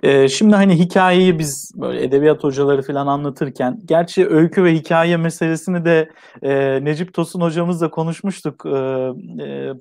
Ee, 0.04 0.28
şimdi 0.28 0.56
hani 0.56 0.80
hikayeyi 0.80 1.40
biz 1.40 1.72
böyle 1.76 2.04
edebiyat 2.04 2.44
hocaları 2.44 2.82
falan 2.82 3.08
anlatırken, 3.08 3.80
gerçi 3.86 4.28
öykü 4.28 4.64
ve 4.64 4.74
hikaye 4.76 5.18
meselesini 5.18 5.86
de 5.86 6.10
e, 6.42 6.84
Necip 6.86 7.14
Tosun 7.14 7.42
hocamızla 7.42 7.90
konuşmuştuk 7.90 8.66
e, 8.66 8.70
e, 9.44 9.74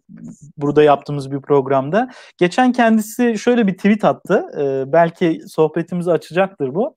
burada 0.57 0.83
yaptığımız 0.83 1.31
bir 1.31 1.41
programda. 1.41 2.09
Geçen 2.39 2.73
kendisi 2.73 3.39
şöyle 3.39 3.67
bir 3.67 3.75
tweet 3.75 4.05
attı, 4.05 4.45
e, 4.61 4.93
belki 4.93 5.41
sohbetimizi 5.47 6.11
açacaktır 6.11 6.75
bu. 6.75 6.97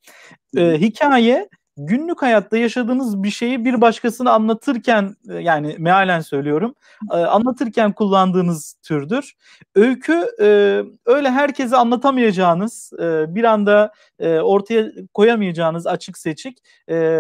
E, 0.58 0.78
hikaye 0.78 1.50
günlük 1.78 2.22
hayatta 2.22 2.58
yaşadığınız 2.58 3.24
bir 3.24 3.30
şeyi 3.30 3.66
bir 3.66 3.82
başkasına 3.82 4.32
anlatırken 4.32 5.16
e, 5.30 5.34
yani 5.34 5.76
mealen 5.80 6.22
söylüyorum 6.22 6.76
e, 7.12 7.16
anlatırken 7.16 7.92
kullandığınız 7.92 8.76
türdür. 8.84 9.34
Öykü 9.76 10.28
e, 10.42 10.82
öyle 11.06 11.32
herkese 11.32 11.78
anlatamayacağınız 11.78 12.92
bir 13.28 13.44
anda 13.44 13.92
ortaya 14.22 14.92
koyamayacağınız 15.14 15.88
açık 15.88 16.18
seçik 16.18 16.58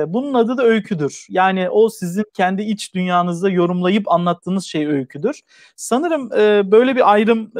bunun 0.07 0.33
adı 0.33 0.57
da 0.57 0.63
öyküdür. 0.63 1.25
Yani 1.29 1.69
o 1.69 1.89
sizin 1.89 2.25
kendi 2.33 2.61
iç 2.61 2.95
dünyanızda 2.95 3.49
yorumlayıp 3.49 4.11
anlattığınız 4.11 4.65
şey 4.65 4.87
öyküdür. 4.87 5.41
Sanırım 5.75 6.29
böyle 6.71 6.95
bir 6.95 7.11
ayrım 7.11 7.51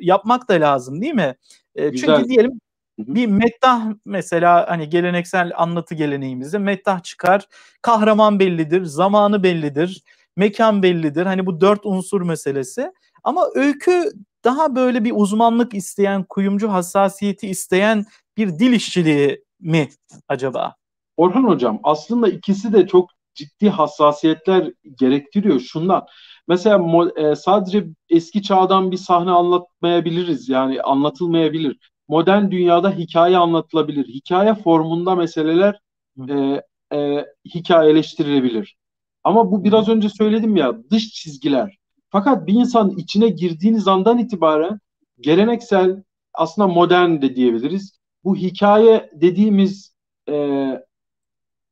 yapmak 0.00 0.48
da 0.48 0.54
lazım 0.54 1.02
değil 1.02 1.14
mi? 1.14 1.34
Güzel. 1.74 2.16
Çünkü 2.16 2.28
diyelim 2.28 2.60
bir 3.06 3.26
mettah 3.26 3.82
mesela 4.04 4.70
hani 4.70 4.88
geleneksel 4.88 5.52
anlatı 5.56 5.94
geleneğimizde 5.94 6.58
mettah 6.58 7.02
çıkar. 7.02 7.46
Kahraman 7.82 8.38
bellidir, 8.38 8.84
zamanı 8.84 9.42
bellidir, 9.42 10.02
mekan 10.36 10.82
bellidir. 10.82 11.26
Hani 11.26 11.46
bu 11.46 11.60
dört 11.60 11.86
unsur 11.86 12.22
meselesi. 12.22 12.92
Ama 13.24 13.46
öykü 13.54 14.12
daha 14.44 14.76
böyle 14.76 15.04
bir 15.04 15.12
uzmanlık 15.14 15.74
isteyen, 15.74 16.24
kuyumcu 16.24 16.72
hassasiyeti 16.72 17.48
isteyen 17.48 18.04
bir 18.36 18.48
dil 18.58 18.72
işçiliği 18.72 19.44
mi 19.60 19.88
acaba? 20.28 20.74
Orhan 21.16 21.44
Hocam 21.44 21.80
aslında 21.82 22.28
ikisi 22.28 22.72
de 22.72 22.86
çok 22.86 23.10
ciddi 23.34 23.70
hassasiyetler 23.70 24.72
gerektiriyor 24.98 25.60
şundan. 25.60 26.06
Mesela 26.48 26.80
e, 27.16 27.34
sadece 27.36 27.86
eski 28.08 28.42
çağdan 28.42 28.90
bir 28.90 28.96
sahne 28.96 29.30
anlatmayabiliriz 29.30 30.48
yani 30.48 30.82
anlatılmayabilir 30.82 31.78
modern 32.08 32.50
dünyada 32.50 32.90
hikaye 32.90 33.36
anlatılabilir. 33.38 34.06
Hikaye 34.08 34.54
formunda 34.54 35.14
meseleler 35.14 35.80
e, 36.28 36.62
e, 36.92 37.26
hikayeleştirilebilir. 37.54 38.76
Ama 39.24 39.50
bu 39.50 39.64
biraz 39.64 39.88
önce 39.88 40.08
söyledim 40.08 40.56
ya 40.56 40.90
dış 40.90 41.08
çizgiler. 41.12 41.78
Fakat 42.10 42.46
bir 42.46 42.54
insanın 42.54 42.96
içine 42.96 43.28
girdiğiniz 43.28 43.88
andan 43.88 44.18
itibaren 44.18 44.80
geleneksel 45.20 46.02
aslında 46.34 46.68
modern 46.68 47.22
de 47.22 47.36
diyebiliriz. 47.36 47.98
Bu 48.24 48.36
hikaye 48.36 49.10
dediğimiz 49.14 49.94
e, 50.28 50.68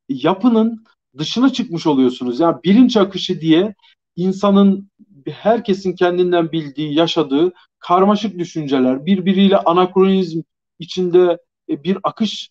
yapının 0.09 0.85
dışına 1.19 1.53
çıkmış 1.53 1.87
oluyorsunuz. 1.87 2.41
Yani 2.41 2.57
bilinç 2.65 2.97
akışı 2.97 3.41
diye 3.41 3.75
insanın 4.17 4.91
herkesin 5.27 5.95
kendinden 5.95 6.53
bildiği, 6.53 6.95
yaşadığı 6.95 7.53
karmaşık 7.79 8.39
düşünceler, 8.39 9.07
birbiriyle 9.07 9.59
anakronizm 9.59 10.41
içinde 10.79 11.39
e, 11.69 11.85
bir 11.85 11.99
akış 12.03 12.51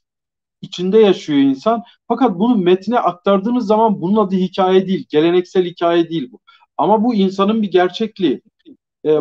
içinde 0.62 1.00
yaşıyor 1.00 1.40
insan. 1.40 1.84
Fakat 2.08 2.40
bunu 2.40 2.56
metne 2.58 3.00
aktardığınız 3.00 3.68
zaman 3.68 4.02
bunun 4.02 4.28
adı 4.28 4.36
hikaye 4.36 4.88
değil, 4.88 5.06
geleneksel 5.10 5.66
hikaye 5.66 6.10
değil 6.10 6.32
bu. 6.32 6.40
Ama 6.78 7.04
bu 7.04 7.16
insanın 7.16 7.62
bir 7.62 7.72
gerçekliği. 7.72 8.42
Ee, 9.06 9.20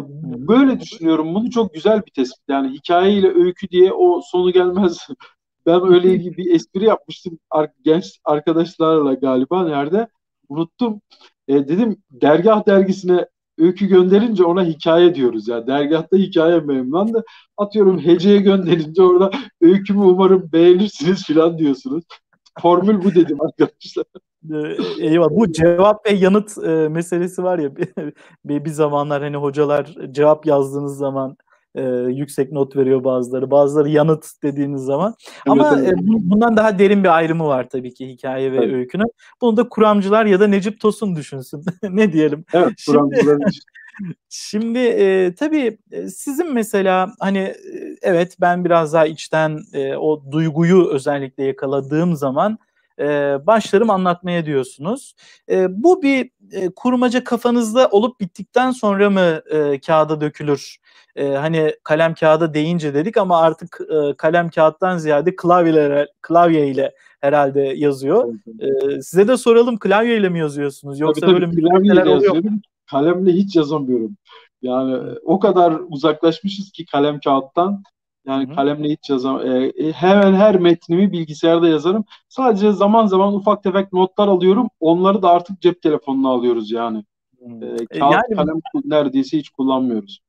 böyle 0.49 0.81
düşünüyorum. 0.81 1.35
Bunu 1.35 1.51
çok 1.51 1.75
güzel 1.75 2.03
bir 2.07 2.11
tespit. 2.11 2.49
Yani 2.49 2.73
hikaye 2.75 3.15
ile 3.19 3.29
öykü 3.29 3.69
diye 3.69 3.93
o 3.93 4.21
sonu 4.21 4.53
gelmez. 4.53 5.09
ben 5.67 5.93
öyle 5.93 6.37
bir 6.37 6.55
espri 6.55 6.85
yapmıştım 6.85 7.39
genç 7.85 8.21
arkadaşlarla 8.25 9.15
galiba 9.15 9.65
nerede 9.69 10.09
unuttum. 10.49 11.01
E, 11.49 11.55
dedim 11.69 12.03
dergah 12.11 12.67
dergisine 12.67 13.27
öykü 13.59 13.87
gönderince 13.87 14.45
ona 14.45 14.65
hikaye 14.65 15.15
diyoruz 15.15 15.49
ya. 15.49 15.67
Dergahta 15.67 16.17
hikaye 16.17 16.61
memnun 16.61 17.15
da 17.15 17.23
atıyorum 17.57 17.99
heceye 17.99 18.39
gönderince 18.39 19.03
orada 19.03 19.31
öykümü 19.61 20.01
umarım 20.01 20.53
beğenirsiniz 20.53 21.25
filan 21.25 21.59
diyorsunuz. 21.59 22.05
Formül 22.61 23.05
bu 23.05 23.15
dedim 23.15 23.39
arkadaşlar. 23.41 24.05
Ee, 24.53 25.05
eyvah. 25.07 25.31
Bu 25.31 25.53
cevap 25.53 26.07
ve 26.07 26.11
yanıt 26.11 26.59
e, 26.59 26.89
meselesi 26.89 27.43
var 27.43 27.59
ya 27.59 27.77
bir, 28.45 28.65
bir 28.65 28.71
zamanlar 28.71 29.23
hani 29.23 29.37
hocalar 29.37 29.97
cevap 30.11 30.47
yazdığınız 30.47 30.97
zaman 30.97 31.37
e, 31.79 32.13
yüksek 32.13 32.53
not 32.53 32.77
veriyor 32.77 33.05
bazıları. 33.05 33.51
Bazıları 33.51 33.89
yanıt 33.89 34.27
dediğiniz 34.43 34.83
zaman. 34.83 35.15
Evet, 35.21 35.47
Ama 35.47 35.77
evet. 35.79 35.93
E, 35.93 35.95
bundan 36.01 36.57
daha 36.57 36.79
derin 36.79 37.05
bir 37.05 37.17
ayrımı 37.17 37.47
var 37.47 37.69
tabii 37.69 37.95
ki 37.95 38.09
hikaye 38.09 38.53
ve 38.53 38.57
evet. 38.57 38.73
öykünün. 38.73 39.13
Bunu 39.41 39.57
da 39.57 39.69
kuramcılar 39.69 40.27
ya 40.27 40.41
da 40.41 40.47
Necip 40.47 40.81
Tosun 40.81 41.17
düşünsün. 41.17 41.65
ne 41.91 42.13
diyelim. 42.13 42.45
Evet, 42.53 42.73
kuramcılar 42.87 43.39
Şimdi 44.29 44.79
e, 44.79 45.35
tabii 45.35 45.79
e, 45.91 46.09
sizin 46.09 46.55
mesela 46.55 47.13
hani 47.21 47.39
e, 47.39 47.55
evet 48.03 48.37
ben 48.41 48.65
biraz 48.65 48.93
daha 48.93 49.07
içten 49.07 49.61
e, 49.73 49.97
o 49.97 50.33
duyguyu 50.33 50.89
özellikle 50.89 51.45
yakaladığım 51.45 52.17
zaman 52.17 52.59
e, 52.99 53.37
başlarım 53.47 53.91
anlatmaya 53.91 54.47
diyorsunuz. 54.47 55.15
E, 55.51 55.83
bu 55.83 56.03
bir 56.03 56.31
e, 56.53 56.69
kurmaca 56.69 57.25
kafanızda 57.25 57.89
olup 57.89 58.21
bittikten 58.21 58.71
sonra 58.71 59.11
mı 59.11 59.41
e, 59.51 59.81
kağıda 59.81 60.21
dökülür? 60.21 60.79
E, 61.17 61.29
hani 61.29 61.75
kalem 61.85 62.15
kağıda 62.15 62.55
deyince 62.55 62.95
dedik 62.95 63.17
ama 63.17 63.41
artık 63.41 63.81
e, 63.91 64.17
kalem 64.17 64.49
kağıttan 64.49 64.99
ziyade 64.99 65.37
klavyeyle, 65.37 66.09
klavye 66.23 66.69
ile 66.69 66.95
herhalde 67.21 67.61
yazıyor. 67.61 68.35
E, 68.61 69.03
size 69.03 69.29
de 69.29 69.37
soralım 69.37 69.79
klavye 69.79 70.17
ile 70.17 70.29
mi 70.29 70.39
yazıyorsunuz? 70.39 71.01
Yoksa 71.01 71.27
tabii, 71.27 71.41
tabii, 71.41 71.57
böyle 71.57 71.69
klavyeyle 71.69 72.11
yazıyorum. 72.11 72.61
Kalemle 72.87 73.33
hiç 73.33 73.57
yazamıyorum. 73.57 74.17
Yani 74.63 75.19
o 75.25 75.39
kadar 75.39 75.75
uzaklaşmışız 75.89 76.73
ki 76.73 76.87
kalem 76.87 77.21
kağıttan. 77.21 77.83
Yani 78.29 78.51
Hı. 78.51 78.55
kalemle 78.55 78.89
hiç 78.89 79.11
yazam. 79.11 79.41
E, 79.47 79.73
e, 79.77 79.93
hemen 79.93 80.35
her 80.35 80.61
metnimi 80.61 81.13
bilgisayarda 81.13 81.69
yazarım. 81.69 82.05
Sadece 82.29 82.73
zaman 82.73 83.07
zaman 83.07 83.35
ufak 83.35 83.63
tefek 83.63 83.93
notlar 83.93 84.29
alıyorum. 84.29 84.69
Onları 84.81 85.23
da 85.23 85.31
artık 85.31 85.61
cep 85.61 85.83
telefonuna 85.83 86.29
alıyoruz 86.29 86.71
yani. 86.71 87.05
E, 87.41 87.99
kağıt 87.99 88.15
yani, 88.15 88.37
kalem 88.37 88.61
neredeyse 88.85 89.39
hiç 89.39 89.51
kullanmıyoruz. 89.51 90.21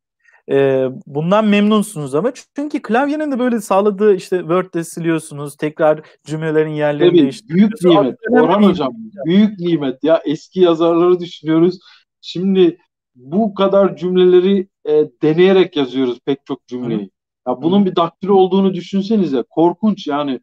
E, 0.52 0.88
bundan 1.08 1.46
memnunsunuz 1.46 2.16
ama 2.16 2.32
çünkü 2.56 2.82
klavyenin 2.82 3.32
de 3.32 3.40
böyle 3.40 3.62
sağladığı 3.62 4.16
işte 4.16 4.40
Word'de 4.40 4.84
siliyorsunuz, 4.84 5.58
tekrar 5.58 6.02
cümlelerin 6.24 6.70
yerlerini 6.70 7.10
evet, 7.10 7.22
değiştiriyorsunuz. 7.22 7.84
Büyük 7.84 8.04
nimet. 8.04 8.44
Orhan 8.44 8.64
Hocam, 8.64 8.92
büyük 9.26 9.60
nimet. 9.60 10.04
Ya 10.04 10.22
eski 10.26 10.60
yazarları 10.60 11.20
düşünüyoruz. 11.20 11.80
Şimdi 12.22 12.78
bu 13.16 13.54
kadar 13.54 13.96
cümleleri 13.96 14.68
e, 14.86 14.92
deneyerek 15.22 15.76
yazıyoruz 15.76 16.20
pek 16.26 16.46
çok 16.46 16.68
cümleyi. 16.68 17.06
Hı. 17.06 17.19
Ya 17.50 17.62
bunun 17.62 17.86
bir 17.86 17.96
daktilo 17.96 18.34
olduğunu 18.34 18.74
düşünsenize. 18.74 19.44
Korkunç 19.50 20.08
yani. 20.08 20.40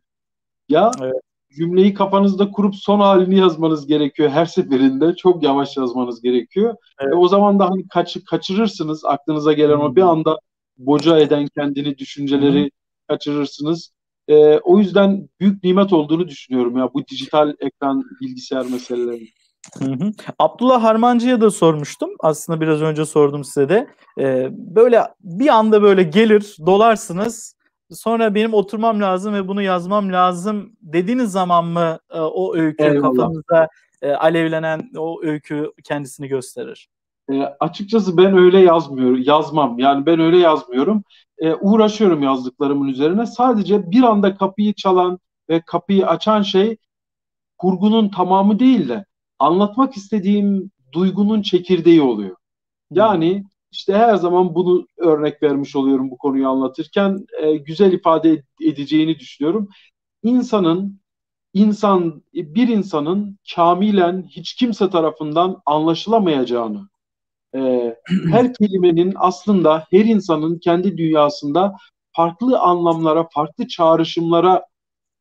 Ya 0.68 0.90
evet. 1.02 1.14
cümleyi 1.56 1.94
kafanızda 1.94 2.50
kurup 2.50 2.74
son 2.76 3.00
halini 3.00 3.38
yazmanız 3.38 3.86
gerekiyor 3.86 4.30
her 4.30 4.46
seferinde. 4.46 5.16
Çok 5.16 5.42
yavaş 5.42 5.76
yazmanız 5.76 6.22
gerekiyor. 6.22 6.74
Evet. 7.00 7.12
E 7.12 7.16
o 7.16 7.28
zaman 7.28 7.58
da 7.58 7.70
hani 7.70 7.88
kaç, 7.88 8.24
kaçırırsınız 8.24 9.04
aklınıza 9.04 9.52
gelen 9.52 9.78
o 9.78 9.96
bir 9.96 10.02
anda 10.02 10.38
boca 10.78 11.18
eden 11.18 11.46
kendini 11.46 11.98
düşünceleri 11.98 12.64
Hı. 12.64 12.68
kaçırırsınız. 13.08 13.92
E, 14.28 14.58
o 14.58 14.78
yüzden 14.78 15.28
büyük 15.40 15.64
nimet 15.64 15.92
olduğunu 15.92 16.28
düşünüyorum 16.28 16.76
ya 16.76 16.94
bu 16.94 17.06
dijital 17.06 17.54
ekran 17.60 18.04
bilgisayar 18.20 18.66
meseleleri. 18.66 19.28
Hı 19.78 19.84
hı. 19.84 20.12
Abdullah 20.38 20.82
Harmancı'ya 20.82 21.40
da 21.40 21.50
sormuştum. 21.50 22.10
Aslında 22.20 22.60
biraz 22.60 22.82
önce 22.82 23.04
sordum 23.04 23.44
size 23.44 23.68
de. 23.68 23.88
Ee, 24.20 24.48
böyle 24.52 25.02
bir 25.20 25.48
anda 25.48 25.82
böyle 25.82 26.02
gelir, 26.02 26.56
dolarsınız. 26.66 27.56
sonra 27.92 28.34
benim 28.34 28.54
oturmam 28.54 29.00
lazım 29.00 29.34
ve 29.34 29.48
bunu 29.48 29.62
yazmam 29.62 30.12
lazım 30.12 30.72
dediğiniz 30.80 31.32
zaman 31.32 31.64
mı 31.64 31.98
e, 32.10 32.20
o 32.20 32.56
öykü 32.56 32.84
Eyvallah. 32.84 33.02
kafanızda 33.02 33.68
e, 34.02 34.12
alevlenen 34.12 34.90
o 34.96 35.22
öykü 35.22 35.72
kendisini 35.84 36.28
gösterir? 36.28 36.88
E, 37.32 37.42
açıkçası 37.60 38.16
ben 38.16 38.36
öyle 38.38 38.58
yazmıyorum, 38.58 39.22
yazmam. 39.22 39.78
Yani 39.78 40.06
ben 40.06 40.20
öyle 40.20 40.38
yazmıyorum. 40.38 41.02
E, 41.38 41.54
uğraşıyorum 41.54 42.22
yazdıklarımın 42.22 42.88
üzerine. 42.88 43.26
Sadece 43.26 43.90
bir 43.90 44.02
anda 44.02 44.36
kapıyı 44.36 44.74
çalan 44.74 45.18
ve 45.48 45.60
kapıyı 45.60 46.06
açan 46.06 46.42
şey 46.42 46.76
kurgunun 47.58 48.08
tamamı 48.08 48.58
değil 48.58 48.88
de 48.88 49.04
anlatmak 49.38 49.96
istediğim 49.96 50.70
duygunun 50.92 51.42
çekirdeği 51.42 52.02
oluyor. 52.02 52.36
Yani 52.90 53.44
işte 53.70 53.94
her 53.94 54.14
zaman 54.16 54.54
bunu 54.54 54.86
örnek 54.96 55.42
vermiş 55.42 55.76
oluyorum 55.76 56.10
bu 56.10 56.18
konuyu 56.18 56.48
anlatırken 56.48 57.26
e, 57.42 57.56
güzel 57.56 57.92
ifade 57.92 58.42
edeceğini 58.62 59.18
düşünüyorum. 59.18 59.68
İnsanın 60.22 61.00
insan 61.54 62.22
bir 62.34 62.68
insanın 62.68 63.38
kamilen 63.54 64.22
hiç 64.22 64.54
kimse 64.54 64.90
tarafından 64.90 65.62
anlaşılamayacağını 65.66 66.88
e, 67.54 67.96
her 68.30 68.54
kelimenin 68.54 69.12
aslında 69.16 69.86
her 69.90 70.04
insanın 70.04 70.58
kendi 70.58 70.98
dünyasında 70.98 71.76
farklı 72.12 72.58
anlamlara, 72.58 73.28
farklı 73.34 73.68
çağrışımlara 73.68 74.66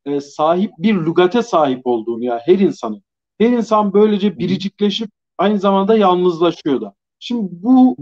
e, 0.06 0.20
sahip 0.20 0.72
bir 0.78 0.94
lügate 0.94 1.42
sahip 1.42 1.86
olduğunu 1.86 2.24
ya 2.24 2.40
her 2.46 2.58
insanın. 2.58 3.02
Her 3.38 3.50
insan 3.50 3.92
böylece 3.92 4.38
biricikleşip 4.38 5.10
aynı 5.38 5.58
zamanda 5.58 5.96
yalnızlaşıyor 5.96 6.80
da. 6.80 6.94
Şimdi 7.18 7.48
bu 7.50 7.96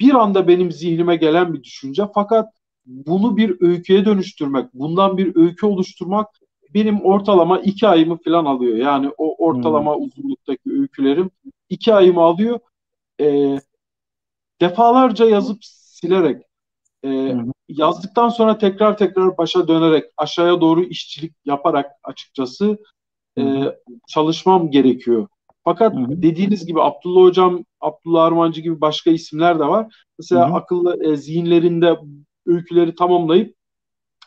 bir 0.00 0.14
anda 0.14 0.48
benim 0.48 0.72
zihnime 0.72 1.16
gelen 1.16 1.54
bir 1.54 1.62
düşünce 1.62 2.02
fakat 2.14 2.54
bunu 2.86 3.36
bir 3.36 3.56
öyküye 3.60 4.04
dönüştürmek, 4.04 4.74
bundan 4.74 5.18
bir 5.18 5.36
öykü 5.36 5.66
oluşturmak 5.66 6.28
benim 6.74 7.00
ortalama 7.00 7.58
iki 7.58 7.88
ayımı 7.88 8.18
falan 8.24 8.44
alıyor. 8.44 8.76
Yani 8.76 9.10
o 9.18 9.46
ortalama 9.46 9.96
hmm. 9.96 10.02
uzunluktaki 10.02 10.70
öykülerim 10.70 11.30
iki 11.68 11.94
ayımı 11.94 12.20
alıyor. 12.20 12.60
E, 13.20 13.58
defalarca 14.60 15.24
yazıp 15.24 15.58
silerek 15.62 16.42
e, 17.02 17.08
hmm. 17.08 17.50
yazdıktan 17.68 18.28
sonra 18.28 18.58
tekrar 18.58 18.96
tekrar 18.96 19.38
başa 19.38 19.68
dönerek 19.68 20.04
aşağıya 20.16 20.60
doğru 20.60 20.82
işçilik 20.82 21.34
yaparak 21.44 21.90
açıkçası 22.04 22.78
e, 23.38 23.42
çalışmam 24.08 24.70
gerekiyor. 24.70 25.28
Fakat 25.64 25.94
hı 25.94 26.22
dediğiniz 26.22 26.66
gibi 26.66 26.82
Abdullah 26.82 27.22
Hocam, 27.22 27.64
Abdullah 27.80 28.24
Armancı 28.24 28.60
gibi 28.60 28.80
başka 28.80 29.10
isimler 29.10 29.58
de 29.58 29.64
var. 29.64 29.94
Mesela 30.18 30.50
hı 30.50 30.54
akıllı 30.54 31.12
e, 31.12 31.16
zihinlerinde 31.16 31.98
öyküleri 32.46 32.94
tamamlayıp 32.94 33.56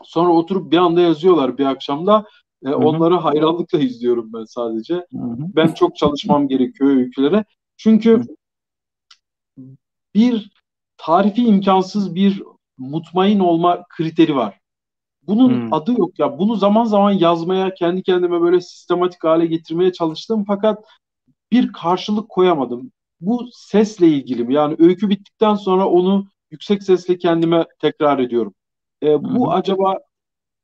sonra 0.04 0.34
oturup 0.34 0.72
bir 0.72 0.78
anda 0.78 1.02
yazıyorlar 1.02 1.58
bir 1.58 1.66
akşamda. 1.66 2.26
E, 2.66 2.70
onları 2.70 3.16
hayranlıkla 3.16 3.80
izliyorum 3.80 4.34
ben 4.34 4.44
sadece. 4.44 4.96
Hı 4.96 5.06
Ben 5.56 5.74
çok 5.74 5.96
çalışmam 5.96 6.48
gerekiyor 6.48 6.90
öykülere. 6.90 7.46
Çünkü 7.78 8.22
bir 10.16 10.52
tarifi 10.98 11.46
imkansız 11.46 12.16
bir 12.16 12.44
mutmain 12.78 13.40
olma 13.40 13.84
kriteri 13.90 14.36
var. 14.36 14.60
Bunun 15.28 15.50
hmm. 15.50 15.74
adı 15.74 15.92
yok 15.92 16.20
ya. 16.20 16.40
Bunu 16.40 16.56
zaman 16.56 16.86
zaman 16.86 17.12
yazmaya, 17.12 17.74
kendi 17.74 18.04
kendime 18.04 18.42
böyle 18.42 18.62
sistematik 18.62 19.24
hale 19.24 19.46
getirmeye 19.46 19.92
çalıştım 19.92 20.46
fakat 20.48 20.86
bir 21.52 21.74
karşılık 21.74 22.30
koyamadım. 22.30 22.92
Bu 23.22 23.50
sesle 23.54 24.08
ilgili 24.08 24.44
mi? 24.44 24.54
Yani 24.54 24.76
öykü 24.80 25.10
bittikten 25.10 25.56
sonra 25.56 25.88
onu 25.88 26.28
yüksek 26.52 26.84
sesle 26.84 27.18
kendime 27.18 27.66
tekrar 27.82 28.20
ediyorum. 28.20 28.54
E, 29.04 29.24
bu 29.24 29.46
hmm. 29.46 29.50
acaba 29.50 29.98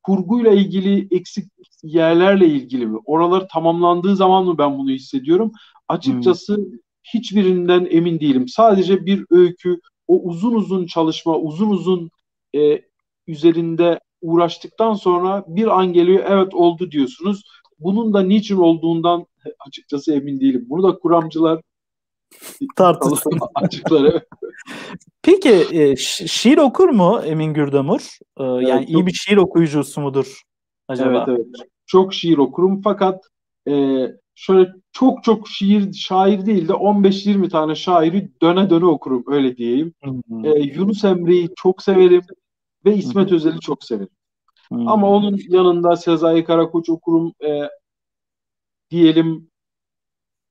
kurguyla 0.03 0.51
ilgili 0.51 1.07
eksik 1.15 1.45
yerlerle 1.83 2.47
ilgili 2.47 2.87
mi? 2.87 2.99
Oralar 3.05 3.47
tamamlandığı 3.47 4.15
zaman 4.15 4.45
mı 4.45 4.57
ben 4.57 4.77
bunu 4.77 4.89
hissediyorum? 4.89 5.51
Açıkçası 5.87 6.55
hmm. 6.55 6.65
hiçbirinden 7.13 7.87
emin 7.91 8.19
değilim. 8.19 8.47
Sadece 8.47 9.05
bir 9.05 9.25
öykü, 9.29 9.79
o 10.07 10.19
uzun 10.21 10.55
uzun 10.55 10.85
çalışma, 10.85 11.37
uzun 11.37 11.69
uzun 11.69 12.09
e, 12.55 12.81
üzerinde 13.27 13.99
uğraştıktan 14.23 14.93
sonra 14.93 15.43
bir 15.47 15.79
an 15.79 15.93
geliyor 15.93 16.23
evet 16.27 16.53
oldu 16.53 16.91
diyorsunuz. 16.91 17.43
Bunun 17.79 18.13
da 18.13 18.21
niçin 18.21 18.57
olduğundan 18.57 19.25
açıkçası 19.67 20.13
emin 20.13 20.39
değilim. 20.39 20.65
Bunu 20.69 20.83
da 20.83 20.99
kuramcılar 20.99 21.61
tartışsın. 22.75 23.39
açıklar. 23.55 24.23
Peki 25.21 25.65
e, 25.71 25.95
şiir 26.27 26.57
okur 26.57 26.89
mu 26.89 27.21
Emin 27.25 27.53
Gürdamur? 27.53 28.17
E, 28.39 28.43
evet, 28.43 28.67
yani 28.67 28.81
çok... 28.81 28.89
iyi 28.89 29.05
bir 29.05 29.13
şiir 29.13 29.37
okuyucusu 29.37 30.01
mudur 30.01 30.41
acaba? 30.87 31.25
Evet 31.27 31.27
evet. 31.27 31.69
Çok 31.85 32.13
şiir 32.13 32.37
okurum 32.37 32.81
fakat 32.81 33.23
e, 33.69 34.05
şöyle 34.35 34.69
çok 34.91 35.23
çok 35.23 35.47
şiir 35.47 35.93
şair 35.93 36.45
değil 36.45 36.67
de 36.67 36.73
15-20 36.73 37.49
tane 37.49 37.75
şairi 37.75 38.31
döne 38.41 38.69
döne 38.69 38.85
okurum 38.85 39.23
öyle 39.27 39.57
diyeyim. 39.57 39.93
Hmm. 40.03 40.45
E, 40.45 40.49
Yunus 40.49 41.03
Emre'yi 41.03 41.49
çok 41.55 41.81
severim 41.81 42.21
ve 42.85 42.95
İsmet. 42.95 43.31
Özel'i 43.31 43.59
çok 43.59 43.83
severim. 43.83 44.09
Hmm. 44.67 44.87
Ama 44.87 45.09
onun 45.09 45.39
yanında 45.47 45.95
Sezai 45.95 46.43
Karakoç 46.43 46.89
okurum. 46.89 47.33
E, 47.45 47.69
diyelim 48.91 49.49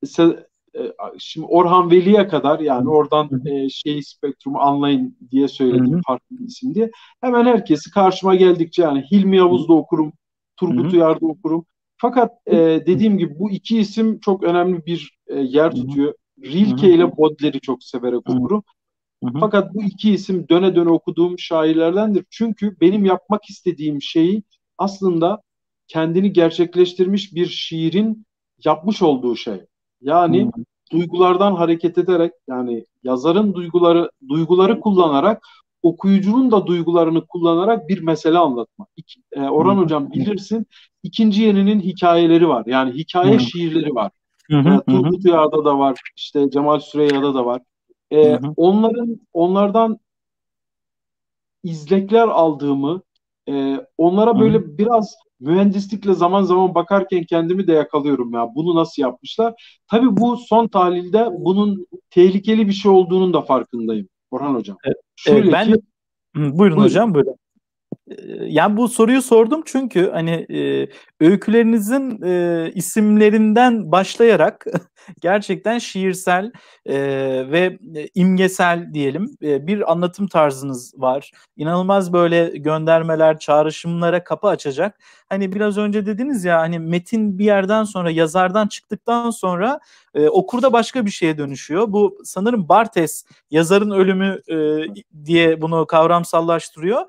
se, 0.05 0.49
e, 0.79 0.81
şimdi 1.19 1.47
Orhan 1.47 1.91
Veli'ye 1.91 2.29
kadar 2.29 2.61
yani 2.61 2.89
oradan 2.89 3.47
e, 3.47 3.69
şey 3.69 4.03
spektrumu 4.03 4.59
anlayın 4.59 5.17
diye 5.31 5.49
söyledim 5.49 5.93
Hı-hı. 5.93 6.01
farklı 6.07 6.37
isim 6.47 6.75
diye. 6.75 6.91
Hemen 7.21 7.45
herkesi 7.45 7.91
karşıma 7.91 8.35
geldikçe 8.35 8.83
yani 8.83 9.05
Hilmi 9.13 9.37
Yavuz'da 9.37 9.73
okurum, 9.73 10.13
Turgut 10.57 10.93
Uyar'da 10.93 11.27
okurum. 11.27 11.65
Fakat 11.97 12.33
e, 12.47 12.57
dediğim 12.87 13.19
gibi 13.19 13.39
bu 13.39 13.51
iki 13.51 13.79
isim 13.79 14.21
çok 14.21 14.43
önemli 14.43 14.87
bir 14.87 15.19
e, 15.27 15.41
yer 15.41 15.75
tutuyor. 15.75 16.15
Rilke 16.43 16.95
ile 16.95 17.17
Baudelaire'i 17.17 17.61
çok 17.61 17.85
severek 17.85 18.31
okurum. 18.31 18.63
Hı-hı. 19.23 19.41
Fakat 19.41 19.75
bu 19.75 19.83
iki 19.83 20.13
isim 20.13 20.49
döne 20.49 20.77
döne 20.77 20.91
okuduğum 20.91 21.39
şairlerdendir. 21.39 22.25
Çünkü 22.31 22.77
benim 22.81 23.05
yapmak 23.05 23.45
istediğim 23.51 24.03
şeyi 24.03 24.43
aslında 24.79 25.43
kendini 25.89 26.33
gerçekleştirmiş 26.33 27.35
bir 27.35 27.47
şiirin 27.47 28.27
yapmış 28.65 29.03
olduğu 29.03 29.37
şey. 29.37 29.61
Yani 30.01 30.45
hmm. 30.45 30.65
duygulardan 30.93 31.55
hareket 31.55 31.99
ederek 31.99 32.33
yani 32.49 32.85
yazarın 33.03 33.55
duyguları 33.55 34.11
duyguları 34.29 34.81
kullanarak 34.81 35.43
okuyucunun 35.83 36.51
da 36.51 36.67
duygularını 36.67 37.27
kullanarak 37.27 37.89
bir 37.89 38.03
mesele 38.03 38.39
anlatma. 38.39 38.87
İki, 38.97 39.21
e, 39.33 39.41
Orhan 39.41 39.75
hmm. 39.75 39.83
Hocam 39.83 40.11
bilirsin 40.11 40.67
ikinci 41.03 41.43
yeninin 41.43 41.81
hikayeleri 41.81 42.49
var. 42.49 42.65
Yani 42.67 42.93
hikaye 42.93 43.33
hmm. 43.33 43.41
şiirleri 43.41 43.95
var. 43.95 44.11
Hmm. 44.47 44.81
Turgut 44.81 45.25
Uyar'da 45.25 45.65
da 45.65 45.79
var. 45.79 46.01
işte 46.17 46.51
Cemal 46.51 46.81
Süreyya'da 46.81 47.35
da 47.35 47.47
var. 47.47 47.63
E, 48.13 48.39
hmm. 48.39 48.53
Onların 48.57 49.21
onlardan 49.33 49.99
izlekler 51.65 52.29
aldığımı 52.29 53.03
e, 53.49 53.87
onlara 53.99 54.41
böyle 54.41 54.59
hmm. 54.59 54.79
biraz 54.79 55.17
mühendislikle 55.41 56.15
zaman 56.15 56.43
zaman 56.43 56.75
bakarken 56.75 57.25
kendimi 57.25 57.67
de 57.67 57.73
yakalıyorum 57.73 58.33
ya. 58.33 58.49
Bunu 58.55 58.75
nasıl 58.75 59.03
yapmışlar? 59.03 59.81
Tabii 59.91 60.17
bu 60.17 60.37
son 60.37 60.69
tahlilde 60.69 61.29
bunun 61.39 61.87
tehlikeli 62.11 62.69
bir 62.69 62.73
şey 62.73 62.91
olduğunun 62.91 63.35
da 63.35 63.43
farkındayım 63.43 64.09
Orhan 64.31 64.55
Hocam. 64.55 64.77
Evet, 64.85 64.97
Şöyle 65.17 65.53
ben 65.53 65.67
ki, 65.67 65.81
buyurun, 66.35 66.59
buyurun 66.59 66.77
hocam 66.77 67.15
buyurun. 67.15 67.37
Yani 68.47 68.77
bu 68.77 68.89
soruyu 68.89 69.23
sordum 69.23 69.63
çünkü 69.67 70.11
hani 70.11 70.47
e, 70.51 70.89
öykülerinizin 71.21 72.23
e, 72.23 72.71
isimlerinden 72.75 73.93
başlayarak 73.93 74.67
gerçekten 75.21 75.79
şiirsel 75.79 76.53
e, 76.87 76.95
ve 77.51 77.79
imgesel 78.15 78.95
diyelim 78.95 79.37
e, 79.43 79.67
bir 79.67 79.93
anlatım 79.93 80.27
tarzınız 80.27 80.95
var. 80.97 81.31
İnanılmaz 81.57 82.13
böyle 82.13 82.47
göndermeler, 82.55 83.39
çağrışımlara 83.39 84.25
kapı 84.25 84.49
açacak. 84.49 84.99
Hani 85.29 85.53
biraz 85.53 85.79
önce 85.79 86.07
dediniz 86.07 86.45
ya 86.45 86.61
hani 86.61 86.79
metin 86.79 87.39
bir 87.39 87.45
yerden 87.45 87.85
sonra 87.85 88.11
yazardan 88.11 88.67
çıktıktan 88.67 89.31
sonra 89.31 89.81
e, 90.15 90.29
okurda 90.29 90.73
başka 90.73 91.07
bir 91.07 91.11
şeye 91.11 91.39
dönüşüyor. 91.39 91.93
Bu 91.93 92.19
sanırım 92.25 92.69
Bartes 92.69 93.25
yazarın 93.51 93.91
ölümü 93.91 94.41
e, 94.51 94.57
diye 95.25 95.63
bunu 95.63 95.87
kavramsallaştırıyor. 95.87 97.03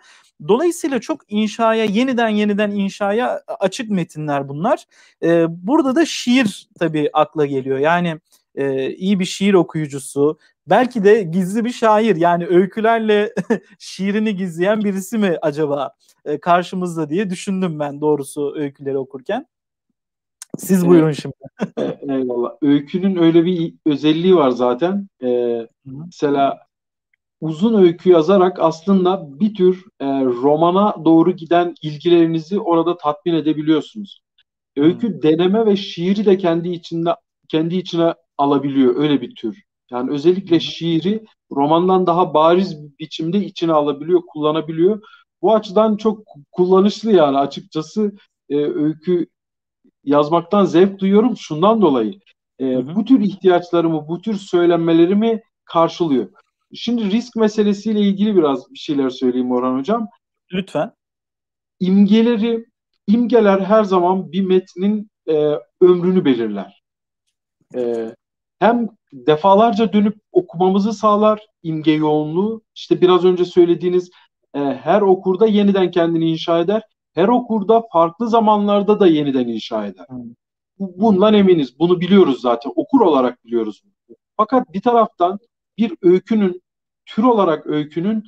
Dolayısıyla 0.48 1.00
çok 1.00 1.22
inşaya, 1.28 1.86
yeniden 1.86 2.30
yeniden 2.30 2.72
inşaya 2.72 3.44
açık 3.60 3.90
metinler 3.90 4.50
bunlar. 4.50 4.86
Ee, 5.24 5.46
burada 5.50 5.96
da 5.96 6.06
şiir 6.06 6.70
tabii 6.80 7.10
akla 7.14 7.46
geliyor. 7.46 7.80
Yani 7.80 8.20
e, 8.56 8.90
iyi 8.90 9.20
bir 9.20 9.26
şiir 9.26 9.54
okuyucusu, 9.54 10.38
belki 10.68 11.04
de 11.04 11.24
gizli 11.24 11.66
bir 11.66 11.72
şair 11.72 12.16
yani 12.16 12.46
öykülerle 12.48 13.34
şiirini 13.80 14.36
gizleyen 14.36 14.84
birisi 14.84 15.18
mi 15.18 15.38
acaba 15.42 15.96
e, 16.26 16.40
karşımızda 16.40 17.10
diye 17.10 17.30
düşündüm 17.30 17.80
ben 17.80 18.02
doğrusu 18.02 18.54
öyküleri 18.56 18.98
okurken. 18.98 19.48
Siz 20.58 20.88
buyurun 20.88 21.06
evet. 21.06 21.20
şimdi. 21.22 21.36
E, 21.78 22.16
eyvallah. 22.16 22.52
Öykünün 22.62 23.16
öyle 23.16 23.46
bir 23.46 23.74
özelliği 23.86 24.36
var 24.36 24.50
zaten. 24.50 25.08
Ee, 25.24 25.68
mesela 25.86 26.60
uzun 27.44 27.84
öykü 27.84 28.10
yazarak 28.10 28.60
aslında 28.60 29.40
bir 29.40 29.56
tür 29.56 29.86
e, 30.00 30.06
romana 30.26 30.96
doğru 31.06 31.32
giden 31.32 31.76
ilgilerinizi 31.82 32.60
orada 32.60 32.98
tatmin 32.98 33.34
edebiliyorsunuz. 33.34 34.22
Öykü 34.78 35.08
hmm. 35.08 35.22
deneme 35.22 35.66
ve 35.66 35.76
şiiri 35.76 36.26
de 36.26 36.38
kendi 36.38 36.70
içinde 36.70 37.16
kendi 37.50 37.76
içine 37.76 38.14
alabiliyor 38.38 38.96
öyle 38.96 39.22
bir 39.22 39.36
tür. 39.36 39.64
Yani 39.92 40.12
özellikle 40.12 40.56
hmm. 40.56 40.62
şiiri 40.62 41.26
romandan 41.52 42.08
daha 42.08 42.34
bariz 42.34 42.84
bir 42.84 42.98
biçimde 43.00 43.38
içine 43.38 43.74
alabiliyor, 43.74 44.22
kullanabiliyor. 44.28 45.02
Bu 45.42 45.56
açıdan 45.56 45.98
çok 45.98 46.24
kullanışlı 46.52 47.12
yani 47.12 47.38
açıkçası 47.38 48.12
e, 48.50 48.58
öykü 48.58 49.28
yazmaktan 50.04 50.66
zevk 50.66 51.00
duyuyorum 51.00 51.38
şundan 51.38 51.82
dolayı. 51.82 52.20
E, 52.60 52.66
hı 52.66 52.78
hı. 52.78 52.96
Bu 52.96 53.06
tür 53.06 53.20
ihtiyaçlarımı, 53.20 54.08
bu 54.08 54.22
tür 54.22 54.36
söylenmelerimi 54.36 55.42
karşılıyor. 55.66 56.30
Şimdi 56.74 57.12
risk 57.12 57.36
meselesiyle 57.36 58.00
ilgili 58.00 58.36
biraz 58.36 58.72
bir 58.72 58.80
şeyler 58.80 59.10
söyleyeyim 59.10 59.52
Orhan 59.52 59.78
Hocam. 59.78 60.08
Lütfen. 60.54 60.92
İmgeleri, 61.80 62.66
imgeler 63.08 63.60
her 63.60 63.84
zaman 63.84 64.32
bir 64.32 64.42
metnin 64.42 65.12
e, 65.28 65.58
ömrünü 65.82 66.26
belirler. 66.26 66.84
E, 67.76 68.16
hem 68.60 68.90
defalarca 69.14 69.94
dönüp 69.94 70.18
okumamızı 70.32 70.94
sağlar 70.94 71.48
imge 71.64 71.92
yoğunluğu. 71.92 72.62
İşte 72.76 73.02
biraz 73.02 73.26
önce 73.26 73.46
söylediğiniz 73.46 74.12
e, 74.54 74.60
her 74.60 75.02
okurda 75.02 75.48
yeniden 75.48 75.92
kendini 75.92 76.32
inşa 76.32 76.60
eder. 76.60 76.82
Her 77.14 77.28
okurda 77.28 77.84
farklı 77.94 78.30
zamanlarda 78.30 79.00
da 79.00 79.08
yeniden 79.08 79.48
inşa 79.48 79.86
eder. 79.86 80.06
Bundan 80.80 81.34
eminiz. 81.34 81.80
Bunu 81.80 82.00
biliyoruz 82.02 82.42
zaten. 82.42 82.72
Okur 82.76 83.02
olarak 83.02 83.46
biliyoruz. 83.46 83.84
Fakat 84.38 84.74
bir 84.74 84.82
taraftan 84.82 85.40
bir 85.78 85.94
öykünün 86.02 86.62
tür 87.06 87.24
olarak 87.24 87.68
öykünün 87.68 88.24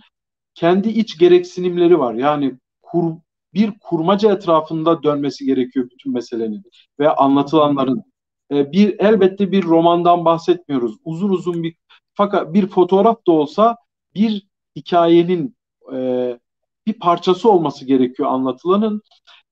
kendi 0.53 0.89
iç 0.89 1.17
gereksinimleri 1.17 1.99
var. 1.99 2.13
Yani 2.13 2.59
kur, 2.81 3.13
bir 3.53 3.79
kurmaca 3.79 4.33
etrafında 4.33 5.03
dönmesi 5.03 5.45
gerekiyor 5.45 5.89
bütün 5.91 6.13
meselenin 6.13 6.63
ve 6.99 7.09
anlatılanların. 7.09 8.03
E, 8.51 8.71
bir 8.71 8.99
elbette 8.99 9.51
bir 9.51 9.63
romandan 9.63 10.25
bahsetmiyoruz. 10.25 10.95
Uzun 11.05 11.29
uzun 11.29 11.63
bir 11.63 11.75
fakat 12.13 12.53
bir 12.53 12.67
fotoğraf 12.67 13.27
da 13.27 13.31
olsa 13.31 13.77
bir 14.15 14.47
hikayenin 14.75 15.55
e, 15.93 16.39
bir 16.85 16.93
parçası 16.93 17.51
olması 17.51 17.85
gerekiyor 17.85 18.29
anlatılanın. 18.29 19.01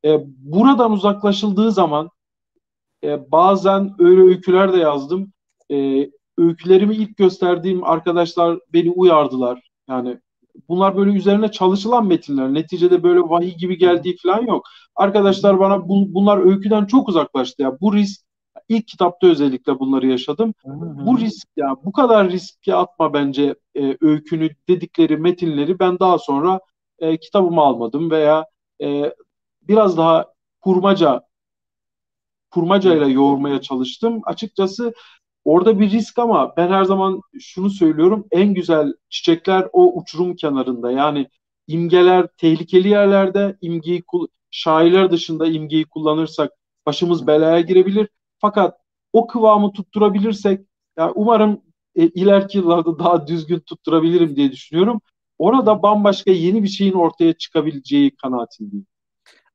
E, 0.06 0.20
buradan 0.26 0.92
uzaklaşıldığı 0.92 1.72
zaman 1.72 2.10
e, 3.04 3.32
bazen 3.32 3.96
öyle 4.00 4.22
öyküler 4.22 4.74
de 4.74 4.78
yazdım. 4.78 5.34
E, 5.72 6.10
öykülerimi 6.38 6.96
ilk 6.96 7.18
gösterdiğim 7.18 7.84
arkadaşlar 7.84 8.60
beni 8.74 8.92
uyardılar. 8.92 9.70
Yani 9.90 10.20
bunlar 10.70 10.98
böyle 10.98 11.12
üzerine 11.12 11.52
çalışılan 11.52 12.08
metinler. 12.08 12.54
Neticede 12.54 13.04
böyle 13.04 13.20
vahiy 13.20 13.56
gibi 13.58 13.78
geldiği 13.78 14.18
falan 14.18 14.42
yok. 14.48 14.66
Arkadaşlar 14.96 15.60
bana 15.60 15.90
bu, 15.90 16.14
bunlar 16.14 16.38
öyküden 16.38 16.86
çok 16.86 17.10
uzaklaştı 17.10 17.62
ya. 17.62 17.80
Bu 17.82 17.94
risk 17.94 18.22
ilk 18.70 18.88
kitapta 18.88 19.28
özellikle 19.28 19.80
bunları 19.80 20.08
yaşadım. 20.08 20.54
Bu 21.06 21.18
risk 21.18 21.48
ya 21.58 21.76
bu 21.86 21.92
kadar 21.92 22.30
riske 22.30 22.76
atma 22.76 23.14
bence 23.14 23.56
e, 23.76 23.98
öykünü 24.02 24.50
dedikleri 24.70 25.18
metinleri 25.18 25.80
ben 25.80 26.00
daha 26.00 26.18
sonra 26.20 26.60
e, 27.00 27.18
kitabımı 27.18 27.62
almadım 27.62 28.12
veya 28.12 28.46
e, 28.82 29.14
biraz 29.62 29.98
daha 29.98 30.26
kurmaca 30.62 31.22
kurmacayla 32.52 33.08
yoğurmaya 33.08 33.62
çalıştım. 33.62 34.22
Açıkçası 34.26 34.94
Orada 35.46 35.80
bir 35.80 35.92
risk 35.92 36.20
ama 36.20 36.54
ben 36.58 36.68
her 36.72 36.84
zaman 36.84 37.22
şunu 37.40 37.70
söylüyorum. 37.70 38.28
En 38.32 38.54
güzel 38.54 38.94
çiçekler 39.10 39.68
o 39.74 40.00
uçurum 40.00 40.36
kenarında. 40.36 40.92
Yani 40.92 41.28
imgeler 41.68 42.28
tehlikeli 42.38 42.90
yerlerde 42.90 43.58
imgeyi 43.62 44.04
şairler 44.52 45.12
dışında 45.12 45.48
imgeyi 45.48 45.86
kullanırsak 45.86 46.52
başımız 46.86 47.28
belaya 47.28 47.62
girebilir. 47.62 48.08
Fakat 48.40 48.78
o 49.14 49.28
kıvamı 49.28 49.72
tutturabilirsek 49.74 50.62
yani 50.98 51.12
umarım 51.16 51.62
e, 51.96 52.08
ileriki 52.08 52.58
yıllarda 52.58 53.00
daha 53.00 53.28
düzgün 53.28 53.60
tutturabilirim 53.60 54.36
diye 54.36 54.52
düşünüyorum. 54.52 55.02
Orada 55.38 55.84
bambaşka 55.84 56.32
yeni 56.32 56.64
bir 56.64 56.68
şeyin 56.68 56.94
ortaya 56.94 57.34
çıkabileceği 57.34 58.16
kanaatindeyim. 58.16 58.86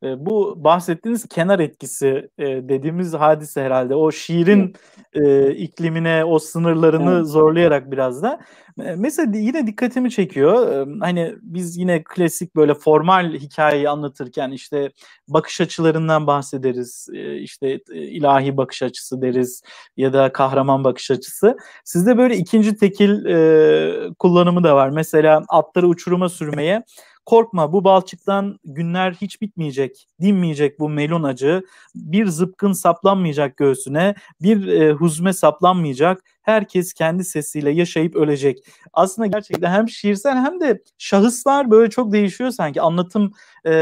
E, 0.02 0.26
bu 0.26 0.64
bahsettiğiniz 0.64 1.28
kenar 1.28 1.58
etkisi 1.58 2.30
e, 2.38 2.46
dediğimiz 2.46 3.14
hadise 3.14 3.62
herhalde. 3.62 3.94
O 3.94 4.12
şiirin 4.12 4.74
e, 5.12 5.50
iklimine, 5.50 6.24
o 6.24 6.38
sınırlarını 6.38 7.14
evet. 7.16 7.26
zorlayarak 7.26 7.90
biraz 7.90 8.22
da. 8.22 8.40
E, 8.84 8.94
mesela 8.96 9.38
yine 9.38 9.66
dikkatimi 9.66 10.10
çekiyor. 10.10 10.72
E, 10.72 10.98
hani 11.00 11.34
biz 11.42 11.76
yine 11.76 12.04
klasik 12.04 12.56
böyle 12.56 12.74
formal 12.74 13.32
hikayeyi 13.32 13.88
anlatırken 13.88 14.50
işte 14.50 14.92
bakış 15.28 15.60
açılarından 15.60 16.26
bahsederiz. 16.26 17.08
E, 17.14 17.36
işte 17.36 17.80
e, 17.92 18.02
ilahi 18.02 18.56
bakış 18.56 18.82
açısı 18.82 19.22
deriz 19.22 19.62
ya 19.96 20.12
da 20.12 20.32
kahraman 20.32 20.84
bakış 20.84 21.10
açısı. 21.10 21.56
Sizde 21.84 22.18
böyle 22.18 22.36
ikinci 22.36 22.76
tekil 22.76 23.24
e, 23.24 24.14
kullanımı 24.18 24.64
da 24.64 24.74
var. 24.76 24.90
Mesela 24.90 25.42
atları 25.48 25.88
uçuruma 25.88 26.28
sürmeye 26.28 26.82
korkma 27.28 27.72
bu 27.72 27.84
balçıktan 27.84 28.58
günler 28.64 29.12
hiç 29.12 29.40
bitmeyecek, 29.40 30.06
dinmeyecek 30.20 30.80
bu 30.80 30.88
melon 30.88 31.22
acı, 31.22 31.62
bir 31.94 32.26
zıpkın 32.26 32.72
saplanmayacak 32.72 33.56
göğsüne, 33.56 34.14
bir 34.42 34.66
e, 34.68 34.92
huzme 34.92 35.32
saplanmayacak, 35.32 36.22
herkes 36.42 36.92
kendi 36.92 37.24
sesiyle 37.24 37.70
yaşayıp 37.70 38.16
ölecek. 38.16 38.58
Aslında 38.92 39.26
gerçekten 39.26 39.70
hem 39.70 39.88
şiirsel 39.88 40.36
hem 40.36 40.60
de 40.60 40.82
şahıslar 40.98 41.70
böyle 41.70 41.90
çok 41.90 42.12
değişiyor 42.12 42.50
sanki. 42.50 42.82
Anlatım 42.82 43.32
e, 43.66 43.72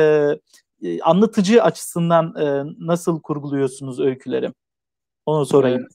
e, 0.82 1.00
anlatıcı 1.00 1.62
açısından 1.62 2.34
e, 2.36 2.74
nasıl 2.78 3.20
kurguluyorsunuz 3.20 4.00
öyküleri? 4.00 4.52
Onu 5.26 5.46
sorayım. 5.46 5.86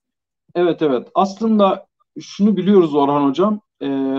Evet 0.56 0.82
evet. 0.82 1.08
Aslında 1.16 1.88
şunu 2.20 2.58
biliyoruz 2.58 2.96
Orhan 2.96 3.30
Hocam. 3.30 3.62
E, 3.84 4.18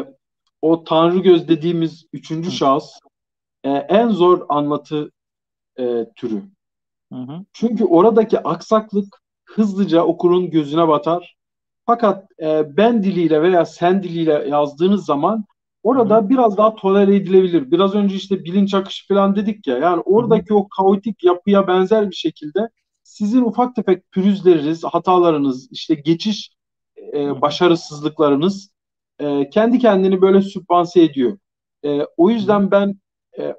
o 0.62 0.84
Tanrı 0.84 1.18
Göz 1.18 1.48
dediğimiz 1.48 2.06
üçüncü 2.12 2.48
Hı. 2.48 2.52
şahıs 2.52 2.98
e, 3.64 3.70
en 3.70 4.08
zor 4.08 4.46
anlatı 4.48 5.12
e, 5.78 6.06
türü. 6.16 6.42
Hı 7.12 7.18
hı. 7.18 7.44
Çünkü 7.52 7.84
oradaki 7.84 8.40
aksaklık 8.40 9.22
hızlıca 9.44 10.02
okurun 10.04 10.50
gözüne 10.50 10.88
batar. 10.88 11.36
Fakat 11.86 12.26
e, 12.42 12.76
ben 12.76 13.02
diliyle 13.02 13.42
veya 13.42 13.66
sen 13.66 14.02
diliyle 14.02 14.32
yazdığınız 14.32 15.04
zaman 15.04 15.44
orada 15.82 16.16
hı 16.16 16.20
hı. 16.20 16.28
biraz 16.30 16.56
daha 16.56 16.74
tolere 16.74 17.16
edilebilir. 17.16 17.70
Biraz 17.70 17.94
önce 17.94 18.16
işte 18.16 18.44
bilinç 18.44 18.74
akışı 18.74 19.08
falan 19.08 19.36
dedik 19.36 19.66
ya. 19.66 19.78
Yani 19.78 20.00
oradaki 20.00 20.50
hı 20.50 20.54
hı. 20.54 20.58
o 20.58 20.68
kaotik 20.68 21.24
yapıya 21.24 21.66
benzer 21.66 22.10
bir 22.10 22.16
şekilde 22.16 22.68
sizin 23.02 23.42
ufak 23.42 23.76
tefek 23.76 24.10
pürüzleriniz, 24.10 24.84
hatalarınız, 24.84 25.72
işte 25.72 25.94
geçiş 25.94 26.50
e, 27.14 27.40
başarısızlıklarınız 27.40 28.70
e, 29.18 29.50
kendi 29.50 29.78
kendini 29.78 30.20
böyle 30.20 30.42
sübvanse 30.42 31.02
ediyor. 31.02 31.38
E, 31.84 32.00
o 32.16 32.30
yüzden 32.30 32.70
ben 32.70 33.00
e, 33.38 33.54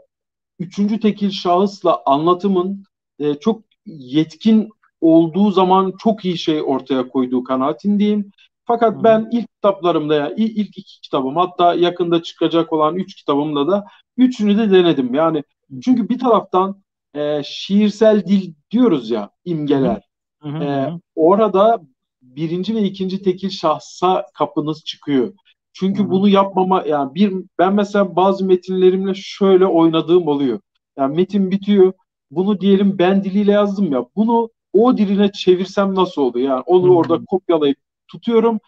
üçüncü 0.60 1.00
tekil 1.00 1.32
şahısla 1.32 2.02
anlatımın 2.06 2.84
e, 3.20 3.36
çok 3.36 3.62
yetkin 3.86 4.70
olduğu 5.02 5.52
zaman 5.52 5.94
çok 6.00 6.26
iyi 6.26 6.38
şey 6.38 6.62
ortaya 6.62 7.10
koyduğu 7.10 7.44
kanaatindeyim. 7.44 8.32
Fakat 8.66 8.96
hmm. 8.96 9.04
ben 9.04 9.30
ilk 9.32 9.48
kitaplarımda 9.56 10.16
ya 10.16 10.34
ilk, 10.38 10.58
ilk 10.58 10.78
iki 10.78 11.02
kitabım 11.02 11.36
hatta 11.36 11.74
yakında 11.74 12.24
çıkacak 12.24 12.74
olan 12.74 12.96
üç 12.96 13.16
kitabımda 13.16 13.68
da 13.68 13.86
üçünü 14.18 14.58
de 14.58 14.72
denedim. 14.72 15.14
Yani 15.14 15.44
çünkü 15.84 16.10
bir 16.10 16.20
taraftan 16.20 16.84
e, 17.16 17.42
şiirsel 17.46 18.26
dil 18.26 18.54
diyoruz 18.72 19.10
ya 19.10 19.30
imgeler. 19.46 20.02
Hmm. 20.42 20.62
E, 20.62 21.00
orada 21.16 21.82
birinci 22.22 22.76
ve 22.76 22.82
ikinci 22.82 23.22
tekil 23.22 23.50
şahsa 23.50 24.26
kapınız 24.34 24.84
çıkıyor. 24.86 25.34
Çünkü 25.74 26.10
bunu 26.10 26.30
yapmama 26.30 26.84
yani 26.88 27.16
bir 27.16 27.34
ben 27.60 27.74
mesela 27.74 28.16
bazı 28.16 28.46
metinlerimle 28.46 29.14
şöyle 29.16 29.66
oynadığım 29.66 30.28
oluyor. 30.28 30.60
Yani 30.98 31.16
metin 31.16 31.52
bitiyor. 31.52 31.94
Bunu 32.32 32.62
diyelim 32.62 32.98
ben 33.00 33.24
diliyle 33.24 33.52
yazdım 33.52 33.92
ya. 33.92 34.06
Bunu 34.16 34.50
o 34.74 34.98
diline 34.98 35.32
çevirsem 35.32 35.96
nasıl 35.96 36.22
olur? 36.22 36.40
Yani 36.40 36.62
onu 36.66 36.84
Hı-hı. 36.84 36.94
orada 36.94 37.26
kopyalayıp 37.26 37.78
tutuyorum. 38.08 38.60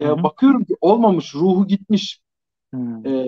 E, 0.00 0.22
bakıyorum 0.22 0.64
ki 0.64 0.76
olmamış, 0.80 1.34
ruhu 1.34 1.66
gitmiş. 1.66 2.20
E, 3.06 3.26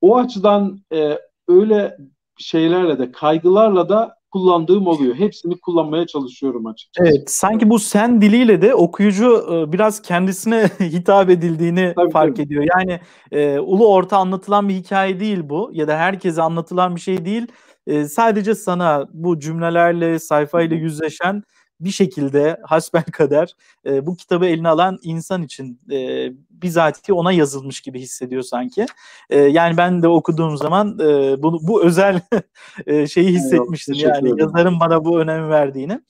o 0.00 0.16
açıdan 0.16 0.80
e, 0.92 1.18
öyle 1.48 1.96
şeylerle 2.38 2.98
de 2.98 3.12
kaygılarla 3.12 3.88
da 3.88 4.16
kullandığım 4.30 4.86
oluyor. 4.86 5.14
Hepsini 5.14 5.60
kullanmaya 5.60 6.06
çalışıyorum 6.06 6.66
açıkçası. 6.66 7.08
Evet, 7.08 7.30
sanki 7.30 7.70
bu 7.70 7.78
sen 7.78 8.20
diliyle 8.20 8.62
de 8.62 8.74
okuyucu 8.74 9.46
e, 9.52 9.72
biraz 9.72 10.02
kendisine 10.02 10.70
hitap 10.80 11.30
edildiğini 11.30 11.92
tabii, 11.96 12.10
fark 12.10 12.36
tabii. 12.36 12.46
ediyor. 12.46 12.64
Yani 12.78 13.00
e, 13.32 13.58
ulu 13.58 13.92
orta 13.92 14.16
anlatılan 14.16 14.68
bir 14.68 14.74
hikaye 14.74 15.20
değil 15.20 15.40
bu 15.42 15.70
ya 15.72 15.88
da 15.88 15.96
herkese 15.96 16.42
anlatılan 16.42 16.96
bir 16.96 17.00
şey 17.00 17.24
değil. 17.24 17.46
E, 17.86 18.04
sadece 18.04 18.54
sana 18.54 19.08
bu 19.12 19.40
cümlelerle, 19.40 20.18
sayfayla 20.18 20.76
yüzleşen 20.76 21.42
bir 21.80 21.90
şekilde 21.90 22.60
hasbel 22.62 23.02
kader 23.02 23.54
e, 23.86 24.06
bu 24.06 24.16
kitabı 24.16 24.46
eline 24.46 24.68
alan 24.68 24.98
insan 25.02 25.42
için 25.42 25.80
e, 25.90 26.28
bizatihi 26.50 27.12
ona 27.12 27.32
yazılmış 27.32 27.80
gibi 27.80 28.00
hissediyor 28.00 28.42
sanki. 28.42 28.86
E, 29.30 29.38
yani 29.38 29.76
ben 29.76 30.02
de 30.02 30.08
okuduğum 30.08 30.56
zaman 30.56 30.98
e, 30.98 31.42
bunu 31.42 31.58
bu 31.62 31.84
özel 31.84 32.20
e, 32.86 33.06
şeyi 33.06 33.28
hissetmiştim. 33.28 33.94
Evet, 33.94 34.06
yani 34.06 34.40
yazarın 34.40 34.80
bana 34.80 35.04
bu 35.04 35.20
önemi 35.20 35.48
verdiğini. 35.48 36.00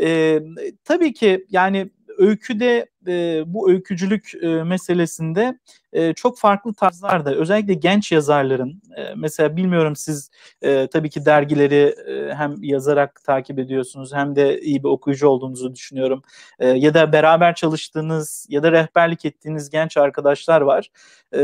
E, 0.00 0.40
tabii 0.84 1.12
ki 1.12 1.46
yani 1.50 1.90
öyküde 2.18 2.86
e, 3.08 3.42
bu 3.46 3.70
öykücülük 3.70 4.32
e, 4.42 4.46
meselesinde 4.46 5.58
e, 5.92 6.14
çok 6.14 6.38
farklı 6.38 6.74
tarzlarda 6.74 7.34
özellikle 7.34 7.74
genç 7.74 8.12
yazarların 8.12 8.82
e, 8.96 9.14
mesela 9.16 9.56
bilmiyorum 9.56 9.96
siz 9.96 10.30
e, 10.62 10.86
tabii 10.86 11.10
ki 11.10 11.24
dergileri 11.24 11.94
e, 12.06 12.34
hem 12.34 12.62
yazarak 12.62 13.24
takip 13.24 13.58
ediyorsunuz 13.58 14.14
hem 14.14 14.36
de 14.36 14.60
iyi 14.60 14.82
bir 14.84 14.88
okuyucu 14.88 15.28
olduğunuzu 15.28 15.74
düşünüyorum. 15.74 16.22
E, 16.58 16.68
ya 16.68 16.94
da 16.94 17.12
beraber 17.12 17.54
çalıştığınız 17.54 18.46
ya 18.48 18.62
da 18.62 18.72
rehberlik 18.72 19.24
ettiğiniz 19.24 19.70
genç 19.70 19.96
arkadaşlar 19.96 20.60
var. 20.60 20.90
E, 21.34 21.40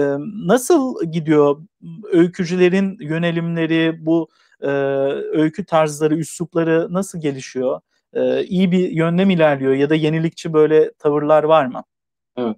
nasıl 0.47 1.05
gidiyor 1.13 1.63
öykücülerin 2.13 2.99
yönelimleri 3.01 4.07
bu 4.07 4.29
e, 4.61 4.69
öykü 5.33 5.65
tarzları, 5.65 6.17
üslupları 6.17 6.89
nasıl 6.91 7.21
gelişiyor? 7.21 7.81
E, 8.15 8.45
iyi 8.45 8.73
bir 8.73 8.91
yönde 8.91 9.25
mi 9.25 9.35
ilerliyor 9.35 9.75
ya 9.75 9.91
da 9.91 9.95
yenilikçi 9.95 10.53
böyle 10.53 10.93
tavırlar 10.99 11.45
var 11.45 11.67
mı? 11.67 11.83
Evet. 12.37 12.57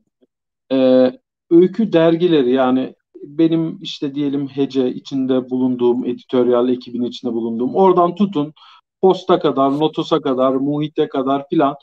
Ee, 0.73 1.13
öykü 1.51 1.93
dergileri 1.93 2.53
yani 2.53 2.95
benim 3.23 3.79
işte 3.83 4.15
diyelim 4.15 4.49
Hece 4.49 4.89
içinde 4.95 5.51
bulunduğum, 5.51 6.05
editoryal 6.05 6.69
ekibin 6.69 7.03
içinde 7.03 7.33
bulunduğum 7.33 7.75
oradan 7.75 8.15
tutun 8.15 8.53
posta 9.01 9.39
kadar, 9.39 9.71
notusa 9.79 10.21
kadar, 10.21 10.53
muhite 10.53 11.09
kadar 11.09 11.49
filan 11.49 11.77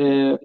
e, 0.00 0.38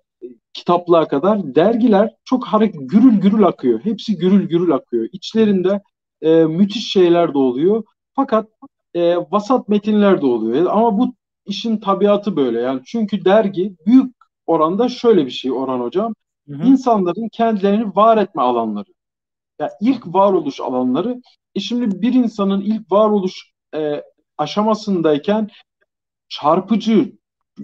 kitaplığa 0.53 1.07
kadar 1.07 1.55
dergiler 1.55 2.15
çok 2.25 2.45
hareket 2.45 2.89
gürül 2.89 3.19
gürül 3.19 3.43
akıyor. 3.47 3.79
Hepsi 3.83 4.17
gürül 4.17 4.49
gürül 4.49 4.71
akıyor. 4.71 5.09
İçlerinde 5.11 5.81
e, 6.21 6.43
müthiş 6.43 6.91
şeyler 6.91 7.33
de 7.33 7.37
oluyor. 7.37 7.83
Fakat 8.13 8.49
e, 8.93 9.17
vasat 9.17 9.69
metinler 9.69 10.21
de 10.21 10.25
oluyor. 10.25 10.65
Ama 10.65 10.97
bu 10.97 11.15
işin 11.45 11.77
tabiatı 11.77 12.35
böyle 12.35 12.61
yani. 12.61 12.81
Çünkü 12.85 13.25
dergi 13.25 13.75
büyük 13.85 14.15
oranda 14.45 14.89
şöyle 14.89 15.25
bir 15.25 15.31
şey 15.31 15.51
Orhan 15.51 15.79
Hocam. 15.79 16.13
Hı 16.49 16.55
hı. 16.55 16.67
İnsanların 16.67 17.29
kendilerini 17.29 17.95
var 17.95 18.17
etme 18.17 18.41
alanları. 18.41 18.89
Yani 19.59 19.71
ilk 19.81 20.07
varoluş 20.07 20.59
alanları. 20.61 21.21
E 21.55 21.59
şimdi 21.59 22.01
bir 22.01 22.13
insanın 22.13 22.61
ilk 22.61 22.91
varoluş 22.91 23.51
e, 23.75 24.03
aşamasındayken 24.37 25.49
çarpıcı, 26.29 27.11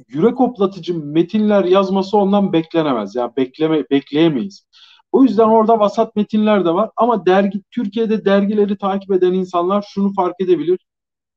yürek 0.07 0.39
hoplatıcı 0.39 0.99
metinler 1.05 1.63
yazması 1.65 2.17
ondan 2.17 2.53
beklenemez. 2.53 3.15
Ya 3.15 3.21
yani 3.21 3.32
bekleme 3.38 3.89
bekleyemeyiz. 3.89 4.67
O 5.11 5.23
yüzden 5.23 5.47
orada 5.47 5.79
vasat 5.79 6.15
metinler 6.15 6.65
de 6.65 6.73
var 6.73 6.89
ama 6.95 7.25
dergi 7.25 7.61
Türkiye'de 7.71 8.25
dergileri 8.25 8.77
takip 8.77 9.11
eden 9.11 9.34
insanlar 9.34 9.86
şunu 9.93 10.13
fark 10.13 10.36
edebilir 10.41 10.79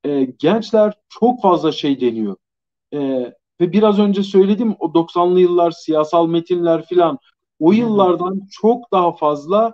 e, 0.05 0.25
gençler 0.39 0.95
çok 1.09 1.43
fazla 1.43 1.73
şey 1.73 2.01
deniyor. 2.01 2.37
E, 2.93 2.99
ve 3.61 3.73
biraz 3.73 3.99
önce 3.99 4.23
söyledim 4.23 4.77
o 4.79 4.95
90'lı 4.95 5.41
yıllar 5.41 5.71
siyasal 5.71 6.27
metinler 6.27 6.87
filan 6.87 7.19
o 7.61 7.73
yıllardan 7.73 8.41
çok 8.51 8.93
daha 8.93 9.13
fazla 9.13 9.73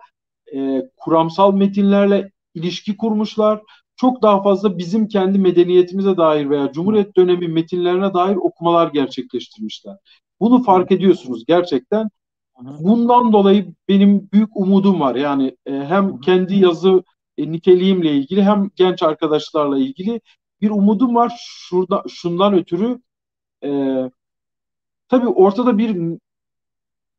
e, 0.55 0.83
kuramsal 0.97 1.55
metinlerle 1.55 2.31
ilişki 2.55 2.97
kurmuşlar. 2.97 3.63
Çok 3.97 4.23
daha 4.23 4.43
fazla 4.43 4.79
bizim 4.79 5.09
kendi 5.09 5.39
medeniyetimize 5.39 6.17
dair 6.17 6.51
veya 6.51 6.73
Cumhuriyet 6.73 7.17
dönemi 7.17 7.49
metinlerine 7.49 8.15
dair 8.15 8.37
okumalar 8.37 8.89
gerçekleştirmişler. 8.89 9.97
Bunu 10.41 10.63
fark 10.63 10.93
ediyorsunuz 10.93 11.45
gerçekten. 11.47 12.09
Bundan 12.61 13.33
dolayı 13.33 13.75
benim 13.89 14.29
büyük 14.33 14.57
umudum 14.57 15.01
var. 15.01 15.15
Yani 15.15 15.57
e, 15.67 15.73
hem 15.73 16.21
kendi 16.21 16.57
yazı 16.57 17.03
e, 17.41 17.53
niteliğimle 17.53 18.13
ilgili 18.13 18.43
hem 18.43 18.71
genç 18.77 19.03
arkadaşlarla 19.03 19.79
ilgili 19.79 20.21
bir 20.61 20.71
umudum 20.71 21.15
var. 21.15 21.33
Şurada 21.39 22.05
şundan 22.09 22.55
ötürü 22.55 23.01
e, 23.65 23.71
tabii 25.09 25.29
ortada 25.29 25.79
bir 25.79 26.19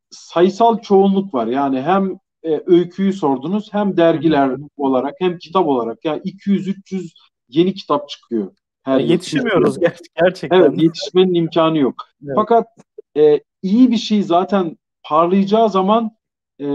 sayısal 0.10 0.80
çoğunluk 0.82 1.34
var. 1.34 1.48
Yani 1.48 1.82
hem 1.82 2.20
e, 2.44 2.64
öyküyü 2.66 3.14
sordunuz 3.14 3.74
hem 3.74 3.98
dergiler 3.98 4.58
olarak 4.78 5.16
hem 5.20 5.38
kitap 5.38 5.68
olarak 5.68 6.06
yani 6.06 6.22
200-300 6.22 7.14
yeni 7.50 7.74
kitap 7.74 8.10
çıkıyor. 8.10 8.52
Her 8.84 9.00
e, 9.00 9.04
yetişemiyoruz 9.04 9.78
ger- 9.78 10.06
gerçekten. 10.24 10.60
Evet 10.60 10.82
yetişmenin 10.82 11.34
imkanı 11.34 11.78
yok. 11.78 11.96
Evet. 12.26 12.34
Fakat 12.36 12.68
e, 13.18 13.40
iyi 13.62 13.92
bir 13.92 13.98
şey 13.98 14.24
zaten 14.24 14.78
parlayacağı 15.04 15.70
zaman 15.70 16.12
e, 16.62 16.66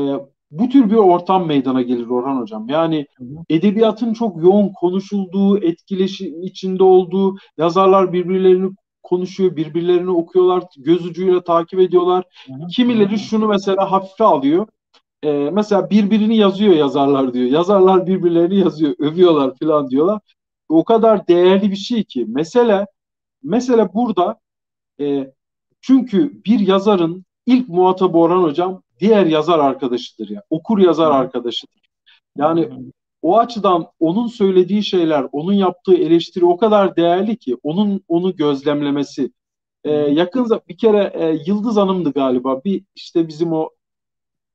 bu 0.50 0.68
tür 0.68 0.90
bir 0.90 0.96
ortam 0.96 1.46
meydana 1.46 1.82
gelir 1.82 2.06
Orhan 2.06 2.40
Hocam. 2.40 2.68
Yani 2.68 3.06
edebiyatın 3.50 4.12
çok 4.12 4.42
yoğun 4.42 4.72
konuşulduğu, 4.72 5.58
etkileşim 5.58 6.42
içinde 6.42 6.84
olduğu, 6.84 7.36
yazarlar 7.58 8.12
birbirlerini 8.12 8.70
konuşuyor, 9.02 9.56
birbirlerini 9.56 10.10
okuyorlar, 10.10 10.64
göz 10.76 11.06
ucuyla 11.06 11.44
takip 11.44 11.80
ediyorlar. 11.80 12.24
Kimileri 12.76 13.18
şunu 13.18 13.48
mesela 13.48 13.90
hafife 13.92 14.24
alıyor. 14.24 14.66
Ee, 15.22 15.50
mesela 15.52 15.90
birbirini 15.90 16.36
yazıyor 16.36 16.74
yazarlar 16.74 17.34
diyor. 17.34 17.46
Yazarlar 17.46 18.06
birbirlerini 18.06 18.58
yazıyor, 18.58 18.94
övüyorlar 18.98 19.54
falan 19.58 19.90
diyorlar. 19.90 20.20
O 20.68 20.84
kadar 20.84 21.28
değerli 21.28 21.70
bir 21.70 21.76
şey 21.76 22.04
ki. 22.04 22.24
Mesele, 22.28 22.86
mesele 23.42 23.94
burada 23.94 24.40
e, 25.00 25.32
çünkü 25.80 26.44
bir 26.44 26.60
yazarın 26.60 27.24
ilk 27.46 27.68
muhatabı 27.68 28.18
Orhan 28.18 28.42
Hocam 28.42 28.82
diğer 29.00 29.26
yazar 29.26 29.58
arkadaşıdır 29.58 30.28
ya. 30.30 30.42
Okur 30.50 30.78
yazar 30.78 31.10
arkadaşıdır. 31.10 31.80
Yani 32.36 32.68
o 33.22 33.38
açıdan 33.38 33.86
onun 34.00 34.26
söylediği 34.26 34.84
şeyler, 34.84 35.26
onun 35.32 35.52
yaptığı 35.52 35.94
eleştiri 35.94 36.44
o 36.44 36.56
kadar 36.56 36.96
değerli 36.96 37.36
ki 37.36 37.56
onun 37.62 38.04
onu 38.08 38.36
gözlemlemesi. 38.36 39.32
Ee, 39.84 39.90
yakın 39.92 40.60
bir 40.68 40.76
kere 40.76 41.12
e, 41.14 41.42
Yıldız 41.46 41.76
Hanım'dı 41.76 42.12
galiba. 42.12 42.64
Bir 42.64 42.82
işte 42.94 43.28
bizim 43.28 43.52
o 43.52 43.70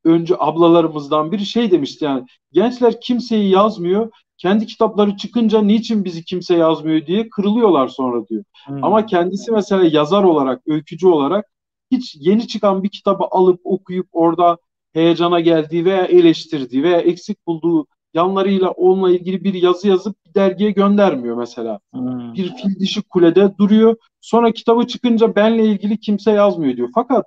önce 0.04 0.36
ablalarımızdan 0.40 1.32
biri 1.32 1.46
şey 1.46 1.72
demişti 1.72 2.06
yani 2.06 2.26
gençler 2.52 3.02
kimseyi 3.02 3.50
yazmıyor. 3.50 4.12
Kendi 4.38 4.66
kitapları 4.66 5.18
çıkınca 5.18 5.62
niçin 5.62 6.06
bizi 6.06 6.26
kimse 6.26 6.56
yazmıyor 6.56 7.06
diye 7.06 7.30
kırılıyorlar 7.30 7.88
sonra 7.88 8.28
diyor. 8.28 8.44
Hmm. 8.66 8.84
Ama 8.84 9.06
kendisi 9.06 9.52
mesela 9.52 9.86
yazar 9.86 10.24
olarak, 10.24 10.62
öykücü 10.68 11.08
olarak 11.08 11.46
hiç 11.92 12.16
yeni 12.20 12.48
çıkan 12.48 12.84
bir 12.84 12.90
kitabı 12.90 13.24
alıp 13.32 13.62
okuyup 13.64 14.08
orada 14.12 14.58
heyecana 14.94 15.40
geldiği 15.40 15.86
veya 15.86 16.06
eleştirdiği 16.06 16.84
veya 16.84 16.98
eksik 16.98 17.48
bulduğu 17.48 17.88
yanlarıyla 18.14 18.70
onunla 18.70 19.12
ilgili 19.12 19.44
bir 19.44 19.54
yazı 19.54 19.88
yazıp 19.88 20.16
bir 20.26 20.34
dergiye 20.34 20.72
göndermiyor 20.72 21.38
mesela. 21.38 21.80
Hmm. 21.94 22.34
Bir 22.34 22.56
fil 22.56 22.80
dişi 22.80 23.02
kulede 23.02 23.58
duruyor. 23.58 23.96
Sonra 24.22 24.52
kitabı 24.52 24.88
çıkınca 24.88 25.36
benle 25.36 25.66
ilgili 25.66 26.00
kimse 26.00 26.32
yazmıyor 26.32 26.78
diyor. 26.78 26.90
Fakat 26.96 27.26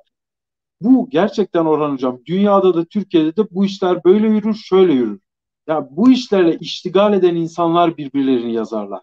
bu 0.80 1.08
gerçekten 1.10 1.64
Orhan 1.64 1.92
Hocam 1.92 2.18
dünyada 2.26 2.74
da 2.74 2.84
Türkiye'de 2.84 3.36
de 3.36 3.42
bu 3.50 3.64
işler 3.64 4.04
böyle 4.04 4.28
yürür, 4.28 4.54
şöyle 4.54 4.92
yürür. 4.92 5.20
Ya 5.68 5.74
yani 5.74 5.86
bu 5.90 6.10
işlerle 6.10 6.58
iştigal 6.58 7.14
eden 7.14 7.34
insanlar 7.34 7.96
birbirlerini 7.96 8.52
yazarlar. 8.52 9.00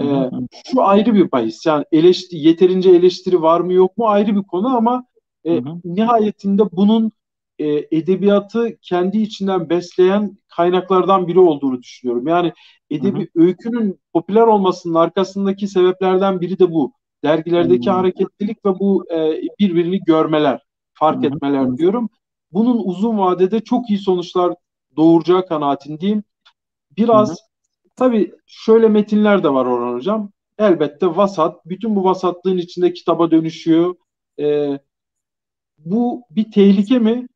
Ee, 0.00 0.30
şu 0.72 0.82
ayrı 0.82 1.14
bir 1.14 1.32
bahis. 1.32 1.66
Yani 1.66 1.84
eleştiri, 1.92 2.40
yeterince 2.40 2.90
eleştiri 2.90 3.42
var 3.42 3.60
mı 3.60 3.72
yok 3.72 3.98
mu 3.98 4.08
ayrı 4.08 4.36
bir 4.36 4.42
konu 4.42 4.76
ama 4.76 5.04
e, 5.44 5.62
nihayetinde 5.84 6.62
bunun 6.72 7.12
e, 7.58 7.66
edebiyatı 7.90 8.76
kendi 8.82 9.18
içinden 9.18 9.70
besleyen 9.70 10.38
kaynaklardan 10.48 11.28
biri 11.28 11.40
olduğunu 11.40 11.82
düşünüyorum. 11.82 12.26
Yani 12.26 12.52
edebi 12.90 13.18
hı 13.18 13.22
hı. 13.22 13.44
öykünün 13.44 14.00
popüler 14.12 14.42
olmasının 14.42 14.94
arkasındaki 14.94 15.68
sebeplerden 15.68 16.40
biri 16.40 16.58
de 16.58 16.72
bu. 16.72 16.92
Dergilerdeki 17.24 17.90
hı 17.90 17.94
hı. 17.94 17.96
hareketlilik 17.96 18.64
ve 18.64 18.78
bu 18.78 19.04
e, 19.12 19.42
birbirini 19.58 20.00
görmeler, 20.00 20.62
fark 20.92 21.16
hı 21.16 21.28
hı. 21.28 21.34
etmeler 21.34 21.76
diyorum. 21.76 22.08
Bunun 22.52 22.82
uzun 22.84 23.18
vadede 23.18 23.60
çok 23.60 23.90
iyi 23.90 23.98
sonuçlar 23.98 24.54
doğuracağı 24.96 25.46
kanaatindeyim. 25.46 26.22
Biraz 26.96 27.28
hı 27.28 27.32
hı. 27.32 27.36
Tabii 27.98 28.32
şöyle 28.46 28.88
metinler 28.88 29.42
de 29.42 29.48
var 29.48 29.66
Orhan 29.66 29.94
Hocam. 29.94 30.30
Elbette 30.58 31.06
vasat. 31.06 31.66
Bütün 31.66 31.96
bu 31.96 32.04
vasatlığın 32.04 32.58
içinde 32.58 32.92
kitaba 32.92 33.30
dönüşüyor. 33.30 33.94
Ee, 34.40 34.78
bu 35.78 36.22
bir 36.30 36.52
tehlike 36.52 36.98
mi? 36.98 37.26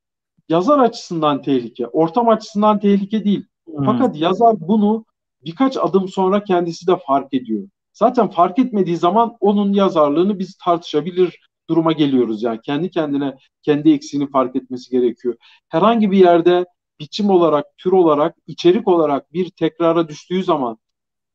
Yazar 0.48 0.78
açısından 0.78 1.42
tehlike. 1.42 1.86
Ortam 1.86 2.28
açısından 2.28 2.80
tehlike 2.80 3.24
değil. 3.24 3.44
Hmm. 3.66 3.84
Fakat 3.84 4.16
yazar 4.16 4.56
bunu 4.60 5.04
birkaç 5.44 5.76
adım 5.76 6.08
sonra 6.08 6.44
kendisi 6.44 6.86
de 6.86 6.96
fark 7.06 7.34
ediyor. 7.34 7.68
Zaten 7.92 8.30
fark 8.30 8.58
etmediği 8.58 8.96
zaman 8.96 9.36
onun 9.40 9.72
yazarlığını 9.72 10.38
biz 10.38 10.56
tartışabilir 10.64 11.40
duruma 11.68 11.92
geliyoruz. 11.92 12.42
Yani 12.42 12.60
kendi 12.60 12.90
kendine 12.90 13.36
kendi 13.62 13.92
eksiğini 13.92 14.30
fark 14.30 14.56
etmesi 14.56 14.90
gerekiyor. 14.90 15.34
Herhangi 15.68 16.10
bir 16.10 16.18
yerde 16.18 16.64
biçim 17.01 17.30
olarak, 17.30 17.66
tür 17.78 17.93
olarak, 17.93 18.36
içerik 18.47 18.88
olarak 18.88 19.32
bir 19.32 19.51
tekrara 19.51 20.09
düştüğü 20.09 20.45
zaman 20.45 20.78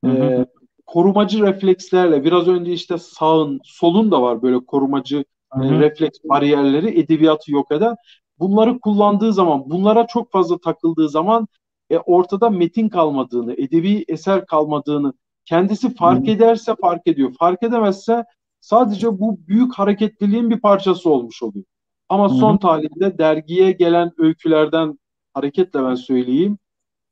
E, 0.06 0.46
korumacı 0.86 1.44
reflekslerle 1.44 2.24
biraz 2.24 2.48
önce 2.48 2.74
işte 2.74 2.98
sağın, 2.98 3.60
solun 3.64 4.12
da 4.12 4.22
var 4.22 4.42
böyle 4.42 4.66
korumacı 4.66 5.26
e, 5.56 5.80
refleks 5.80 6.20
bariyerleri 6.24 7.00
edebiyatı 7.00 7.52
yok 7.52 7.72
eden. 7.72 7.96
Bunları 8.40 8.80
kullandığı 8.80 9.34
zaman, 9.34 9.70
bunlara 9.70 10.08
çok 10.08 10.32
fazla 10.32 10.58
takıldığı 10.58 11.10
zaman 11.10 11.48
e, 11.90 11.98
ortada 11.98 12.50
metin 12.50 12.90
kalmadığını, 12.90 13.54
edebi 13.54 14.06
eser 14.08 14.46
kalmadığını 14.46 15.14
kendisi 15.46 15.96
fark 15.96 16.28
ederse 16.28 16.76
fark 16.82 17.08
ediyor. 17.08 17.34
Fark 17.40 17.64
edemezse 17.64 18.26
sadece 18.62 19.20
bu 19.20 19.38
büyük 19.48 19.74
hareketliliğin 19.74 20.50
bir 20.50 20.62
parçası 20.62 21.10
olmuş 21.10 21.44
oluyor. 21.44 21.66
Ama 22.10 22.30
son 22.30 22.58
tarihte 22.58 23.18
dergiye 23.18 23.72
gelen 23.72 24.12
öykülerden 24.18 25.00
hareketle 25.38 25.84
ben 25.84 25.96
söyleyeyim. 25.96 26.58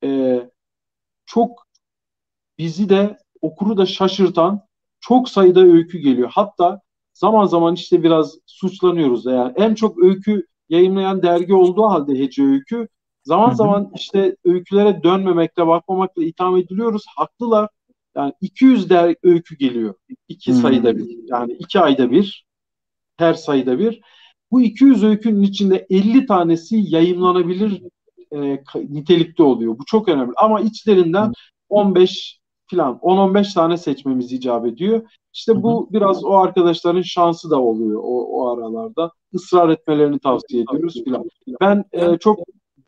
E, 0.03 0.39
çok 1.25 1.67
bizi 2.57 2.89
de 2.89 3.17
okuru 3.41 3.77
da 3.77 3.85
şaşırtan 3.85 4.61
çok 4.99 5.29
sayıda 5.29 5.61
öykü 5.61 5.97
geliyor. 5.97 6.31
Hatta 6.33 6.81
zaman 7.13 7.45
zaman 7.45 7.75
işte 7.75 8.03
biraz 8.03 8.37
suçlanıyoruz. 8.45 9.25
Yani 9.25 9.53
en 9.55 9.75
çok 9.75 10.03
öykü 10.03 10.47
yayınlayan 10.69 11.23
dergi 11.23 11.53
olduğu 11.53 11.83
halde 11.83 12.19
Hece 12.19 12.43
Öykü 12.43 12.87
zaman 13.23 13.53
zaman 13.53 13.91
işte 13.95 14.35
öykülere 14.45 15.03
dönmemekle 15.03 15.67
bakmamakla 15.67 16.23
itham 16.23 16.57
ediliyoruz. 16.57 17.03
Haklılar. 17.15 17.69
Yani 18.15 18.33
200 18.41 18.89
der 18.89 19.15
öykü 19.23 19.57
geliyor. 19.57 19.95
iki 20.27 20.51
Hı-hı. 20.51 20.59
sayıda 20.61 20.97
bir. 20.97 21.17
Yani 21.27 21.53
iki 21.53 21.79
ayda 21.79 22.11
bir. 22.11 22.45
Her 23.17 23.33
sayıda 23.33 23.79
bir. 23.79 24.01
Bu 24.51 24.61
200 24.61 25.03
öykünün 25.03 25.41
içinde 25.41 25.87
50 25.89 26.25
tanesi 26.25 26.83
yayınlanabilir 26.87 27.81
e, 28.35 28.63
nitelikte 28.89 29.43
oluyor. 29.43 29.79
Bu 29.79 29.85
çok 29.85 30.09
önemli. 30.09 30.33
Ama 30.37 30.61
içlerinden 30.61 31.33
15 31.69 32.39
filan 32.67 32.99
10-15 33.01 33.53
tane 33.53 33.77
seçmemiz 33.77 34.31
icap 34.31 34.65
ediyor. 34.65 35.01
İşte 35.33 35.63
bu 35.63 35.89
biraz 35.91 36.25
o 36.25 36.33
arkadaşların 36.33 37.01
şansı 37.01 37.49
da 37.49 37.61
oluyor 37.61 37.99
o, 38.03 38.25
o 38.25 38.49
aralarda. 38.49 39.11
Israr 39.33 39.69
etmelerini 39.69 40.19
tavsiye 40.19 40.63
ediyoruz 40.63 41.03
filan. 41.03 41.23
Ben 41.61 41.85
e, 41.91 42.17
çok 42.17 42.39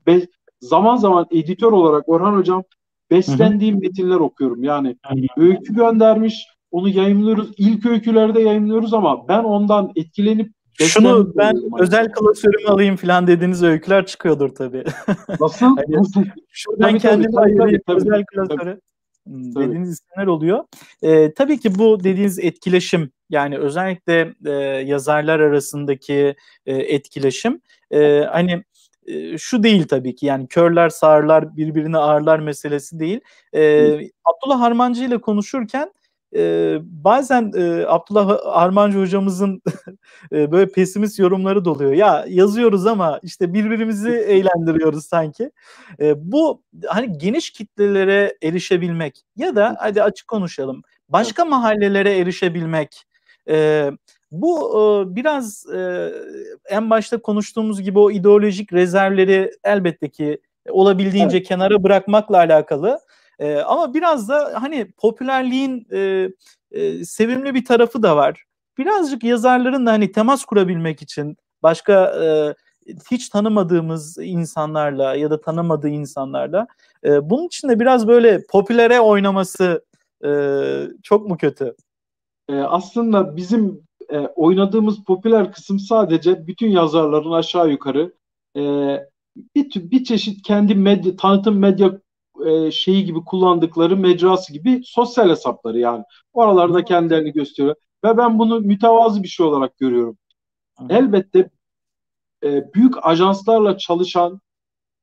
be, 0.08 0.28
zaman 0.62 0.96
zaman 0.96 1.26
editör 1.32 1.72
olarak 1.72 2.10
Orhan 2.10 2.38
Hocam 2.38 2.64
beslendiğim 3.12 3.80
metinler 3.80 4.16
okuyorum. 4.16 4.64
Yani 4.64 4.98
öykü 5.38 5.74
göndermiş, 5.76 6.46
onu 6.72 6.90
yayınlıyoruz. 6.90 7.52
İlk 7.58 7.86
öykülerde 7.86 8.42
yayınlıyoruz 8.42 8.94
ama 8.94 9.28
ben 9.28 9.44
ondan 9.44 9.92
etkilenip 9.96 10.57
şunu 10.86 11.34
ben 11.38 11.62
özel 11.80 12.12
klasörümü 12.12 12.68
alayım 12.68 12.96
falan 12.96 13.28
dediğiniz 13.28 13.64
öyküler 13.64 14.06
çıkıyordur 14.06 14.50
tabii. 14.50 14.84
Nasıl? 15.40 15.66
hani, 15.66 15.96
Nasıl? 15.96 16.24
Şuradan 16.52 16.98
kendimi 16.98 17.40
ayırayım 17.40 17.82
özel 17.88 18.26
klasörü. 18.26 18.80
Hmm, 19.28 19.54
tabii. 19.54 19.66
dediğiniz 19.68 19.90
isimler 19.90 20.28
oluyor. 20.28 20.64
Ee, 21.02 21.34
tabii 21.34 21.60
ki 21.60 21.80
bu 21.80 22.00
dediğiniz 22.00 22.40
etkileşim 22.40 23.12
yani 23.30 23.58
özellikle 23.58 24.34
e, 24.46 24.52
yazarlar 24.86 25.40
arasındaki 25.40 26.36
e, 26.66 26.76
etkileşim 26.76 27.62
e, 27.92 28.22
hani 28.32 28.64
e, 29.08 29.38
şu 29.38 29.64
değil 29.64 29.88
tabii 29.88 30.16
ki 30.16 30.26
yani 30.26 30.48
körler 30.48 30.90
sağırlar 30.90 31.58
birbirini 31.58 31.98
ağırlar 31.98 32.40
meselesi 32.40 33.00
değil. 33.00 33.20
E, 33.54 33.94
Abdullah 34.26 34.60
Harmancı 34.60 35.04
ile 35.04 35.22
konuşurken 35.22 35.92
e, 36.36 36.76
bazen 36.82 37.52
e, 37.58 37.86
Abdullah 37.88 38.40
Armancı 38.46 39.00
hocamızın 39.00 39.62
e, 40.32 40.52
böyle 40.52 40.72
pesimist 40.72 41.20
yorumları 41.20 41.66
doluyor. 41.66 41.94
Ya 41.94 42.26
yazıyoruz 42.28 42.86
ama 42.88 43.20
işte 43.24 43.54
birbirimizi 43.54 44.10
eğlendiriyoruz 44.28 45.06
sanki. 45.06 45.52
E, 46.00 46.32
bu 46.32 46.64
hani 46.88 47.18
geniş 47.18 47.52
kitlelere 47.52 48.38
erişebilmek 48.44 49.26
ya 49.36 49.56
da 49.56 49.76
hadi 49.80 50.04
açık 50.04 50.28
konuşalım 50.28 50.84
başka 51.10 51.46
mahallelere 51.46 52.18
erişebilmek. 52.18 53.04
E, 53.50 53.90
bu 54.32 54.80
e, 54.80 55.16
biraz 55.16 55.66
e, 55.76 56.12
en 56.70 56.90
başta 56.90 57.22
konuştuğumuz 57.22 57.82
gibi 57.82 58.00
o 58.00 58.12
ideolojik 58.12 58.74
rezervleri 58.74 59.52
elbette 59.64 60.10
ki 60.10 60.42
olabildiğince 60.70 61.38
evet. 61.38 61.48
kenara 61.48 61.84
bırakmakla 61.84 62.38
alakalı. 62.38 63.00
E, 63.40 63.56
ama 63.56 63.94
biraz 63.94 64.30
da 64.30 64.54
hani 64.62 64.92
popülerliğin 64.92 65.88
e, 65.92 66.30
e, 66.72 67.06
sevimli 67.06 67.54
bir 67.54 67.66
tarafı 67.66 68.04
da 68.04 68.16
var. 68.16 68.44
Birazcık 68.78 69.24
yazarların 69.24 69.86
da 69.86 69.92
hani 69.92 70.12
temas 70.12 70.46
kurabilmek 70.46 71.02
için 71.02 71.38
başka 71.64 72.24
e, 72.24 72.56
hiç 73.12 73.30
tanımadığımız 73.30 74.18
insanlarla 74.18 75.16
ya 75.16 75.32
da 75.32 75.42
tanımadığı 75.42 75.90
insanlarla 75.90 76.68
e, 77.04 77.30
bunun 77.30 77.46
için 77.46 77.70
de 77.70 77.80
biraz 77.80 78.08
böyle 78.08 78.46
popülere 78.50 79.00
oynaması 79.00 79.86
e, 80.26 80.30
çok 81.04 81.30
mu 81.30 81.38
kötü? 81.38 81.76
E, 82.50 82.56
aslında 82.56 83.36
bizim 83.36 83.82
e, 84.10 84.20
oynadığımız 84.20 85.04
popüler 85.04 85.52
kısım 85.52 85.80
sadece 85.80 86.48
bütün 86.48 86.68
yazarların 86.68 87.32
aşağı 87.32 87.70
yukarı 87.70 88.14
e, 88.56 88.62
bir, 89.56 89.92
bir 89.92 90.04
çeşit 90.04 90.42
kendi 90.42 90.76
medya, 90.76 91.16
tanıtım 91.16 91.60
medya 91.60 92.00
e, 92.46 92.72
şeyi 92.72 93.06
gibi 93.06 93.24
kullandıkları 93.26 93.98
mecrası 93.98 94.54
gibi 94.54 94.82
sosyal 94.86 95.30
hesapları 95.30 95.80
yani. 95.80 96.04
Oralarda 96.34 96.84
kendilerini 96.86 97.32
gösteriyor. 97.32 97.76
Ve 98.04 98.18
ben 98.18 98.40
bunu 98.40 98.60
mütevazı 98.60 99.24
bir 99.24 99.28
şey 99.28 99.46
olarak 99.46 99.78
görüyorum. 99.78 100.18
Hı. 100.80 100.86
Elbette 100.90 101.50
e, 102.44 102.74
büyük 102.74 103.06
ajanslarla 103.06 103.78
çalışan 103.78 104.42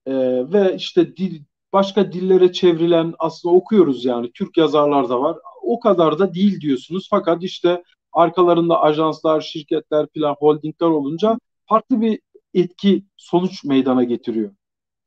e, 0.06 0.12
ve 0.52 0.74
işte 0.76 1.16
dil, 1.16 1.42
başka 1.72 2.12
dillere 2.12 2.52
çevrilen 2.52 3.14
aslında 3.18 3.54
okuyoruz 3.54 4.04
yani 4.04 4.30
Türk 4.32 4.56
yazarlar 4.56 5.08
da 5.08 5.20
var. 5.20 5.38
O 5.62 5.80
kadar 5.80 6.18
da 6.18 6.34
değil 6.34 6.60
diyorsunuz. 6.60 7.08
Fakat 7.10 7.42
işte 7.42 7.82
arkalarında 8.12 8.80
ajanslar, 8.80 9.40
şirketler, 9.40 10.06
plan 10.06 10.36
holdingler 10.38 10.86
olunca 10.86 11.38
farklı 11.66 12.00
bir 12.00 12.20
etki 12.54 13.04
sonuç 13.16 13.64
meydana 13.64 14.04
getiriyor. 14.04 14.50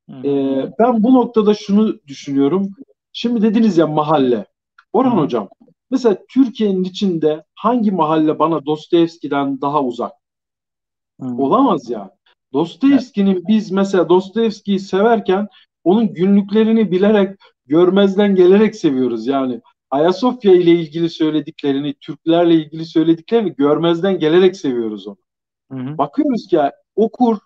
Ee, 0.10 0.72
ben 0.80 1.04
bu 1.04 1.14
noktada 1.14 1.54
şunu 1.54 2.00
düşünüyorum. 2.08 2.70
Şimdi 3.14 3.42
dediniz 3.42 3.78
ya 3.78 3.88
mahalle. 3.88 4.46
Orhan 4.94 5.18
Hı. 5.18 5.22
Hocam, 5.22 5.50
mesela 5.92 6.18
Türkiye'nin 6.30 6.84
içinde 6.84 7.44
hangi 7.56 7.92
mahalle 7.92 8.40
bana 8.40 8.66
Dostoyevski'den 8.66 9.62
daha 9.62 9.84
uzak? 9.84 10.12
Hı. 11.22 11.28
Olamaz 11.38 11.90
ya. 11.90 12.18
Dostoyevski'nin 12.54 13.34
evet. 13.34 13.44
biz 13.48 13.72
mesela 13.72 14.10
Dostoyevski'yi 14.10 14.80
severken 14.80 15.48
onun 15.84 16.14
günlüklerini 16.14 16.92
bilerek, 16.92 17.40
görmezden 17.66 18.36
gelerek 18.36 18.76
seviyoruz. 18.76 19.28
Yani 19.28 19.62
Ayasofya 19.90 20.54
ile 20.54 20.72
ilgili 20.72 21.10
söylediklerini, 21.10 21.94
Türklerle 21.94 22.56
ilgili 22.56 22.86
söylediklerini 22.86 23.56
görmezden 23.56 24.20
gelerek 24.20 24.56
seviyoruz 24.56 25.08
onu. 25.08 25.18
Hı 25.72 25.78
hı. 25.78 25.98
Bakıyoruz 25.98 26.48
ki 26.48 26.60
okur, 26.96 27.38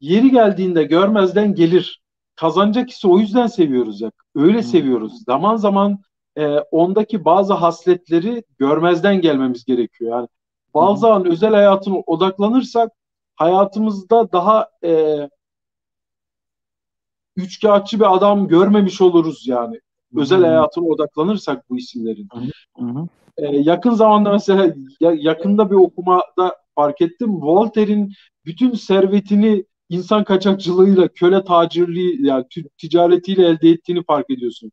yeri 0.00 0.30
geldiğinde 0.30 0.84
görmezden 0.84 1.54
gelir 1.54 2.00
kazanacak 2.40 2.90
ise 2.90 3.08
o 3.08 3.18
yüzden 3.18 3.46
seviyoruz 3.46 4.00
ya. 4.00 4.10
Öyle 4.34 4.58
hmm. 4.58 4.62
seviyoruz. 4.62 5.24
Zaman 5.24 5.56
zaman 5.56 5.98
e, 6.38 6.58
ondaki 6.58 7.24
bazı 7.24 7.52
hasletleri 7.54 8.44
görmezden 8.58 9.20
gelmemiz 9.20 9.64
gerekiyor. 9.64 10.10
Yani 10.10 10.28
bazı 10.74 11.06
hmm. 11.06 11.14
an 11.14 11.26
özel 11.26 11.54
hayatına 11.54 11.96
odaklanırsak 11.96 12.92
hayatımızda 13.36 14.32
daha 14.32 14.68
e, 14.84 15.28
üçkağıtçı 17.36 18.00
bir 18.00 18.14
adam 18.16 18.48
görmemiş 18.48 19.00
oluruz 19.00 19.46
yani. 19.46 19.80
Özel 20.16 20.38
hmm. 20.38 20.44
hayatına 20.44 20.84
odaklanırsak 20.84 21.70
bu 21.70 21.78
isimlerin. 21.78 22.28
Hmm. 22.76 23.06
E, 23.36 23.56
yakın 23.56 23.90
zamanda 23.90 24.32
mesela 24.32 24.74
ya, 25.00 25.12
yakında 25.16 25.70
bir 25.70 25.76
okumada 25.76 26.56
fark 26.74 27.00
ettim. 27.00 27.42
Voltaire'in 27.42 28.12
bütün 28.44 28.74
servetini 28.74 29.64
insan 29.90 30.24
kaçakçılığıyla, 30.24 31.08
köle 31.08 31.44
tacirliği 31.44 32.26
yani 32.26 32.44
ticaretiyle 32.78 33.46
elde 33.46 33.70
ettiğini 33.70 34.04
fark 34.04 34.30
ediyorsun. 34.30 34.72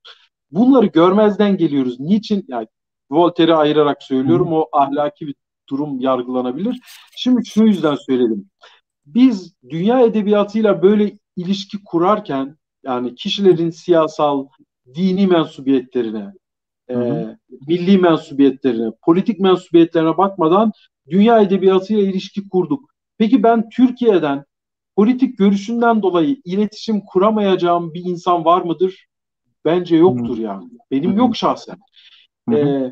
Bunları 0.51 0.86
görmezden 0.86 1.57
geliyoruz. 1.57 1.99
Niçin? 1.99 2.45
Yani 2.47 2.68
Voltaire'i 3.11 3.55
ayırarak 3.55 4.03
söylüyorum. 4.03 4.53
O 4.53 4.65
ahlaki 4.72 5.28
bir 5.28 5.36
durum 5.70 5.99
yargılanabilir. 5.99 6.80
Şimdi 7.18 7.45
şunu 7.45 7.68
yüzden 7.68 7.95
söyledim. 7.95 8.49
Biz 9.05 9.53
dünya 9.70 10.01
edebiyatıyla 10.01 10.82
böyle 10.82 11.18
ilişki 11.36 11.78
kurarken 11.86 12.57
yani 12.84 13.15
kişilerin 13.15 13.70
siyasal, 13.70 14.47
dini 14.95 15.28
mensubiyetlerine, 15.28 16.34
e, 16.89 16.95
milli 17.68 17.97
mensubiyetlerine, 17.97 18.91
politik 19.01 19.39
mensubiyetlerine 19.39 20.18
bakmadan 20.18 20.72
dünya 21.09 21.41
edebiyatıyla 21.41 22.03
ilişki 22.03 22.49
kurduk. 22.49 22.89
Peki 23.18 23.43
ben 23.43 23.70
Türkiye'den 23.70 24.45
politik 24.97 25.37
görüşünden 25.37 26.01
dolayı 26.01 26.41
iletişim 26.45 27.01
kuramayacağım 27.01 27.93
bir 27.93 28.05
insan 28.05 28.45
var 28.45 28.61
mıdır? 28.61 29.07
Bence 29.65 29.95
yoktur 29.95 30.37
yani. 30.37 30.69
Benim 30.91 31.17
yok 31.17 31.35
şahsen. 31.35 31.77
Ee, 32.51 32.91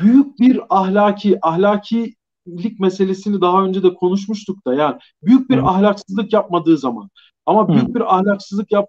büyük 0.00 0.38
bir 0.38 0.60
ahlaki, 0.70 1.38
ahlakilik 1.46 2.80
meselesini 2.80 3.40
daha 3.40 3.64
önce 3.64 3.82
de 3.82 3.94
konuşmuştuk 3.94 4.66
da 4.66 4.74
yani 4.74 4.98
büyük 5.22 5.50
bir 5.50 5.58
ahlaksızlık 5.58 6.32
yapmadığı 6.32 6.78
zaman 6.78 7.10
ama 7.46 7.68
büyük 7.68 7.94
bir 7.94 8.14
ahlaksızlık 8.16 8.72
yap, 8.72 8.88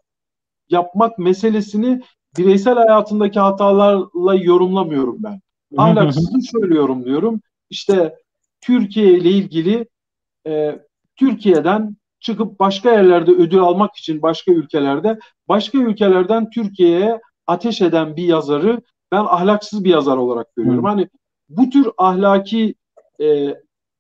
yapmak 0.70 1.20
meselesini 1.20 2.01
bireysel 2.38 2.76
hayatındaki 2.76 3.39
hatalarla 3.39 4.36
yorumlamıyorum 4.36 5.18
ben. 5.20 5.41
Ahlaksızlığı 5.78 6.43
şöyle 6.43 6.76
yorumluyorum. 6.76 7.41
İşte 7.70 8.16
Türkiye 8.61 9.18
ile 9.18 9.30
ilgili 9.30 9.88
e, 10.47 10.80
Türkiye'den 11.16 11.97
çıkıp 12.20 12.59
başka 12.59 12.91
yerlerde 12.91 13.32
ödül 13.32 13.59
almak 13.59 13.95
için 13.95 14.22
başka 14.22 14.51
ülkelerde 14.51 15.20
başka 15.47 15.78
ülkelerden 15.78 16.49
Türkiye'ye 16.49 17.20
ateş 17.47 17.82
eden 17.82 18.16
bir 18.16 18.24
yazarı 18.24 18.82
ben 19.11 19.26
ahlaksız 19.26 19.84
bir 19.84 19.89
yazar 19.89 20.18
olarak 20.18 20.55
görüyorum. 20.55 20.84
Hani 20.84 21.09
bu 21.49 21.70
tür 21.70 21.89
ahlaki 21.97 22.76
e, 23.22 23.55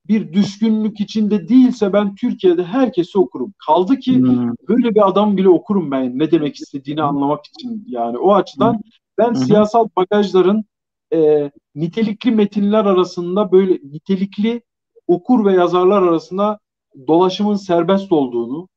bir 0.07 0.33
düşkünlük 0.33 0.99
içinde 0.99 1.49
değilse 1.49 1.93
ben 1.93 2.15
Türkiye'de 2.15 2.63
herkesi 2.63 3.19
okurum. 3.19 3.53
Kaldı 3.65 3.99
ki 3.99 4.17
hmm. 4.17 4.53
böyle 4.67 4.95
bir 4.95 5.07
adam 5.07 5.37
bile 5.37 5.49
okurum 5.49 5.91
ben 5.91 6.19
ne 6.19 6.31
demek 6.31 6.55
istediğini 6.55 6.99
hmm. 6.99 7.07
anlamak 7.07 7.45
için. 7.45 7.85
Yani 7.87 8.17
o 8.17 8.33
açıdan 8.33 8.73
hmm. 8.73 8.81
ben 9.17 9.27
hmm. 9.27 9.35
siyasal 9.35 9.89
bagajların 9.97 10.65
e, 11.13 11.51
nitelikli 11.75 12.31
metinler 12.31 12.85
arasında 12.85 13.51
böyle 13.51 13.73
nitelikli 13.73 14.61
okur 15.07 15.45
ve 15.45 15.53
yazarlar 15.53 16.01
arasında 16.01 16.59
dolaşımın 17.07 17.55
serbest 17.55 18.11
olduğunu 18.11 18.67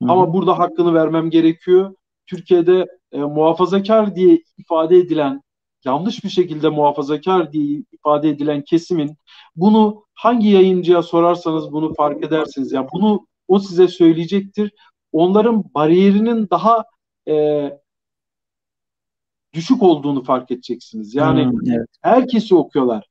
hmm. 0.00 0.10
ama 0.10 0.32
burada 0.32 0.58
hakkını 0.58 0.94
vermem 0.94 1.30
gerekiyor. 1.30 1.94
Türkiye'de 2.26 2.86
e, 3.12 3.18
muhafazakar 3.18 4.14
diye 4.14 4.42
ifade 4.58 4.96
edilen 4.96 5.42
yanlış 5.84 6.24
bir 6.24 6.28
şekilde 6.28 6.68
muhafazakar 6.68 7.52
diye 7.52 7.82
ifade 7.92 8.28
edilen 8.28 8.62
kesimin 8.62 9.16
bunu 9.56 10.04
hangi 10.14 10.48
yayıncıya 10.48 11.02
sorarsanız 11.02 11.72
bunu 11.72 11.94
fark 11.94 12.24
edersiniz. 12.24 12.72
Yani 12.72 12.88
bunu 12.92 13.26
o 13.48 13.58
size 13.58 13.88
söyleyecektir. 13.88 14.72
Onların 15.12 15.64
bariyerinin 15.74 16.48
daha 16.50 16.84
e, 17.28 17.68
düşük 19.52 19.82
olduğunu 19.82 20.24
fark 20.24 20.50
edeceksiniz. 20.50 21.14
Yani 21.14 21.44
hmm, 21.44 21.72
evet. 21.72 21.88
herkesi 22.02 22.54
okuyorlar. 22.54 23.06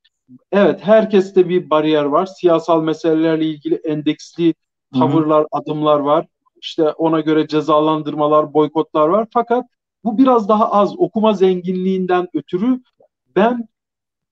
Evet, 0.51 0.79
herkeste 0.84 1.49
bir 1.49 1.69
bariyer 1.69 2.03
var. 2.03 2.25
Siyasal 2.25 2.84
meselelerle 2.84 3.45
ilgili 3.45 3.75
endeksli 3.75 4.53
tavırlar, 4.93 5.41
hmm. 5.41 5.59
adımlar 5.59 5.99
var. 5.99 6.27
İşte 6.61 6.89
ona 6.89 7.19
göre 7.19 7.47
cezalandırmalar, 7.47 8.53
boykotlar 8.53 9.07
var. 9.07 9.27
Fakat 9.34 9.65
bu 10.03 10.17
biraz 10.17 10.49
daha 10.49 10.71
az 10.71 10.99
okuma 10.99 11.34
zenginliğinden 11.34 12.27
ötürü 12.34 12.82
ben 13.36 13.67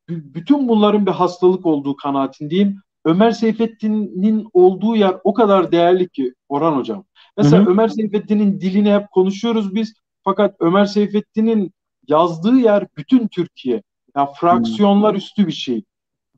bütün 0.10 0.68
bunların 0.68 1.06
bir 1.06 1.12
hastalık 1.12 1.66
olduğu 1.66 1.96
kanaatindeyim. 1.96 2.82
Ömer 3.06 3.32
Seyfettin'in 3.32 4.48
olduğu 4.54 4.96
yer 4.96 5.16
o 5.24 5.34
kadar 5.34 5.72
değerli 5.72 6.10
ki 6.10 6.34
Orhan 6.50 6.78
Hocam. 6.78 7.04
Mesela 7.38 7.62
hı 7.62 7.66
hı. 7.66 7.70
Ömer 7.70 7.88
Seyfettin'in 7.88 8.62
dilini 8.62 8.94
hep 8.94 9.12
konuşuyoruz 9.12 9.76
biz. 9.76 9.94
Fakat 10.24 10.56
Ömer 10.60 10.86
Seyfettin'in 10.86 11.74
yazdığı 12.08 12.56
yer 12.56 12.88
bütün 12.98 13.28
Türkiye. 13.28 13.84
Yani 14.16 14.30
fraksiyonlar 14.40 15.14
hı. 15.14 15.18
üstü 15.18 15.48
bir 15.48 15.52
şey. 15.52 15.84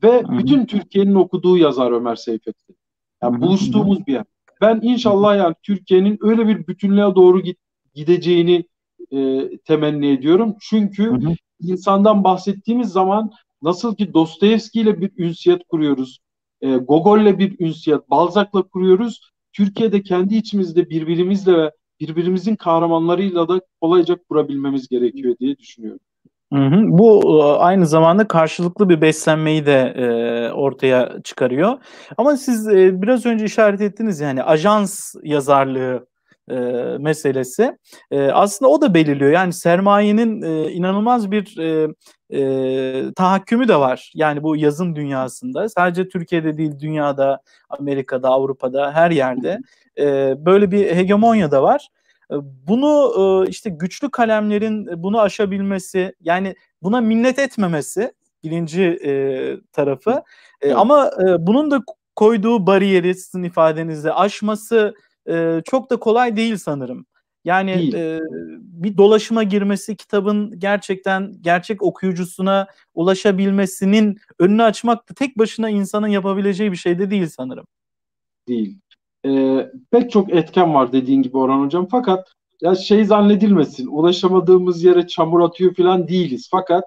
Ve 0.02 0.22
bütün 0.38 0.66
Türkiye'nin 0.66 1.14
okuduğu 1.14 1.58
yazar 1.58 1.92
Ömer 1.92 2.16
Seyfettin. 2.16 2.76
Yani 3.22 3.40
buluştuğumuz 3.40 4.06
bir 4.06 4.12
yer. 4.12 4.24
Ben 4.60 4.80
inşallah 4.82 5.36
yani 5.36 5.54
Türkiye'nin 5.62 6.18
öyle 6.20 6.48
bir 6.48 6.66
bütünlüğe 6.66 7.14
doğru 7.14 7.40
git, 7.40 7.58
gideceğini 7.94 8.64
e, 9.10 9.48
temenni 9.58 10.06
ediyorum. 10.06 10.54
Çünkü 10.60 11.04
hı 11.04 11.14
hı. 11.14 11.34
insandan 11.60 12.24
bahsettiğimiz 12.24 12.88
zaman 12.88 13.30
nasıl 13.62 13.96
ki 13.96 14.14
Dostoyevski 14.14 14.80
ile 14.80 15.00
bir 15.00 15.10
ünsiyet 15.16 15.64
kuruyoruz, 15.64 16.18
e, 16.60 16.76
Gogol'le 16.76 17.38
bir 17.38 17.60
ünsiyet, 17.60 18.10
Balzac'la 18.10 18.62
kuruyoruz. 18.62 19.32
Türkiye'de 19.52 20.02
kendi 20.02 20.36
içimizde 20.36 20.90
birbirimizle 20.90 21.58
ve 21.58 21.72
birbirimizin 22.00 22.56
kahramanlarıyla 22.56 23.48
da 23.48 23.60
kolayca 23.80 24.16
kurabilmemiz 24.28 24.88
gerekiyor 24.88 25.36
diye 25.40 25.58
düşünüyorum. 25.58 26.00
Hı 26.52 26.58
hı. 26.58 26.82
Bu 26.88 27.40
e, 27.40 27.58
aynı 27.58 27.86
zamanda 27.86 28.28
karşılıklı 28.28 28.88
bir 28.88 29.00
beslenmeyi 29.00 29.66
de 29.66 29.94
e, 29.96 30.52
ortaya 30.52 31.22
çıkarıyor. 31.24 31.78
Ama 32.16 32.36
siz 32.36 32.68
e, 32.68 33.02
biraz 33.02 33.26
önce 33.26 33.44
işaret 33.44 33.80
ettiniz 33.80 34.20
yani 34.20 34.42
ajans 34.42 35.14
yazarlığı 35.22 36.06
e, 36.50 36.54
meselesi. 36.98 37.78
E, 38.10 38.22
aslında 38.30 38.70
o 38.70 38.80
da 38.80 38.94
belirliyor. 38.94 39.30
Yani 39.30 39.52
sermayenin 39.52 40.42
e, 40.42 40.72
inanılmaz 40.72 41.30
bir 41.30 41.58
e, 41.58 41.88
e, 42.30 43.12
tahakkümü 43.14 43.68
de 43.68 43.76
var. 43.76 44.12
Yani 44.14 44.42
bu 44.42 44.56
yazın 44.56 44.94
dünyasında. 44.94 45.68
Sadece 45.68 46.08
Türkiye'de 46.08 46.58
değil, 46.58 46.72
dünyada, 46.80 47.40
Amerika'da, 47.68 48.28
Avrupa'da, 48.28 48.92
her 48.92 49.10
yerde 49.10 49.58
e, 49.98 50.34
böyle 50.46 50.70
bir 50.70 50.96
hegemonya 50.96 51.50
da 51.50 51.62
var. 51.62 51.88
E, 52.32 52.36
bunu 52.68 53.12
e, 53.18 53.50
işte 53.50 53.70
güçlü 53.70 54.10
kalemlerin 54.10 55.02
bunu 55.02 55.20
aşabilmesi, 55.20 56.14
yani 56.20 56.54
buna 56.82 57.00
minnet 57.00 57.38
etmemesi 57.38 58.12
birinci 58.44 58.82
e, 58.82 59.12
tarafı. 59.72 60.22
E, 60.60 60.72
ama 60.72 61.10
e, 61.20 61.46
bunun 61.46 61.70
da 61.70 61.80
koyduğu 62.16 62.66
bariyeri 62.66 63.14
sizin 63.14 63.42
ifadenizde 63.42 64.12
aşması 64.12 64.94
e, 65.28 65.60
çok 65.64 65.90
da 65.90 65.96
kolay 65.96 66.36
değil 66.36 66.56
sanırım. 66.56 67.06
Yani 67.44 67.90
e, 67.94 68.20
bir 68.60 68.96
dolaşıma 68.96 69.42
girmesi 69.42 69.96
kitabın 69.96 70.60
gerçekten 70.60 71.32
gerçek 71.40 71.82
okuyucusuna 71.82 72.66
ulaşabilmesinin 72.94 74.18
önünü 74.38 74.62
açmak 74.62 75.08
da 75.10 75.14
tek 75.14 75.38
başına 75.38 75.70
insanın 75.70 76.06
yapabileceği 76.06 76.72
bir 76.72 76.76
şey 76.76 76.98
de 76.98 77.10
değil 77.10 77.26
sanırım. 77.26 77.66
Değil. 78.48 78.78
Ee, 79.26 79.70
pek 79.90 80.10
çok 80.10 80.32
etken 80.32 80.74
var 80.74 80.92
dediğin 80.92 81.22
gibi 81.22 81.38
Orhan 81.38 81.64
Hocam 81.64 81.88
fakat 81.90 82.32
ya 82.60 82.74
şey 82.74 83.04
zannedilmesin 83.04 83.86
ulaşamadığımız 83.86 84.84
yere 84.84 85.06
çamur 85.06 85.40
atıyor 85.40 85.74
falan 85.74 86.08
değiliz. 86.08 86.48
Fakat 86.50 86.84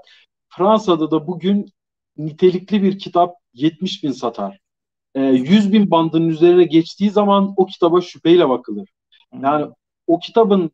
Fransa'da 0.49 1.11
da 1.11 1.27
bugün 1.27 1.69
nitelikli 2.17 2.83
bir 2.83 2.99
kitap 2.99 3.35
70 3.53 4.03
bin 4.03 4.11
satar 4.11 4.59
e, 5.15 5.21
100 5.21 5.73
bin 5.73 5.91
bandının 5.91 6.29
üzerine 6.29 6.63
geçtiği 6.63 7.09
zaman 7.09 7.53
o 7.57 7.65
kitaba 7.65 8.01
şüpheyle 8.01 8.49
bakılır. 8.49 8.89
Yani 9.43 9.65
o 10.07 10.19
kitabın 10.19 10.71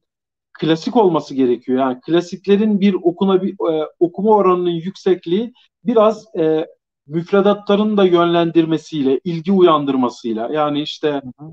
klasik 0.59 0.95
olması 0.95 1.35
gerekiyor. 1.35 1.79
Yani 1.79 2.01
klasiklerin 2.01 2.81
bir 2.81 2.93
okuna 2.93 3.41
bir 3.41 3.71
e, 3.71 3.87
okuma 3.99 4.31
oranının 4.31 4.69
yüksekliği 4.69 5.53
biraz 5.83 6.35
e, 6.39 6.67
müfredatların 7.11 7.97
da 7.97 8.05
yönlendirmesiyle, 8.05 9.19
ilgi 9.23 9.51
uyandırmasıyla. 9.51 10.49
Yani 10.53 10.81
işte 10.81 11.09
hı 11.11 11.45
hı. 11.45 11.51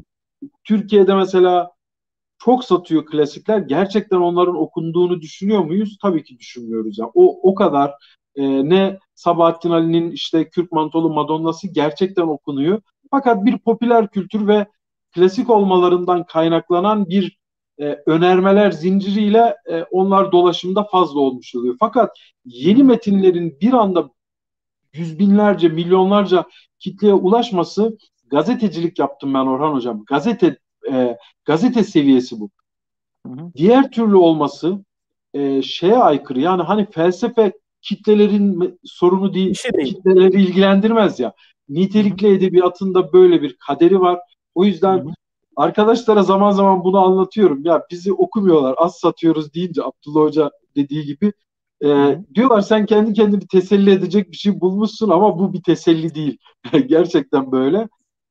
Türkiye'de 0.65 1.15
mesela 1.15 1.71
çok 2.39 2.65
satıyor 2.65 3.07
klasikler. 3.07 3.59
Gerçekten 3.59 4.17
onların 4.17 4.57
okunduğunu 4.57 5.21
düşünüyor 5.21 5.65
muyuz? 5.65 5.99
Tabii 6.03 6.25
ki 6.25 6.39
düşünmüyoruz. 6.39 6.99
Yani 6.99 7.11
o 7.15 7.51
o 7.51 7.55
kadar 7.55 7.95
e, 8.37 8.69
ne 8.69 8.99
Sabahattin 9.15 9.71
Ali'nin 9.71 10.11
işte 10.11 10.51
Kürk 10.51 10.73
Mantolu 10.73 11.11
Madonna'sı 11.11 11.69
gerçekten 11.69 12.23
okunuyor. 12.23 12.81
Fakat 13.11 13.45
bir 13.45 13.59
popüler 13.59 14.09
kültür 14.09 14.47
ve 14.47 14.67
klasik 15.15 15.51
olmalarından 15.51 16.25
kaynaklanan 16.25 17.09
bir 17.09 17.39
e, 17.81 17.99
önermeler 18.07 18.71
zinciriyle 18.71 19.57
e, 19.71 19.83
onlar 19.83 20.33
dolaşımda 20.33 20.85
fazla 20.85 21.21
olmuş 21.21 21.55
oluyor. 21.55 21.77
Fakat 21.81 22.19
yeni 22.45 22.83
metinlerin 22.83 23.59
bir 23.61 23.73
anda 23.73 24.11
yüz 24.93 25.19
binlerce, 25.19 25.69
milyonlarca 25.69 26.45
kitleye 26.79 27.15
ulaşması 27.15 27.99
gazetecilik 28.31 28.99
yaptım 28.99 29.35
ben 29.35 29.47
Orhan 29.47 29.75
Hocam. 29.75 30.05
Gazete 30.05 30.59
e, 30.91 31.19
gazete 31.45 31.85
seviyesi 31.85 32.41
bu. 32.41 32.51
Hı 33.27 33.33
hı. 33.33 33.53
Diğer 33.57 33.91
türlü 33.91 34.17
olması 34.17 34.85
e, 35.35 35.63
şeye 35.63 35.97
aykırı. 35.97 36.41
Yani 36.41 36.63
hani 36.63 36.91
felsefe 36.91 37.53
kitlelerin 37.83 38.79
sorunu 38.85 39.35
değil, 39.35 39.55
şey 39.55 39.73
değil. 39.73 39.95
kitleleri 39.95 40.43
ilgilendirmez 40.43 41.21
ya. 41.21 41.33
Nitelikli 41.69 42.29
edebiyatın 42.29 42.95
da 42.95 43.13
böyle 43.13 43.43
bir 43.43 43.57
kaderi 43.57 44.01
var. 44.01 44.19
O 44.55 44.65
yüzden 44.65 44.99
Hı-hı. 44.99 45.13
arkadaşlara 45.57 46.23
zaman 46.23 46.51
zaman 46.51 46.85
bunu 46.85 46.99
anlatıyorum. 46.99 47.65
Ya 47.65 47.83
bizi 47.91 48.13
okumuyorlar, 48.13 48.75
az 48.79 48.97
satıyoruz 48.97 49.55
deyince 49.55 49.83
Abdullah 49.83 50.21
Hoca 50.21 50.51
dediği 50.77 51.05
gibi 51.05 51.33
e, 51.85 52.19
diyorlar 52.35 52.61
sen 52.61 52.87
kendi 52.87 53.13
kendini 53.13 53.47
teselli 53.47 53.91
edecek 53.91 54.31
bir 54.31 54.37
şey 54.37 54.61
bulmuşsun 54.61 55.11
ama 55.11 55.39
bu 55.39 55.53
bir 55.53 55.63
teselli 55.63 56.15
değil. 56.15 56.39
Gerçekten 56.87 57.53
böyle. 57.53 57.89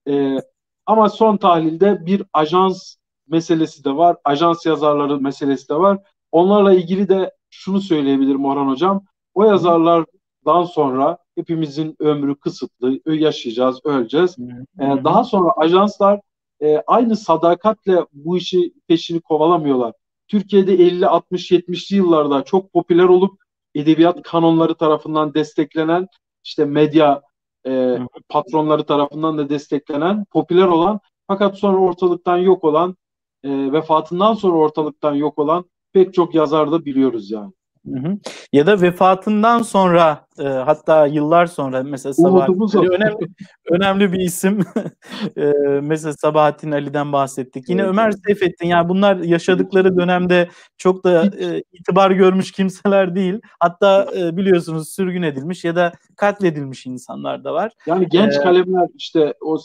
E, 0.08 0.38
ama 0.86 1.10
son 1.10 1.38
tahlilde 1.38 2.06
bir 2.06 2.24
ajans 2.34 2.96
meselesi 3.28 3.84
de 3.84 3.96
var. 3.96 4.18
Ajans 4.24 4.66
yazarları 4.66 5.22
meselesi 5.22 5.70
de 5.70 5.76
var. 5.76 6.00
Onlarla 6.32 6.74
ilgili 6.74 7.10
de 7.10 7.32
şunu 7.50 7.82
söyleyebilirim 7.82 8.46
Orhan 8.46 8.68
Hocam. 8.68 9.04
O 9.34 9.44
yazarlardan 9.44 10.64
sonra 10.64 11.18
hepimizin 11.36 11.96
ömrü 12.00 12.36
kısıtlı, 12.36 13.00
yaşayacağız, 13.06 13.80
öleceğiz. 13.84 14.36
Ee, 14.80 14.84
daha 15.04 15.24
sonra 15.24 15.52
ajanslar 15.58 16.20
e, 16.62 16.84
aynı 16.88 17.16
sadakatle 17.16 18.06
bu 18.14 18.38
işi 18.38 18.74
peşini 18.88 19.22
kovalamıyorlar. 19.22 19.94
Türkiye'de 20.28 20.74
50, 20.74 21.08
60, 21.08 21.52
70'li 21.52 21.96
yıllarda 21.96 22.44
çok 22.44 22.74
popüler 22.74 23.04
olup 23.04 23.42
edebiyat 23.76 24.22
kanonları 24.22 24.76
tarafından 24.76 25.34
desteklenen, 25.34 26.08
işte 26.44 26.66
medya 26.66 27.22
e, 27.68 28.00
patronları 28.30 28.86
tarafından 28.86 29.38
da 29.38 29.50
desteklenen, 29.50 30.26
popüler 30.32 30.68
olan 30.68 31.00
fakat 31.28 31.58
sonra 31.58 31.78
ortalıktan 31.78 32.38
yok 32.38 32.64
olan, 32.64 32.98
e, 33.44 33.72
vefatından 33.72 34.34
sonra 34.34 34.58
ortalıktan 34.58 35.14
yok 35.14 35.40
olan 35.40 35.66
pek 35.94 36.14
çok 36.14 36.36
yazar 36.36 36.72
da 36.72 36.86
biliyoruz 36.86 37.32
yani. 37.32 37.54
Hı 37.94 38.00
hı. 38.00 38.18
Ya 38.54 38.68
da 38.68 38.82
vefatından 38.82 39.62
sonra 39.62 40.26
e, 40.40 40.44
hatta 40.44 41.06
yıllar 41.06 41.46
sonra 41.46 41.84
mesela 41.84 42.14
Sabahattin 42.14 42.78
Ali 42.78 42.90
önemli, 42.90 43.28
önemli 43.72 44.14
bir 44.14 44.20
isim. 44.20 44.60
e, 45.38 45.54
mesela 45.82 46.14
Sabahattin 46.14 46.72
Ali'den 46.72 47.14
bahsettik. 47.14 47.70
Yine 47.70 47.82
evet. 47.82 47.92
Ömer 47.92 48.12
Seyfettin 48.12 48.68
yani 48.68 48.90
bunlar 48.90 49.18
yaşadıkları 49.18 49.98
dönemde 49.98 50.50
çok 50.78 51.04
da 51.04 51.26
e, 51.40 51.64
itibar 51.74 52.12
görmüş 52.12 52.52
kimseler 52.52 53.16
değil. 53.16 53.40
Hatta 53.60 54.08
e, 54.18 54.38
biliyorsunuz 54.38 54.90
sürgün 54.90 55.22
edilmiş 55.22 55.66
ya 55.66 55.76
da 55.76 55.92
katledilmiş 56.16 56.86
insanlar 56.86 57.44
da 57.44 57.54
var. 57.54 57.72
Yani 57.86 58.08
genç 58.10 58.34
ee, 58.36 58.42
kalemler 58.42 58.88
işte 58.96 59.34
o 59.42 59.58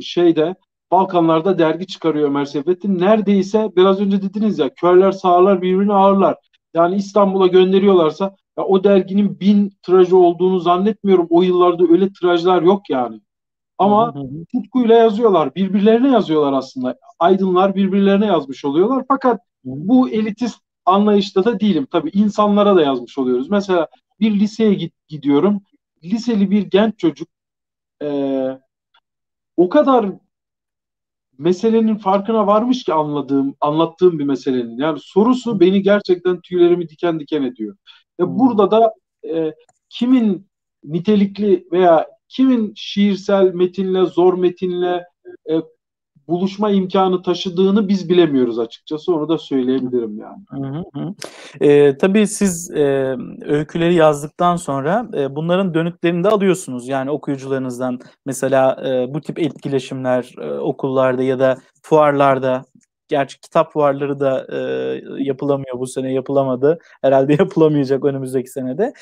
şeyde 0.00 0.54
Balkanlarda 0.92 1.58
dergi 1.58 1.86
çıkarıyor 1.86 2.28
Ömer 2.28 2.44
Seyfettin. 2.44 2.98
Neredeyse 2.98 3.70
biraz 3.76 4.00
önce 4.00 4.22
dediniz 4.22 4.58
ya 4.58 4.74
körler 4.74 5.12
sağırlar 5.12 5.62
birbirini 5.62 5.92
ağırlar. 5.92 6.36
Yani 6.74 6.96
İstanbul'a 6.96 7.46
gönderiyorlarsa 7.46 8.36
ya 8.58 8.64
o 8.64 8.84
derginin 8.84 9.40
bin 9.40 9.72
tirajı 9.82 10.16
olduğunu 10.16 10.60
zannetmiyorum. 10.60 11.26
O 11.30 11.42
yıllarda 11.42 11.84
öyle 11.84 12.12
tirajlar 12.12 12.62
yok 12.62 12.90
yani. 12.90 13.20
Ama 13.78 14.14
tutkuyla 14.52 14.94
yazıyorlar. 14.94 15.54
Birbirlerine 15.54 16.10
yazıyorlar 16.10 16.52
aslında. 16.52 16.98
Aydınlar 17.18 17.74
birbirlerine 17.74 18.26
yazmış 18.26 18.64
oluyorlar. 18.64 19.04
Fakat 19.08 19.40
bu 19.64 20.08
elitist 20.08 20.60
anlayışta 20.84 21.44
da 21.44 21.60
değilim. 21.60 21.86
Tabii 21.90 22.10
insanlara 22.12 22.76
da 22.76 22.82
yazmış 22.82 23.18
oluyoruz. 23.18 23.50
Mesela 23.50 23.88
bir 24.20 24.40
liseye 24.40 24.74
git, 24.74 24.94
gidiyorum. 25.08 25.62
Liseli 26.04 26.50
bir 26.50 26.62
genç 26.62 26.98
çocuk 26.98 27.28
e, 28.02 28.08
o 29.56 29.68
kadar 29.68 30.06
meselenin 31.42 31.96
farkına 31.96 32.46
varmış 32.46 32.84
ki 32.84 32.92
anladığım, 32.92 33.56
anlattığım 33.60 34.18
bir 34.18 34.24
meselenin. 34.24 34.78
Yani 34.78 34.98
sorusu 35.02 35.60
beni 35.60 35.82
gerçekten 35.82 36.40
tüylerimi 36.40 36.88
diken 36.88 37.20
diken 37.20 37.42
ediyor. 37.42 37.76
Ve 38.20 38.24
hmm. 38.24 38.38
burada 38.38 38.70
da 38.70 38.94
e, 39.34 39.54
kimin 39.88 40.46
nitelikli 40.84 41.66
veya 41.72 42.06
kimin 42.28 42.72
şiirsel 42.76 43.54
metinle, 43.54 44.04
zor 44.04 44.34
metinle 44.34 45.04
e, 45.50 45.54
buluşma 46.28 46.70
imkanı 46.70 47.22
taşıdığını 47.22 47.88
biz 47.88 48.08
bilemiyoruz 48.08 48.58
açıkçası. 48.58 49.14
Onu 49.14 49.28
da 49.28 49.38
söyleyebilirim 49.38 50.18
yani. 50.18 50.42
Hı 50.48 50.84
hı. 50.94 51.14
E, 51.60 51.98
tabii 51.98 52.26
siz 52.26 52.70
e, 52.70 53.16
öyküleri 53.44 53.94
yazdıktan 53.94 54.56
sonra 54.56 55.06
e, 55.14 55.36
bunların 55.36 55.74
dönütlerini 55.74 56.24
de 56.24 56.28
alıyorsunuz. 56.28 56.88
Yani 56.88 57.10
okuyucularınızdan 57.10 58.00
mesela 58.26 58.82
e, 58.86 59.14
bu 59.14 59.20
tip 59.20 59.38
etkileşimler 59.38 60.34
e, 60.40 60.58
okullarda 60.58 61.22
ya 61.22 61.38
da 61.38 61.56
fuarlarda 61.82 62.64
Gerçi 63.12 63.40
kitap 63.40 63.72
fuarları 63.72 64.20
da 64.20 64.46
e, 64.52 64.58
yapılamıyor 65.22 65.78
bu 65.78 65.86
sene 65.86 66.12
yapılamadı. 66.12 66.78
Herhalde 67.02 67.32
yapılamayacak 67.38 68.04
önümüzdeki 68.04 68.50
senede. 68.50 68.92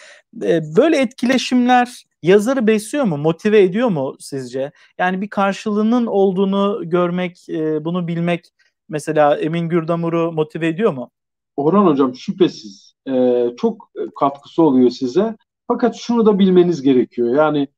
E, 0.43 0.63
böyle 0.77 1.01
etkileşimler 1.01 2.05
yazarı 2.23 2.67
besliyor 2.67 3.05
mu, 3.05 3.17
motive 3.17 3.63
ediyor 3.63 3.89
mu 3.89 4.17
sizce? 4.19 4.73
Yani 4.99 5.21
bir 5.21 5.29
karşılığının 5.29 6.07
olduğunu 6.07 6.81
görmek, 6.85 7.49
e, 7.49 7.85
bunu 7.85 8.09
bilmek 8.09 8.49
mesela 8.89 9.37
Emin 9.37 9.69
Gürdamur'u 9.69 10.33
motive 10.33 10.69
ediyor 10.69 10.93
mu? 10.93 11.11
Orhan 11.57 11.87
Hocam 11.87 12.15
şüphesiz 12.15 12.95
e, 13.09 13.47
çok 13.57 13.93
katkısı 14.21 14.63
oluyor 14.63 14.91
size. 14.91 15.37
Fakat 15.69 15.97
şunu 15.97 16.27
da 16.27 16.39
bilmeniz 16.39 16.83
gerekiyor. 16.83 17.35
Yani 17.35 17.69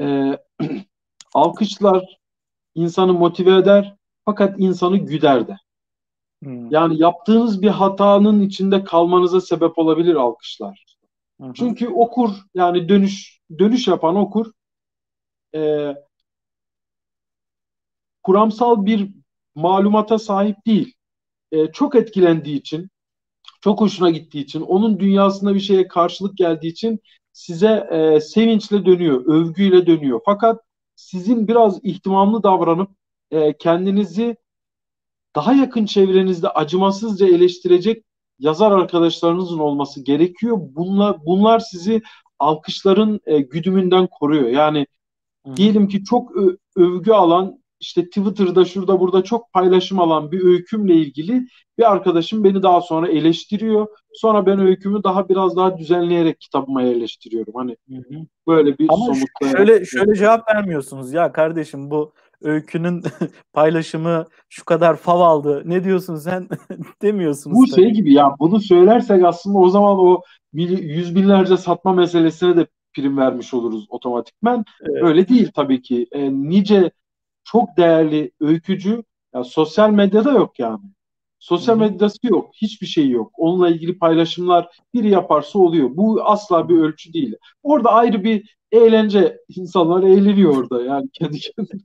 e, 0.00 0.38
alkışlar 1.34 2.18
insanı 2.74 3.12
motive 3.12 3.56
eder 3.56 3.96
fakat 4.24 4.60
insanı 4.60 4.96
güder 4.96 5.48
de. 5.48 5.56
Hmm. 6.42 6.70
Yani 6.70 7.02
yaptığınız 7.02 7.62
bir 7.62 7.68
hatanın 7.68 8.40
içinde 8.40 8.84
kalmanıza 8.84 9.40
sebep 9.40 9.78
olabilir 9.78 10.14
alkışlar. 10.14 10.96
Hı 11.40 11.52
Çünkü 11.54 11.88
okur 11.88 12.30
yani 12.54 12.88
dönüş 12.88 13.40
dönüş 13.58 13.88
yapan 13.88 14.16
okur 14.16 14.46
e, 15.54 15.94
kuramsal 18.22 18.86
bir 18.86 19.10
malumata 19.54 20.18
sahip 20.18 20.56
değil. 20.66 20.94
E, 21.52 21.72
çok 21.72 21.94
etkilendiği 21.94 22.58
için, 22.58 22.90
çok 23.60 23.80
hoşuna 23.80 24.10
gittiği 24.10 24.40
için, 24.40 24.60
onun 24.60 25.00
dünyasında 25.00 25.54
bir 25.54 25.60
şeye 25.60 25.88
karşılık 25.88 26.36
geldiği 26.36 26.68
için 26.68 27.00
size 27.32 27.88
e, 27.90 28.20
sevinçle 28.20 28.86
dönüyor, 28.86 29.24
övgüyle 29.26 29.86
dönüyor. 29.86 30.20
Fakat 30.24 30.60
sizin 30.96 31.48
biraz 31.48 31.84
ihtimamlı 31.84 32.42
davranıp 32.42 32.90
e, 33.30 33.52
kendinizi 33.58 34.36
daha 35.36 35.52
yakın 35.52 35.86
çevrenizde 35.86 36.48
acımasızca 36.48 37.26
eleştirecek 37.26 38.04
yazar 38.38 38.72
arkadaşlarınızın 38.72 39.58
olması 39.58 40.04
gerekiyor. 40.04 40.56
Bunlar 40.60 41.16
bunlar 41.26 41.58
sizi 41.58 42.02
alkışların 42.38 43.20
e, 43.26 43.40
güdümünden 43.40 44.06
koruyor. 44.06 44.48
Yani 44.48 44.86
Hı. 45.46 45.56
diyelim 45.56 45.88
ki 45.88 46.04
çok 46.04 46.36
ö- 46.36 46.56
övgü 46.76 47.12
alan 47.12 47.60
işte 47.80 48.04
Twitter'da 48.04 48.64
şurada 48.64 49.00
burada 49.00 49.24
çok 49.24 49.52
paylaşım 49.52 49.98
alan 49.98 50.32
bir 50.32 50.44
öykümle 50.44 50.94
ilgili 50.94 51.46
bir 51.78 51.92
arkadaşım 51.92 52.44
beni 52.44 52.62
daha 52.62 52.80
sonra 52.80 53.08
eleştiriyor. 53.08 53.86
Sonra 54.12 54.46
ben 54.46 54.58
öykümü 54.58 55.02
daha 55.04 55.28
biraz 55.28 55.56
daha 55.56 55.78
düzenleyerek 55.78 56.40
kitabıma 56.40 56.82
yerleştiriyorum. 56.82 57.54
Hani 57.54 57.76
hı 57.88 57.96
hı. 57.96 58.26
böyle 58.46 58.78
bir 58.78 58.86
Ama 58.88 59.04
somut 59.04 59.56
şöyle 59.56 59.84
şöyle 59.84 60.14
cevap 60.14 60.48
vermiyorsunuz 60.54 61.12
ya 61.12 61.32
kardeşim 61.32 61.90
bu 61.90 62.12
öykünün 62.42 63.02
paylaşımı 63.52 64.24
şu 64.48 64.64
kadar 64.64 64.96
fav 64.96 65.20
aldı. 65.20 65.62
Ne 65.64 65.84
diyorsun 65.84 66.16
sen 66.16 66.48
demiyorsunuz. 67.02 67.56
Bu 67.56 67.66
tabii. 67.66 67.82
şey 67.82 67.90
gibi 67.90 68.12
ya 68.12 68.36
bunu 68.38 68.60
söylersek 68.60 69.24
aslında 69.24 69.58
o 69.58 69.68
zaman 69.68 69.98
o 69.98 70.22
yüz 70.52 71.14
binlerce 71.14 71.56
satma 71.56 71.92
meselesine 71.92 72.56
de 72.56 72.66
prim 72.92 73.18
vermiş 73.18 73.54
oluruz 73.54 73.86
otomatikmen. 73.88 74.64
Evet. 74.82 75.02
Öyle 75.02 75.28
değil 75.28 75.50
tabii 75.54 75.82
ki. 75.82 76.06
E, 76.12 76.32
nice 76.32 76.90
çok 77.44 77.76
değerli 77.76 78.30
öykücü 78.40 79.02
ya 79.34 79.44
sosyal 79.44 79.90
medyada 79.90 80.32
yok 80.32 80.58
yani. 80.58 80.80
Sosyal 81.38 81.76
medyası 81.76 82.18
yok. 82.22 82.50
Hiçbir 82.54 82.86
şey 82.86 83.08
yok. 83.10 83.32
Onunla 83.36 83.68
ilgili 83.68 83.98
paylaşımlar 83.98 84.68
biri 84.94 85.10
yaparsa 85.10 85.58
oluyor. 85.58 85.90
Bu 85.96 86.22
asla 86.24 86.68
bir 86.68 86.78
ölçü 86.78 87.12
değil. 87.12 87.34
Orada 87.62 87.92
ayrı 87.92 88.24
bir 88.24 88.56
eğlence. 88.72 89.38
insanlar 89.48 90.02
eğleniyor 90.02 90.56
orada 90.56 90.82
yani 90.82 91.08
kendi 91.12 91.38
kendine. 91.56 91.80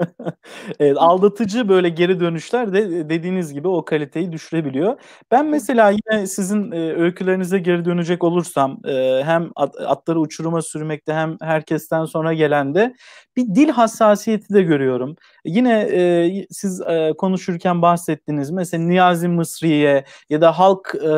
evet, 0.80 0.96
aldatıcı 0.98 1.68
böyle 1.68 1.88
geri 1.88 2.20
dönüşler 2.20 2.72
de 2.72 3.08
dediğiniz 3.10 3.52
gibi 3.54 3.68
o 3.68 3.84
kaliteyi 3.84 4.32
düşürebiliyor. 4.32 5.00
Ben 5.30 5.46
mesela 5.46 5.90
yine 5.90 6.26
sizin 6.26 6.72
e, 6.72 6.92
öykülerinize 6.92 7.58
geri 7.58 7.84
dönecek 7.84 8.24
olursam 8.24 8.78
e, 8.88 9.22
hem 9.24 9.50
at, 9.56 9.74
atları 9.86 10.20
uçuruma 10.20 10.62
sürmekte 10.62 11.12
hem 11.14 11.36
herkesten 11.42 12.04
sonra 12.04 12.32
gelen 12.34 12.74
de 12.74 12.94
bir 13.36 13.54
dil 13.54 13.68
hassasiyeti 13.68 14.54
de 14.54 14.62
görüyorum. 14.62 15.16
Yine 15.44 15.80
e, 15.92 16.46
siz 16.50 16.80
e, 16.80 17.12
konuşurken 17.18 17.82
bahsettiniz 17.82 18.50
mesela 18.50 18.84
Niyazi 18.84 19.28
Mısri'ye 19.28 20.04
ya 20.30 20.40
da 20.40 20.58
halk 20.58 20.94
e, 21.04 21.08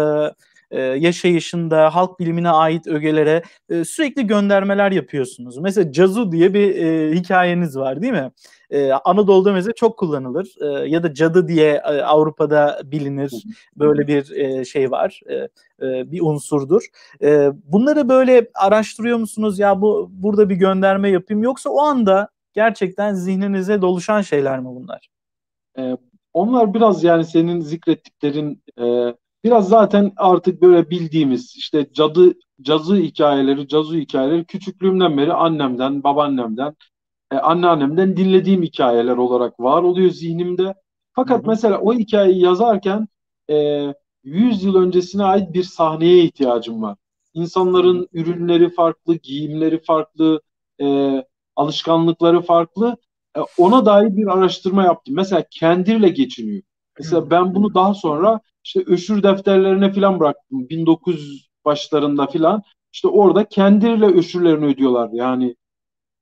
e, 0.72 0.80
yaşayışında 0.80 1.94
halk 1.94 2.20
bilimine 2.20 2.50
ait 2.50 2.86
ögelere 2.86 3.42
e, 3.68 3.84
sürekli 3.84 4.26
göndermeler 4.26 4.92
yapıyorsunuz. 4.92 5.58
Mesela 5.58 5.92
Cazu 5.92 6.32
diye 6.32 6.54
bir 6.54 6.76
e, 6.76 7.14
hikayeniz 7.14 7.76
var 7.76 8.02
değil 8.02 8.12
mi? 8.12 8.30
E, 8.70 8.92
Anadolu'da 8.92 9.52
mesela 9.52 9.72
çok 9.72 9.98
kullanılır 9.98 10.54
e, 10.60 10.88
ya 10.88 11.02
da 11.02 11.14
cadı 11.14 11.48
diye 11.48 11.72
e, 11.72 12.02
Avrupa'da 12.02 12.80
bilinir 12.84 13.32
böyle 13.76 14.06
bir 14.06 14.30
e, 14.30 14.64
şey 14.64 14.90
var 14.90 15.20
e, 15.28 15.34
e, 15.34 16.12
bir 16.12 16.20
unsurdur. 16.20 16.82
E, 17.22 17.48
bunları 17.64 18.08
böyle 18.08 18.46
araştırıyor 18.54 19.18
musunuz 19.18 19.58
ya 19.58 19.80
bu 19.80 20.08
burada 20.12 20.48
bir 20.48 20.56
gönderme 20.56 21.10
yapayım 21.10 21.42
yoksa 21.42 21.70
o 21.70 21.80
anda 21.80 22.28
gerçekten 22.54 23.14
zihninize 23.14 23.82
doluşan 23.82 24.22
şeyler 24.22 24.60
mi 24.60 24.66
bunlar? 24.66 25.08
E, 25.78 25.96
onlar 26.32 26.74
biraz 26.74 27.04
yani 27.04 27.24
senin 27.24 27.60
zikrettiklerin 27.60 28.62
e, 28.80 29.14
biraz 29.44 29.68
zaten 29.68 30.12
artık 30.16 30.62
böyle 30.62 30.90
bildiğimiz 30.90 31.54
işte 31.56 31.86
cadı 31.92 32.34
cazı 32.62 32.96
hikayeleri, 32.96 33.68
cazu 33.68 33.96
hikayeleri 33.96 34.44
küçüklüğümden 34.44 35.18
beri 35.18 35.32
annemden, 35.32 36.02
babaannemden, 36.04 36.76
e, 37.32 37.36
anneannemden 37.36 38.16
dinlediğim 38.16 38.62
hikayeler 38.62 39.16
olarak 39.16 39.60
var 39.60 39.82
oluyor 39.82 40.10
zihnimde. 40.10 40.74
Fakat 41.12 41.38
hı 41.38 41.42
hı. 41.42 41.48
mesela 41.48 41.78
o 41.80 41.94
hikayeyi 41.94 42.42
yazarken 42.42 43.08
e, 43.50 43.86
100 44.24 44.64
yıl 44.64 44.74
öncesine 44.76 45.24
ait 45.24 45.54
bir 45.54 45.62
sahneye 45.62 46.24
ihtiyacım 46.24 46.82
var. 46.82 46.96
İnsanların 47.34 48.08
ürünleri 48.12 48.70
farklı, 48.70 49.14
giyimleri 49.14 49.82
farklı, 49.82 50.40
e, 50.80 51.16
alışkanlıkları 51.56 52.40
farklı. 52.40 52.96
E, 53.36 53.40
ona 53.58 53.86
dair 53.86 54.16
bir 54.16 54.26
araştırma 54.26 54.84
yaptım. 54.84 55.14
Mesela 55.14 55.44
kendirle 55.50 56.08
geçiniyor. 56.08 56.62
Mesela 56.98 57.30
ben 57.30 57.54
bunu 57.54 57.74
daha 57.74 57.94
sonra 57.94 58.40
işte 58.64 58.82
öşür 58.86 59.22
defterlerine 59.22 59.92
filan 59.92 60.20
bıraktım. 60.20 60.68
1900 60.68 61.48
başlarında 61.64 62.26
filan. 62.26 62.62
İşte 62.92 63.08
orada 63.08 63.44
kendiyle 63.44 64.06
öşürlerini 64.06 64.64
ödüyorlar. 64.64 65.10
Yani 65.12 65.56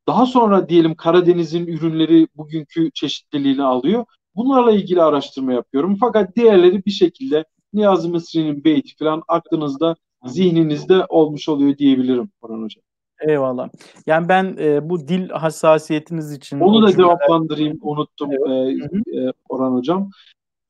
daha 0.07 0.27
sonra 0.27 0.69
diyelim 0.69 0.95
Karadeniz'in 0.95 1.67
ürünleri 1.67 2.29
bugünkü 2.37 2.91
çeşitliliğini 2.91 3.63
alıyor. 3.63 4.05
Bunlarla 4.35 4.73
ilgili 4.73 5.03
araştırma 5.03 5.53
yapıyorum. 5.53 5.97
Fakat 6.01 6.37
diğerleri 6.37 6.85
bir 6.85 6.91
şekilde 6.91 7.45
Niyazi 7.73 8.09
Mısri'nin 8.09 8.65
beyti 8.65 8.97
falan 8.97 9.23
aklınızda 9.29 9.97
zihninizde 10.25 11.07
olmuş 11.09 11.49
oluyor 11.49 11.79
diyebilirim 11.79 12.31
Orhan 12.43 12.63
Hocam. 12.63 12.83
Eyvallah. 13.29 13.69
Yani 14.07 14.29
ben 14.29 14.57
e, 14.59 14.91
bu 14.91 15.09
dil 15.09 15.29
hassasiyetiniz 15.29 16.33
için... 16.33 16.61
Onu 16.61 16.87
da 16.87 16.97
cevaplandırayım, 16.97 17.79
unuttum 17.83 18.31
evet. 18.33 18.81
e, 18.93 19.21
e, 19.21 19.33
Orhan 19.49 19.73
Hocam. 19.73 20.11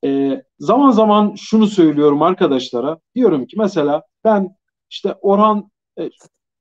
E, 0.05 0.43
zaman 0.59 0.91
zaman 0.91 1.35
şunu 1.35 1.67
söylüyorum 1.67 2.23
arkadaşlara. 2.23 2.99
Diyorum 3.15 3.47
ki 3.47 3.57
mesela 3.59 4.03
ben 4.25 4.57
işte 4.91 5.15
Orhan, 5.21 5.71
e, 5.99 6.11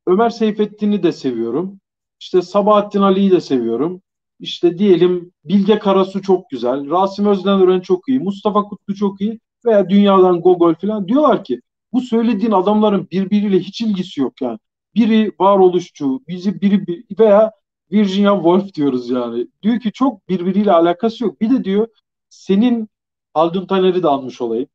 Ömer 0.07 0.29
Seyfettin'i 0.29 1.03
de 1.03 1.11
seviyorum. 1.11 1.79
İşte 2.19 2.41
Sabahattin 2.41 3.01
Ali'yi 3.01 3.31
de 3.31 3.41
seviyorum. 3.41 4.01
İşte 4.39 4.77
diyelim 4.77 5.31
Bilge 5.45 5.79
Karasu 5.79 6.21
çok 6.21 6.49
güzel. 6.49 6.89
Rasim 6.89 7.25
Özdenören 7.25 7.79
çok 7.79 8.09
iyi. 8.09 8.19
Mustafa 8.19 8.63
Kutlu 8.63 8.95
çok 8.95 9.21
iyi. 9.21 9.39
Veya 9.65 9.89
dünyadan 9.89 10.41
Gogol 10.41 10.75
falan. 10.75 11.07
Diyorlar 11.07 11.43
ki 11.43 11.61
bu 11.93 12.01
söylediğin 12.01 12.51
adamların 12.51 13.07
birbiriyle 13.11 13.59
hiç 13.59 13.81
ilgisi 13.81 14.21
yok 14.21 14.41
yani. 14.41 14.59
Biri 14.95 15.31
varoluşçu, 15.39 16.21
bizi 16.27 16.61
biri 16.61 17.05
veya 17.19 17.51
Virginia 17.91 18.35
Woolf 18.35 18.73
diyoruz 18.73 19.09
yani. 19.09 19.47
Diyor 19.63 19.79
ki 19.79 19.91
çok 19.91 20.29
birbiriyle 20.29 20.71
alakası 20.71 21.23
yok. 21.23 21.41
Bir 21.41 21.49
de 21.49 21.63
diyor 21.63 21.87
senin 22.29 22.89
Haldun 23.33 23.65
Taner'i 23.65 24.03
de 24.03 24.07
almış 24.07 24.41
olayım. 24.41 24.67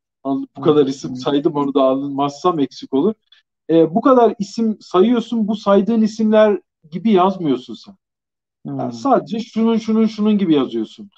Bu 0.57 0.61
kadar 0.61 0.85
isim 0.85 1.15
saydım 1.15 1.55
onu 1.55 1.73
da 1.73 1.83
alınmazsam 1.83 2.59
eksik 2.59 2.93
olur. 2.93 3.13
E, 3.69 3.95
bu 3.95 4.01
kadar 4.01 4.35
isim 4.39 4.77
sayıyorsun. 4.81 5.47
Bu 5.47 5.55
saydığın 5.55 6.01
isimler 6.01 6.59
gibi 6.91 7.11
yazmıyorsun 7.11 7.73
sen. 7.73 7.95
Hmm. 8.65 8.79
Yani 8.79 8.93
sadece 8.93 9.39
şunun 9.39 9.77
şunun 9.77 10.05
şunun 10.05 10.37
gibi 10.37 10.53
yazıyorsun. 10.53 11.09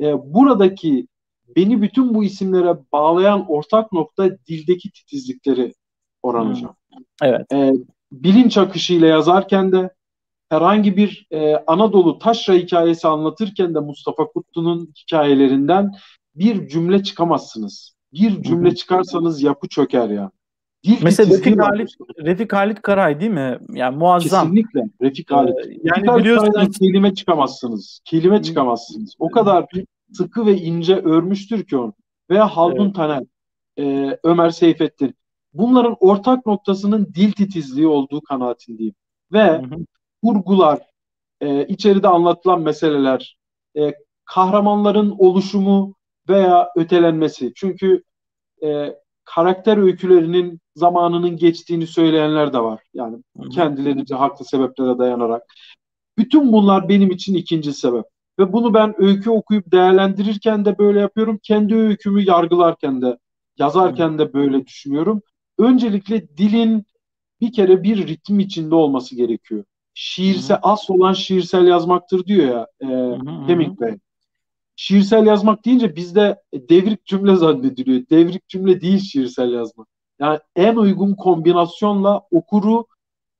E, 0.00 0.34
buradaki 0.34 1.08
beni 1.56 1.82
bütün 1.82 2.14
bu 2.14 2.24
isimlere 2.24 2.76
bağlayan 2.92 3.50
ortak 3.50 3.92
nokta 3.92 4.38
dildeki 4.46 4.92
titizlikleri 4.92 5.74
Orhan 6.22 6.44
hmm. 6.44 6.50
Hocam. 6.50 6.76
Evet. 7.22 7.52
E, 7.52 7.72
bilinç 8.12 8.58
akışıyla 8.58 9.06
yazarken 9.06 9.72
de 9.72 9.90
herhangi 10.48 10.96
bir 10.96 11.26
e, 11.30 11.56
Anadolu 11.56 12.18
taşra 12.18 12.54
hikayesi 12.54 13.08
anlatırken 13.08 13.74
de 13.74 13.80
Mustafa 13.80 14.26
Kutlu'nun 14.26 14.92
hikayelerinden 14.98 15.92
bir 16.34 16.68
cümle 16.68 17.02
çıkamazsınız. 17.02 17.94
Bir 18.12 18.42
cümle 18.42 18.74
çıkarsanız 18.74 19.42
yapı 19.42 19.68
çöker 19.68 20.08
ya. 20.08 20.30
Dil 20.84 20.98
Mesela 21.02 21.36
Refik 21.36 21.60
Halit, 21.62 21.90
Refik 22.18 22.52
Halit 22.52 22.82
Karay 22.82 23.20
değil 23.20 23.30
mi? 23.30 23.58
Yani 23.72 23.96
muazzam. 23.96 24.46
Kesinlikle 24.46 24.82
Refik 25.02 25.30
Halit. 25.30 25.54
Ee, 25.54 25.70
yani 25.82 26.02
Refik 26.02 26.16
biliyorsunuz 26.16 26.78
kelime 26.78 27.14
çıkamazsınız. 27.14 28.00
Kelime 28.04 28.42
çıkamazsınız. 28.42 29.14
O 29.18 29.30
kadar 29.30 29.66
sıkı 30.12 30.46
ve 30.46 30.56
ince 30.56 30.96
örmüştür 30.96 31.64
ki 31.64 31.76
onu. 31.76 31.94
Veya 32.30 32.48
Haldun 32.48 32.84
evet. 32.84 32.94
Taner, 32.94 33.22
e, 33.78 34.18
Ömer 34.24 34.50
Seyfettin. 34.50 35.14
Bunların 35.52 35.96
ortak 36.00 36.46
noktasının 36.46 37.06
dil 37.14 37.32
titizliği 37.32 37.86
olduğu 37.86 38.20
kanaatindeyim. 38.20 38.94
Ve 39.32 39.58
hı 39.58 39.62
hı. 39.62 39.76
kurgular, 40.22 40.78
e, 41.40 41.66
içeride 41.66 42.08
anlatılan 42.08 42.60
meseleler, 42.60 43.36
e, 43.78 43.94
kahramanların 44.24 45.14
oluşumu 45.18 45.94
veya 46.28 46.68
ötelenmesi. 46.76 47.52
Çünkü 47.56 48.02
e, 48.64 48.94
karakter 49.24 49.76
öykülerinin 49.76 50.60
zamanının 50.76 51.36
geçtiğini 51.36 51.86
söyleyenler 51.86 52.52
de 52.52 52.58
var. 52.58 52.80
Yani 52.94 53.16
kendilerince 53.52 54.14
haklı 54.14 54.44
sebeplere 54.44 54.98
dayanarak. 54.98 55.42
Bütün 56.18 56.52
bunlar 56.52 56.88
benim 56.88 57.10
için 57.10 57.34
ikinci 57.34 57.72
sebep. 57.72 58.04
Ve 58.38 58.52
bunu 58.52 58.74
ben 58.74 58.94
öykü 58.98 59.30
okuyup 59.30 59.72
değerlendirirken 59.72 60.64
de 60.64 60.78
böyle 60.78 61.00
yapıyorum. 61.00 61.38
Kendi 61.42 61.74
öykümü 61.74 62.22
yargılarken 62.22 63.02
de, 63.02 63.18
yazarken 63.58 64.18
de 64.18 64.32
böyle 64.32 64.66
düşünüyorum. 64.66 65.22
Öncelikle 65.58 66.28
dilin 66.36 66.84
bir 67.40 67.52
kere 67.52 67.82
bir 67.82 68.06
ritim 68.06 68.40
içinde 68.40 68.74
olması 68.74 69.16
gerekiyor. 69.16 69.64
Şiirse 69.94 70.56
asıl 70.56 70.94
olan 70.94 71.12
şiirsel 71.12 71.66
yazmaktır 71.66 72.24
diyor 72.24 72.48
ya 72.48 72.66
e, 72.82 72.86
Hemingway 73.46 73.98
şiirsel 74.76 75.26
yazmak 75.26 75.64
deyince 75.64 75.96
bizde 75.96 76.42
devrik 76.54 77.06
cümle 77.06 77.36
zannediliyor. 77.36 78.02
Devrik 78.10 78.48
cümle 78.48 78.80
değil 78.80 78.98
şiirsel 78.98 79.52
yazmak. 79.52 79.88
Yani 80.20 80.38
en 80.56 80.76
uygun 80.76 81.14
kombinasyonla 81.14 82.22
okuru 82.30 82.86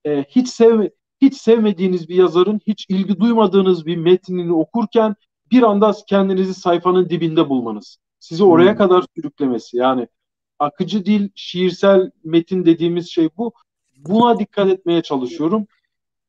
e, 0.04 0.24
hiç 0.28 0.48
sev 0.48 0.88
hiç 1.20 1.34
sevmediğiniz 1.34 2.08
bir 2.08 2.14
yazarın 2.14 2.60
hiç 2.66 2.86
ilgi 2.88 3.20
duymadığınız 3.20 3.86
bir 3.86 3.96
metnini 3.96 4.52
okurken 4.52 5.14
bir 5.50 5.62
anda 5.62 5.94
kendinizi 6.08 6.54
sayfanın 6.54 7.08
dibinde 7.08 7.48
bulmanız. 7.48 7.98
Sizi 8.20 8.44
oraya 8.44 8.70
hmm. 8.70 8.78
kadar 8.78 9.04
sürüklemesi. 9.16 9.76
Yani 9.76 10.08
akıcı 10.58 11.06
dil, 11.06 11.28
şiirsel 11.34 12.10
metin 12.24 12.66
dediğimiz 12.66 13.10
şey 13.10 13.28
bu. 13.36 13.52
Buna 13.96 14.38
dikkat 14.38 14.68
etmeye 14.68 15.02
çalışıyorum. 15.02 15.66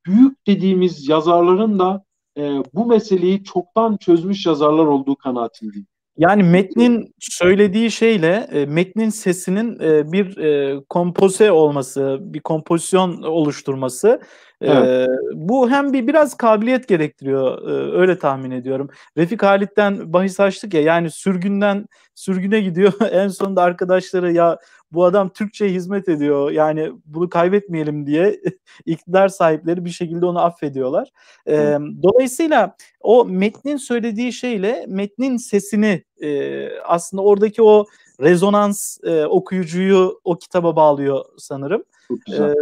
Büyük 0.06 0.46
dediğimiz 0.46 1.08
yazarların 1.08 1.78
da 1.78 2.04
e, 2.36 2.42
bu 2.74 2.86
meseleyi 2.86 3.44
çoktan 3.44 3.96
çözmüş 3.96 4.46
yazarlar 4.46 4.86
olduğu 4.86 5.16
kanaatindeyim. 5.16 5.86
Yani 6.18 6.42
metnin 6.42 7.14
söylediği 7.18 7.90
şeyle 7.90 8.48
e, 8.52 8.66
metnin 8.66 9.10
sesinin 9.10 9.80
e, 9.80 10.12
bir 10.12 10.36
e, 10.38 10.80
kompoze 10.88 11.52
olması, 11.52 12.18
bir 12.20 12.40
kompozisyon 12.40 13.22
oluşturması 13.22 14.20
e, 14.60 14.72
evet. 14.72 15.08
bu 15.34 15.70
hem 15.70 15.92
bir 15.92 16.06
biraz 16.06 16.36
kabiliyet 16.36 16.88
gerektiriyor 16.88 17.68
e, 17.68 17.98
öyle 17.98 18.18
tahmin 18.18 18.50
ediyorum. 18.50 18.88
Refik 19.16 19.42
Halit'ten 19.42 20.12
bahis 20.12 20.40
açtık 20.40 20.74
ya 20.74 20.80
yani 20.80 21.10
sürgünden 21.10 21.86
sürgüne 22.14 22.60
gidiyor 22.60 22.92
en 23.12 23.28
sonunda 23.28 23.62
arkadaşları 23.62 24.32
ya 24.32 24.58
bu 24.92 25.04
adam 25.04 25.28
Türkçe 25.28 25.68
hizmet 25.68 26.08
ediyor 26.08 26.50
yani 26.50 26.92
bunu 27.04 27.28
kaybetmeyelim 27.28 28.06
diye 28.06 28.40
iktidar 28.86 29.28
sahipleri 29.28 29.84
bir 29.84 29.90
şekilde 29.90 30.26
onu 30.26 30.40
affediyorlar. 30.40 31.08
E, 31.48 31.54
dolayısıyla 32.02 32.76
o 33.00 33.24
metnin 33.24 33.76
söylediği 33.76 34.32
şeyle 34.32 34.84
metnin 34.88 35.36
sesini 35.36 36.04
e, 36.22 36.68
aslında 36.80 37.22
oradaki 37.22 37.62
o 37.62 37.86
rezonans 38.20 38.98
e, 39.04 39.26
okuyucuyu 39.26 40.20
o 40.24 40.38
kitaba 40.38 40.76
bağlıyor 40.76 41.24
sanırım. 41.38 41.84
Çok 42.08 42.20
güzel. 42.26 42.50
E, 42.50 42.54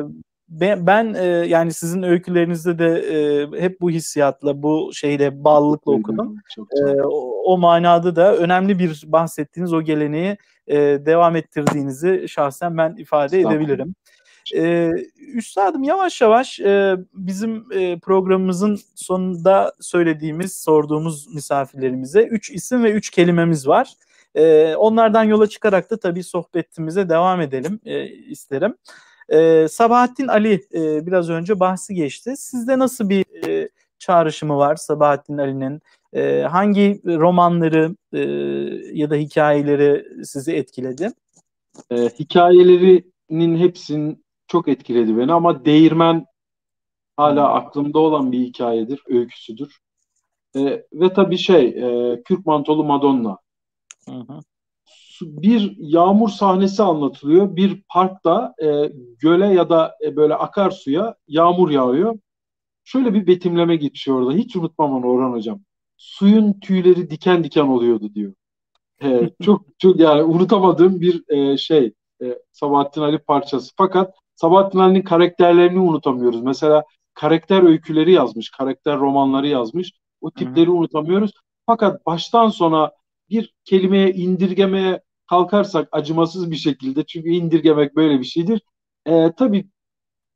ben, 0.48 0.86
ben 0.86 1.14
e, 1.14 1.24
yani 1.26 1.72
sizin 1.72 2.02
öykülerinizde 2.02 2.78
de 2.78 2.86
e, 2.86 3.62
hep 3.62 3.80
bu 3.80 3.90
hissiyatla, 3.90 4.62
bu 4.62 4.90
şeyle 4.94 5.44
bağlılıkla 5.44 5.92
okudum. 5.92 6.36
Çok, 6.54 6.70
çok. 6.70 6.88
E, 6.88 7.02
o, 7.02 7.42
o 7.44 7.58
manada 7.58 8.16
da 8.16 8.36
önemli 8.36 8.78
bir 8.78 9.02
bahsettiğiniz 9.06 9.72
o 9.72 9.82
geleneği 9.82 10.36
e, 10.66 10.76
devam 10.78 11.36
ettirdiğinizi 11.36 12.28
şahsen 12.28 12.76
ben 12.78 12.96
ifade 12.96 13.40
edebilirim. 13.40 13.94
Ee, 14.54 14.90
üstadım 15.34 15.82
yavaş 15.82 16.20
yavaş 16.20 16.60
e, 16.60 16.96
bizim 17.14 17.66
e, 17.72 17.98
programımızın 17.98 18.78
sonunda 18.94 19.72
söylediğimiz, 19.80 20.56
sorduğumuz 20.56 21.34
misafirlerimize 21.34 22.22
üç 22.22 22.50
isim 22.50 22.84
ve 22.84 22.92
üç 22.92 23.10
kelimemiz 23.10 23.68
var. 23.68 23.92
E, 24.34 24.74
onlardan 24.74 25.24
yola 25.24 25.46
çıkarak 25.46 25.90
da 25.90 25.98
tabii 25.98 26.22
sohbetimize 26.22 27.08
devam 27.08 27.40
edelim 27.40 27.80
e, 27.84 28.06
isterim. 28.06 28.76
E, 29.28 29.68
Sabahattin 29.68 30.28
Ali 30.28 30.66
e, 30.74 31.06
biraz 31.06 31.30
önce 31.30 31.60
bahsi 31.60 31.94
geçti. 31.94 32.34
Sizde 32.36 32.78
nasıl 32.78 33.08
bir 33.08 33.48
e, 33.48 33.68
çağrışımı 33.98 34.56
var 34.56 34.76
Sabahattin 34.76 35.38
Ali'nin? 35.38 35.80
E, 36.12 36.40
hangi 36.42 37.00
romanları 37.06 37.96
e, 38.12 38.20
ya 38.92 39.10
da 39.10 39.14
hikayeleri 39.14 40.24
sizi 40.24 40.52
etkiledi? 40.52 41.12
E, 41.90 41.96
hikayelerinin 41.96 43.56
hepsinin 43.56 44.24
çok 44.46 44.68
etkiledi 44.68 45.16
beni 45.16 45.32
ama 45.32 45.64
Değirmen 45.64 46.26
hala 47.16 47.54
aklımda 47.54 47.98
olan 47.98 48.32
bir 48.32 48.38
hikayedir, 48.38 49.02
öyküsüdür. 49.08 49.78
E, 50.56 50.86
ve 50.92 51.12
tabii 51.14 51.38
şey, 51.38 51.66
e, 51.66 52.22
Kürk 52.22 52.46
Mantolu 52.46 52.84
Madonna. 52.84 53.38
Hı 54.08 54.14
hı 54.14 54.40
bir 55.22 55.76
yağmur 55.78 56.28
sahnesi 56.28 56.82
anlatılıyor. 56.82 57.56
Bir 57.56 57.82
parkta 57.88 58.54
e, 58.62 58.92
göle 59.18 59.46
ya 59.46 59.68
da 59.70 59.96
e, 60.04 60.16
böyle 60.16 60.34
akarsuya 60.34 61.14
yağmur 61.28 61.70
yağıyor. 61.70 62.18
Şöyle 62.84 63.14
bir 63.14 63.26
betimleme 63.26 63.76
geçiyor 63.76 64.20
orada. 64.20 64.32
Hiç 64.32 64.56
unutmam 64.56 64.92
onu 64.92 65.06
Orhan 65.06 65.32
Hocam. 65.32 65.60
Suyun 65.96 66.52
tüyleri 66.60 67.10
diken 67.10 67.44
diken 67.44 67.64
oluyordu 67.64 68.14
diyor. 68.14 68.34
E, 69.02 69.30
çok 69.42 69.66
çok 69.78 70.00
yani 70.00 70.22
unutamadığım 70.22 71.00
bir 71.00 71.22
e, 71.28 71.56
şey. 71.56 71.92
E, 72.22 72.38
Sabahattin 72.52 73.00
Ali 73.00 73.18
parçası. 73.18 73.72
Fakat 73.76 74.14
Sabahattin 74.34 74.78
Ali'nin 74.78 75.02
karakterlerini 75.02 75.80
unutamıyoruz. 75.80 76.42
Mesela 76.42 76.84
karakter 77.14 77.62
öyküleri 77.62 78.12
yazmış, 78.12 78.50
karakter 78.50 78.98
romanları 78.98 79.48
yazmış. 79.48 79.92
O 80.20 80.30
tipleri 80.30 80.66
Hı-hı. 80.66 80.74
unutamıyoruz. 80.74 81.32
Fakat 81.66 82.06
baştan 82.06 82.48
sona 82.48 82.92
bir 83.30 83.54
kelimeye 83.64 84.12
indirgemeye 84.12 85.00
kalkarsak 85.26 85.88
acımasız 85.92 86.50
bir 86.50 86.56
şekilde 86.56 87.04
çünkü 87.06 87.30
indirgemek 87.30 87.96
böyle 87.96 88.18
bir 88.18 88.24
şeydir. 88.24 88.62
E, 89.06 89.32
tabii 89.32 89.68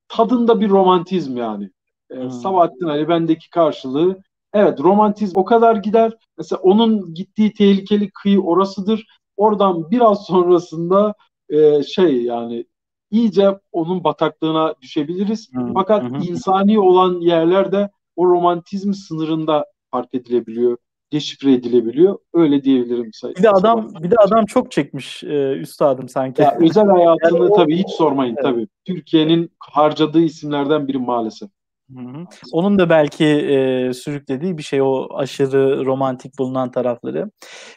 tadında 0.08 0.60
bir 0.60 0.68
romantizm 0.68 1.36
yani. 1.36 1.70
E, 2.10 2.16
hmm. 2.16 2.30
Sabahattin 2.30 2.86
Ali 2.86 3.08
bendeki 3.08 3.50
karşılığı 3.50 4.22
evet 4.52 4.80
romantizm 4.80 5.38
o 5.38 5.44
kadar 5.44 5.76
gider. 5.76 6.12
Mesela 6.38 6.60
onun 6.62 7.14
gittiği 7.14 7.52
tehlikeli 7.52 8.10
kıyı 8.10 8.40
orasıdır. 8.40 9.06
Oradan 9.36 9.90
biraz 9.90 10.22
sonrasında 10.26 11.14
e, 11.48 11.82
şey 11.82 12.22
yani 12.22 12.66
iyice 13.10 13.58
onun 13.72 14.04
bataklığına 14.04 14.74
düşebiliriz. 14.82 15.50
Hı, 15.54 15.70
Fakat 15.74 16.02
hı. 16.02 16.16
insani 16.16 16.80
olan 16.80 17.20
yerlerde 17.20 17.90
o 18.16 18.26
romantizm 18.26 18.92
sınırında 18.92 19.66
fark 19.90 20.14
edilebiliyor, 20.14 20.76
deşifre 21.12 21.52
edilebiliyor. 21.52 22.18
Öyle 22.34 22.64
diyebilirim. 22.64 23.10
Bir 23.38 23.42
de 23.42 23.50
adam 23.50 23.94
bir 24.02 24.10
de 24.10 24.16
adam 24.16 24.44
çok 24.44 24.70
çekmiş 24.72 25.24
e, 25.24 25.52
üstadım 25.52 26.08
sanki. 26.08 26.42
Ya, 26.42 26.56
özel 26.60 26.86
hayatını 26.86 27.38
Yani 27.38 27.50
o- 27.52 27.56
tabii 27.56 27.76
hiç 27.76 27.90
sormayın 27.90 28.34
Evet. 28.34 28.42
tabii. 28.44 28.68
Türkiye'nin 28.84 29.50
harcadığı 29.58 30.20
isimlerden 30.22 30.88
biri 30.88 30.98
maalesef. 30.98 31.48
Hı 31.96 32.00
hı. 32.00 32.24
Onun 32.52 32.78
da 32.78 32.90
belki 32.90 33.24
e, 33.24 33.92
sürüklediği 33.94 34.58
bir 34.58 34.62
şey 34.62 34.82
o 34.82 35.08
aşırı 35.14 35.84
romantik 35.86 36.38
bulunan 36.38 36.70
tarafları. 36.70 37.30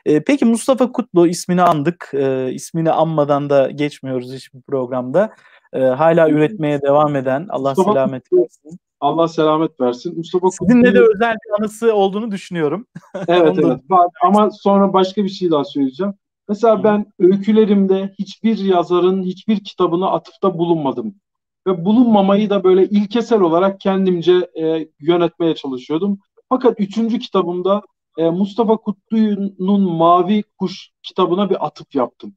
E, 0.05 0.23
peki 0.23 0.45
Mustafa 0.45 0.91
Kutlu 0.91 1.27
ismini 1.27 1.61
andık. 1.61 2.11
E, 2.13 2.51
ismini 2.53 2.91
anmadan 2.91 3.49
da 3.49 3.71
geçmiyoruz 3.71 4.33
hiçbir 4.33 4.61
programda. 4.61 5.33
E, 5.73 5.79
hala 5.79 6.29
üretmeye 6.29 6.81
devam 6.81 7.15
eden 7.15 7.47
Allah 7.49 7.69
Mustafa 7.69 7.93
selamet 7.93 8.33
versin. 8.33 8.79
Allah 9.01 9.27
selamet 9.27 9.79
versin. 9.81 10.17
Mustafa 10.17 10.51
Sizinle 10.51 10.83
de 10.83 10.87
Kutlu'yu- 10.87 11.11
özel 11.15 11.33
bir 11.33 11.61
anısı 11.61 11.93
olduğunu 11.93 12.31
düşünüyorum. 12.31 12.87
Evet 13.27 13.59
evet 13.59 13.79
var 13.89 14.07
ama 14.23 14.51
sonra 14.51 14.93
başka 14.93 15.23
bir 15.23 15.29
şey 15.29 15.51
daha 15.51 15.63
söyleyeceğim. 15.65 16.13
Mesela 16.49 16.83
ben 16.83 17.05
öykülerimde 17.19 18.13
hiçbir 18.19 18.57
yazarın 18.57 19.23
hiçbir 19.23 19.63
kitabına 19.63 20.11
atıfta 20.11 20.57
bulunmadım. 20.57 21.15
Ve 21.67 21.85
bulunmamayı 21.85 22.49
da 22.49 22.63
böyle 22.63 22.85
ilkesel 22.85 23.41
olarak 23.41 23.79
kendimce 23.79 24.49
e, 24.61 24.87
yönetmeye 24.99 25.55
çalışıyordum. 25.55 26.19
Fakat 26.49 26.79
üçüncü 26.79 27.19
kitabımda 27.19 27.81
e, 28.17 28.29
Mustafa 28.29 28.77
Kutlu'nun 28.77 29.81
Mavi 29.81 30.43
Kuş 30.59 30.89
kitabına 31.03 31.49
bir 31.49 31.65
atıf 31.65 31.95
yaptım. 31.95 32.33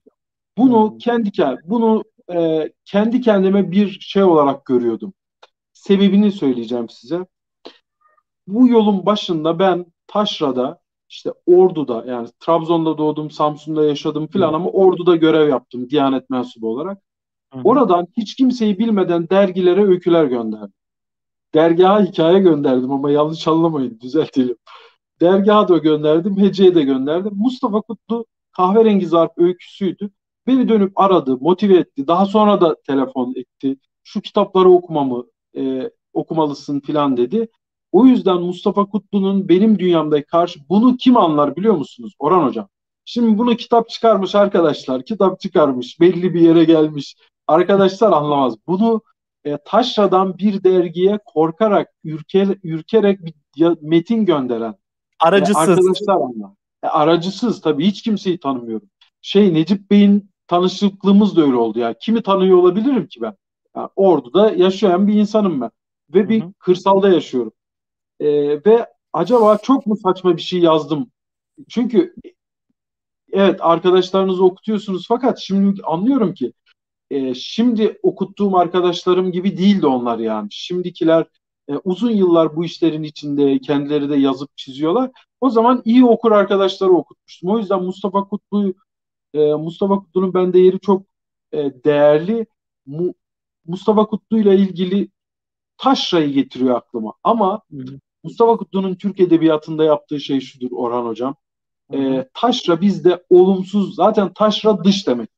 Bunu 0.58 0.98
kendi 1.00 1.28
ke- 1.28 1.58
bunu 1.64 2.04
e, 2.34 2.68
kendi 2.84 3.20
kendime 3.20 3.70
bir 3.70 3.98
şey 4.00 4.22
olarak 4.22 4.64
görüyordum. 4.64 5.12
Sebebini 5.86 6.32
söyleyeceğim 6.32 6.88
size. 6.88 7.26
Bu 8.46 8.68
yolun 8.68 9.06
başında 9.06 9.58
ben 9.58 9.86
Taşra'da 10.06 10.80
işte 11.08 11.32
Ordu'da 11.46 12.04
yani 12.06 12.28
Trabzon'da 12.40 12.98
doğdum, 12.98 13.30
Samsun'da 13.30 13.84
yaşadım 13.84 14.26
filan 14.26 14.54
ama 14.54 14.70
Ordu'da 14.70 15.16
görev 15.16 15.48
yaptım 15.48 15.90
Diyanet 15.90 16.30
mensubu 16.30 16.68
olarak. 16.68 17.02
Oradan 17.64 18.06
hiç 18.16 18.34
kimseyi 18.34 18.78
bilmeden 18.78 19.28
dergilere 19.28 19.84
öyküler 19.84 20.24
gönderdim. 20.24 20.72
Dergaha 21.54 22.02
hikaye 22.02 22.38
gönderdim 22.38 22.92
ama 22.92 23.10
yanlış 23.10 23.48
anlamayın 23.48 24.00
düzeltelim. 24.00 24.56
Dergaha 25.20 25.68
da 25.68 25.78
gönderdim, 25.78 26.38
Hece'ye 26.38 26.74
de 26.74 26.82
gönderdim. 26.82 27.32
Mustafa 27.34 27.80
Kutlu 27.80 28.26
Kahverengi 28.52 29.06
Zarf 29.06 29.30
öyküsüydü. 29.36 30.10
Beni 30.46 30.68
dönüp 30.68 31.00
aradı, 31.00 31.38
motive 31.40 31.76
etti. 31.76 32.06
Daha 32.06 32.26
sonra 32.26 32.60
da 32.60 32.76
telefon 32.86 33.34
etti. 33.36 33.76
Şu 34.04 34.20
kitapları 34.20 34.70
okumamı 34.70 35.24
e, 35.56 35.90
okumalısın 36.12 36.80
filan 36.80 37.16
dedi. 37.16 37.48
O 37.92 38.06
yüzden 38.06 38.40
Mustafa 38.40 38.84
Kutlu'nun 38.86 39.48
benim 39.48 39.78
dünyamdaki 39.78 40.26
karşı 40.26 40.60
bunu 40.68 40.96
kim 40.96 41.16
anlar 41.16 41.56
biliyor 41.56 41.74
musunuz 41.74 42.14
Orhan 42.18 42.46
Hocam? 42.46 42.68
Şimdi 43.04 43.38
bunu 43.38 43.56
kitap 43.56 43.88
çıkarmış 43.88 44.34
arkadaşlar, 44.34 45.04
kitap 45.04 45.40
çıkarmış, 45.40 46.00
belli 46.00 46.34
bir 46.34 46.40
yere 46.40 46.64
gelmiş. 46.64 47.16
Arkadaşlar 47.46 48.12
anlamaz. 48.12 48.54
Bunu 48.66 49.02
e, 49.44 49.58
taşradan 49.64 50.38
bir 50.38 50.64
dergiye 50.64 51.18
korkarak, 51.24 51.88
ürker, 52.04 52.48
ürkerek 52.62 53.20
bir 53.24 53.34
metin 53.80 54.24
gönderen 54.24 54.72
e, 54.72 54.76
Aracısız. 55.20 55.56
arkadaşlar 55.56 56.14
anlar. 56.14 56.50
E, 56.82 56.86
aracısız 56.86 57.60
tabii 57.60 57.86
hiç 57.86 58.02
kimseyi 58.02 58.40
tanımıyorum. 58.40 58.88
Şey 59.22 59.54
Necip 59.54 59.90
Bey'in 59.90 60.30
tanışıklığımız 60.46 61.36
da 61.36 61.42
öyle 61.42 61.56
oldu 61.56 61.78
ya. 61.78 61.94
Kimi 62.00 62.22
tanıyor 62.22 62.58
olabilirim 62.58 63.06
ki 63.06 63.22
ben? 63.22 63.34
Ya, 63.76 63.90
Ordu'da 63.96 64.50
yaşayan 64.52 65.08
bir 65.08 65.14
insanım 65.14 65.60
ben. 65.60 65.70
Ve 66.14 66.28
bir 66.28 66.40
Hı 66.42 66.44
hı. 66.46 66.52
kırsalda 66.58 67.08
yaşıyorum. 67.08 67.52
E, 68.20 68.26
ve 68.66 68.86
acaba 69.12 69.58
çok 69.58 69.86
mu 69.86 69.96
saçma 69.96 70.36
bir 70.38 70.42
şey 70.42 70.60
yazdım? 70.60 71.12
Çünkü 71.70 72.14
evet 73.32 73.58
arkadaşlarınızı 73.62 74.44
okutuyorsunuz 74.44 75.04
fakat 75.08 75.38
şimdi 75.38 75.82
anlıyorum 75.82 76.34
ki 76.34 76.52
e, 77.10 77.34
şimdi 77.34 78.00
okuttuğum 78.04 78.56
arkadaşlarım 78.58 79.32
gibi 79.32 79.58
değildi 79.58 79.86
onlar 79.86 80.18
yani. 80.18 80.48
Şimdikiler 80.52 81.26
e, 81.68 81.74
uzun 81.84 82.10
yıllar 82.10 82.56
bu 82.56 82.66
işlerin 82.66 83.04
içinde 83.04 83.60
kendileri 83.60 84.10
de 84.10 84.16
yazıp 84.16 84.56
çiziyorlar. 84.58 85.10
O 85.42 85.50
zaman 85.50 85.82
iyi 85.84 86.04
okur 86.06 86.32
arkadaşları 86.32 86.92
okutmuştum. 86.92 87.50
O 87.50 87.58
yüzden 87.58 87.84
Mustafa 87.84 88.24
Kutlu 88.28 88.74
e, 89.34 89.38
Mustafa 89.54 89.98
Kutlu'nun 90.00 90.34
bende 90.34 90.58
yeri 90.58 90.80
çok 90.80 91.02
e, 91.52 91.58
değerli. 91.84 92.46
Mu- 92.86 93.14
Mustafa 93.66 94.06
Kutlu 94.06 94.38
ile 94.38 94.56
ilgili 94.56 95.08
taşrayı 95.76 96.32
getiriyor 96.32 96.76
aklıma. 96.76 97.12
Ama 97.24 97.60
Hı 97.70 97.76
hı. 97.76 97.98
Mustafa 98.24 98.56
Kutlu'nun 98.56 98.94
Türk 98.94 99.20
Edebiyatı'nda 99.20 99.84
yaptığı 99.84 100.20
şey 100.20 100.40
şudur 100.40 100.70
Orhan 100.72 101.06
Hocam. 101.06 101.34
Hı 101.90 101.96
hı. 101.96 102.02
E, 102.02 102.28
taşra 102.34 102.80
bizde 102.80 103.24
olumsuz, 103.30 103.94
zaten 103.94 104.32
taşra 104.32 104.84
dış 104.84 105.06
demek. 105.06 105.30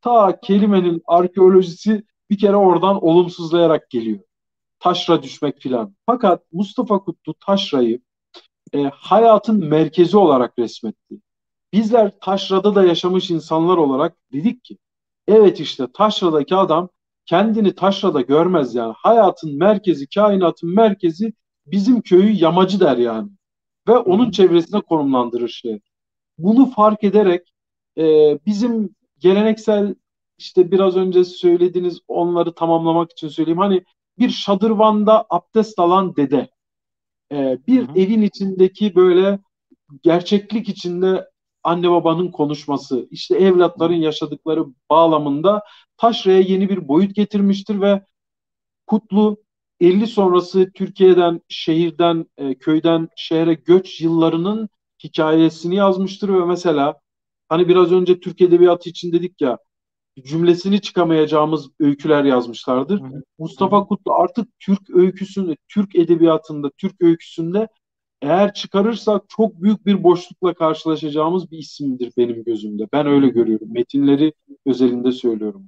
Ta 0.00 0.40
kelimenin 0.40 1.02
arkeolojisi 1.06 2.02
bir 2.30 2.38
kere 2.38 2.56
oradan 2.56 3.04
olumsuzlayarak 3.04 3.90
geliyor. 3.90 4.20
Taşra 4.78 5.22
düşmek 5.22 5.60
filan. 5.60 5.94
Fakat 6.06 6.42
Mustafa 6.52 6.98
Kutlu 6.98 7.34
taşrayı 7.34 8.00
e, 8.74 8.82
hayatın 8.82 9.64
merkezi 9.64 10.16
olarak 10.16 10.58
resmetti. 10.58 11.20
Bizler 11.72 12.12
taşrada 12.20 12.74
da 12.74 12.84
yaşamış 12.84 13.30
insanlar 13.30 13.76
olarak 13.76 14.16
dedik 14.32 14.64
ki 14.64 14.78
evet 15.28 15.60
işte 15.60 15.86
taşradaki 15.94 16.56
adam 16.56 16.88
kendini 17.26 17.74
taşrada 17.74 18.20
görmez 18.20 18.74
yani. 18.74 18.94
Hayatın 18.96 19.58
merkezi, 19.58 20.06
kainatın 20.06 20.74
merkezi 20.74 21.32
bizim 21.66 22.00
köyü 22.00 22.32
yamacı 22.32 22.80
der 22.80 22.96
yani. 22.96 23.30
Ve 23.88 23.98
onun 23.98 24.30
çevresine 24.30 24.80
konumlandırır 24.80 25.48
şey. 25.48 25.80
Bunu 26.38 26.70
fark 26.70 27.04
ederek 27.04 27.52
e, 27.98 28.04
bizim 28.46 28.94
geleneksel 29.18 29.94
işte 30.38 30.70
biraz 30.70 30.96
önce 30.96 31.24
söylediğiniz 31.24 32.00
onları 32.08 32.54
tamamlamak 32.54 33.12
için 33.12 33.28
söyleyeyim. 33.28 33.58
Hani 33.58 33.84
bir 34.18 34.30
şadırvanda 34.30 35.26
abdest 35.30 35.78
alan 35.78 36.16
dede. 36.16 36.48
E, 37.32 37.58
bir 37.66 37.88
Hı 37.88 37.92
hı. 37.92 37.98
evin 37.98 38.22
içindeki 38.22 38.94
böyle 38.94 39.38
gerçeklik 40.02 40.68
içinde 40.68 41.30
anne 41.66 41.90
babanın 41.90 42.30
konuşması, 42.30 43.08
işte 43.10 43.36
evlatların 43.36 43.94
yaşadıkları 43.94 44.64
bağlamında 44.90 45.62
taşraya 45.96 46.40
yeni 46.40 46.68
bir 46.68 46.88
boyut 46.88 47.14
getirmiştir 47.14 47.80
ve 47.80 48.02
Kutlu 48.86 49.36
50 49.80 50.06
sonrası 50.06 50.70
Türkiye'den, 50.74 51.40
şehirden, 51.48 52.26
e, 52.38 52.54
köyden 52.54 53.08
şehre 53.16 53.54
göç 53.54 54.00
yıllarının 54.00 54.68
hikayesini 55.04 55.76
yazmıştır 55.76 56.28
ve 56.28 56.44
mesela 56.44 57.00
hani 57.48 57.68
biraz 57.68 57.92
önce 57.92 58.20
Türk 58.20 58.40
Edebiyatı 58.40 58.90
için 58.90 59.12
dedik 59.12 59.40
ya 59.40 59.58
cümlesini 60.24 60.80
çıkamayacağımız 60.80 61.70
öyküler 61.80 62.24
yazmışlardır. 62.24 63.00
Hı 63.00 63.04
hı. 63.04 63.22
Mustafa 63.38 63.86
Kutlu 63.86 64.12
artık 64.12 64.48
Türk 64.58 64.90
öyküsünde, 64.90 65.56
Türk 65.68 65.96
edebiyatında, 65.96 66.70
Türk 66.78 67.02
öyküsünde 67.02 67.68
eğer 68.26 68.54
çıkarırsak 68.54 69.22
çok 69.28 69.62
büyük 69.62 69.86
bir 69.86 70.02
boşlukla 70.04 70.54
karşılaşacağımız 70.54 71.50
bir 71.50 71.58
isimdir 71.58 72.12
benim 72.16 72.44
gözümde. 72.44 72.88
Ben 72.92 73.06
öyle 73.06 73.28
görüyorum. 73.28 73.68
Metinleri 73.72 74.32
özelinde 74.66 75.12
söylüyorum. 75.12 75.62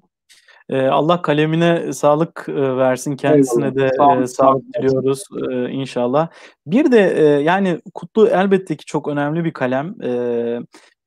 Ee, 0.69 0.87
Allah 0.87 1.23
kalemine 1.23 1.93
sağlık 1.93 2.47
e, 2.49 2.77
versin. 2.77 3.17
Kendisine 3.17 3.65
Eyvallah. 3.65 4.19
de 4.19 4.23
e, 4.23 4.27
sağ 4.27 4.45
sağlık 4.45 4.65
diliyoruz 4.75 5.25
e, 5.51 5.71
inşallah. 5.71 6.29
Bir 6.67 6.93
de 6.93 6.99
yani 7.45 7.81
Kutlu 7.95 8.29
elbette 8.29 8.77
ki 8.77 8.85
çok 8.85 9.09
önemli 9.09 9.45
bir 9.45 9.53
kalem. 9.53 9.95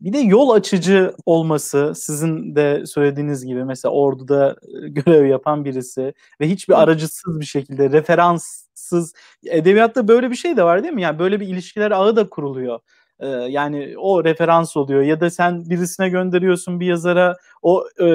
Bir 0.02 0.14
de 0.14 0.18
yol 0.18 0.49
açıcı 0.49 1.14
olması 1.26 1.94
sizin 1.95 2.56
de 2.56 2.86
söylediğiniz 2.86 3.45
gibi 3.45 3.65
mesela 3.65 3.91
orduda 3.91 4.56
görev 4.88 5.26
yapan 5.26 5.65
birisi 5.65 6.14
ve 6.41 6.49
hiçbir 6.49 6.82
aracısız 6.82 7.40
bir 7.40 7.45
şekilde 7.45 7.91
referanssız 8.92 9.14
edebiyatta 9.46 10.08
böyle 10.08 10.32
bir 10.32 10.36
şey 10.36 10.58
de 10.58 10.64
var 10.64 10.84
değil 10.84 10.94
mi? 10.94 11.02
Yani 11.02 11.20
böyle 11.20 11.40
bir 11.40 11.48
ilişkiler 11.48 11.92
ağı 11.92 12.16
da 12.16 12.30
kuruluyor. 12.30 12.80
E, 13.20 13.28
yani 13.28 13.94
o 13.98 14.24
referans 14.24 14.78
oluyor 14.78 15.02
ya 15.02 15.20
da 15.20 15.30
sen 15.30 15.70
birisine 15.70 16.10
gönderiyorsun 16.10 16.80
bir 16.80 16.86
yazara 16.86 17.36
o 17.62 17.84
e, 18.00 18.06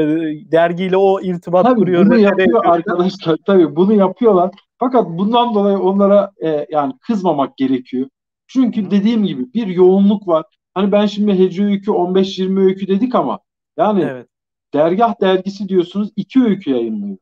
dergiyle 0.53 0.97
o 0.97 1.21
irtibat 1.21 1.65
Tabii 1.65 1.81
kuruyor. 1.81 2.07
bunu 2.07 2.19
yapıyor 2.19 2.65
arkadaşlar. 2.65 3.37
Tabii 3.47 3.77
bunu 3.77 3.93
yapıyorlar. 3.93 4.51
Fakat 4.79 5.07
bundan 5.07 5.55
dolayı 5.55 5.79
onlara 5.79 6.33
e, 6.45 6.67
yani 6.71 6.93
kızmamak 7.01 7.57
gerekiyor. 7.57 8.09
Çünkü 8.47 8.87
Hı. 8.87 8.91
dediğim 8.91 9.25
gibi 9.25 9.53
bir 9.55 9.67
yoğunluk 9.67 10.29
var. 10.29 10.45
Hani 10.75 10.93
ben 10.93 11.07
şimdi 11.07 11.39
Hece 11.39 11.65
Öykü 11.65 11.91
15-20 11.91 12.61
öykü 12.61 12.87
dedik 12.87 13.15
ama 13.15 13.39
yani 13.77 14.03
Evet. 14.03 14.27
Dergah 14.75 15.21
dergisi 15.21 15.69
diyorsunuz 15.69 16.09
iki 16.17 16.43
öykü 16.43 16.71
yayınlıyor. 16.71 17.17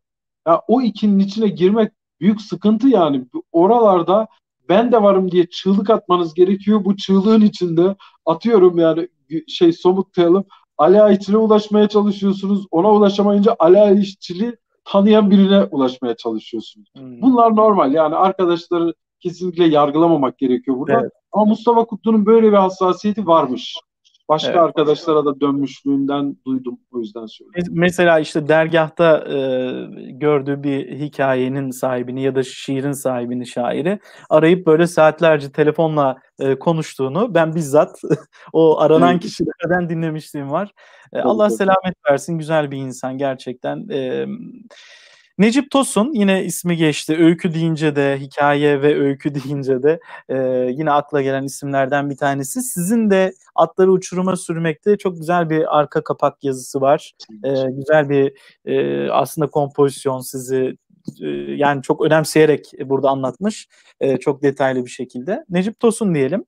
Ya 0.49 0.61
o 0.69 0.83
ikinin 0.83 1.19
içine 1.19 1.49
girmek 1.49 1.93
büyük 2.21 2.41
sıkıntı 2.41 2.89
yani. 2.89 3.25
Oralarda 3.53 4.27
ben 4.69 4.93
de 4.93 5.03
varım 5.03 5.31
diye 5.31 5.47
çığlık 5.47 5.91
atmanız 5.91 6.35
gerekiyor. 6.35 6.85
Bu 6.85 6.97
çığlığın 6.97 7.41
içinde 7.41 7.97
atıyorum 8.27 8.79
yani 8.79 9.09
şey 9.49 9.73
somutlayalım. 9.73 10.45
Ali 10.79 11.03
Ayçil'e 11.03 11.37
ulaşmaya 11.37 11.89
çalışıyorsunuz. 11.89 12.67
Ona 12.71 12.93
ulaşamayınca 12.93 13.57
Ali 13.59 13.81
Ayçil'i 13.81 14.57
tanıyan 14.85 15.31
birine 15.31 15.65
ulaşmaya 15.65 16.17
çalışıyorsunuz. 16.17 16.89
Hmm. 16.97 17.23
Bunlar 17.23 17.57
normal 17.57 17.93
yani 17.93 18.15
arkadaşları 18.15 18.95
kesinlikle 19.21 19.65
yargılamamak 19.65 20.39
gerekiyor 20.39 20.79
burada. 20.79 21.01
Evet. 21.01 21.13
Ama 21.33 21.45
Mustafa 21.45 21.85
Kutlu'nun 21.85 22.27
böyle 22.27 22.53
bir 22.53 22.57
hassasiyeti 22.57 23.27
varmış. 23.27 23.77
Başka 24.29 24.51
evet. 24.51 24.61
arkadaşlara 24.61 25.25
da 25.25 25.41
dönmüşlüğünden 25.41 26.37
duydum 26.47 26.79
o 26.93 26.99
yüzden 26.99 27.27
söylüyorum. 27.27 27.75
Mesela 27.77 28.19
işte 28.19 28.49
dergahta 28.49 29.19
e, 29.19 29.37
gördüğü 30.11 30.63
bir 30.63 30.99
hikayenin 30.99 31.71
sahibini 31.71 32.23
ya 32.23 32.35
da 32.35 32.43
şiirin 32.43 32.93
sahibini 32.93 33.47
şairi 33.47 33.99
arayıp 34.31 34.67
böyle 34.67 34.87
saatlerce 34.87 35.53
telefonla 35.53 36.17
e, 36.39 36.59
konuştuğunu 36.59 37.35
ben 37.35 37.55
bizzat 37.55 38.01
o 38.53 38.81
aranan 38.81 39.19
kişilerden 39.19 39.89
dinlemişliğim 39.89 40.51
var. 40.51 40.73
E, 41.13 41.21
Allah 41.21 41.51
selamet 41.51 41.95
versin 42.11 42.39
güzel 42.39 42.71
bir 42.71 42.77
insan 42.77 43.19
gerçekten. 43.19 43.89
E, 43.89 44.27
Necip 45.39 45.71
Tosun 45.71 46.13
yine 46.13 46.45
ismi 46.45 46.77
geçti. 46.77 47.17
Öykü 47.19 47.55
deyince 47.55 47.97
de, 47.97 48.19
hikaye 48.21 48.83
ve 48.83 49.01
öykü 49.01 49.35
deyince 49.35 49.83
de 49.83 50.01
e, 50.29 50.37
yine 50.71 50.91
akla 50.91 51.23
gelen 51.23 51.45
isimlerden 51.45 52.11
bir 52.11 52.17
tanesi. 52.17 52.63
Sizin 52.63 53.11
de 53.11 53.33
atları 53.55 53.93
uçuruma 53.93 54.37
sürmekte 54.37 54.99
çok 54.99 55.17
güzel 55.17 55.51
bir 55.51 55.79
arka 55.79 56.05
kapak 56.05 56.45
yazısı 56.45 56.81
var. 56.81 57.13
E, 57.45 57.51
güzel 57.71 58.09
bir 58.09 58.33
e, 58.65 59.11
aslında 59.11 59.51
kompozisyon 59.51 60.21
sizi 60.21 60.77
e, 61.21 61.27
yani 61.57 61.83
çok 61.83 62.05
önemseyerek 62.07 62.73
burada 62.85 63.09
anlatmış. 63.11 63.69
E, 64.01 64.17
çok 64.17 64.43
detaylı 64.43 64.85
bir 64.85 64.91
şekilde. 64.91 65.45
Necip 65.49 65.81
Tosun 65.81 66.15
diyelim. 66.15 66.45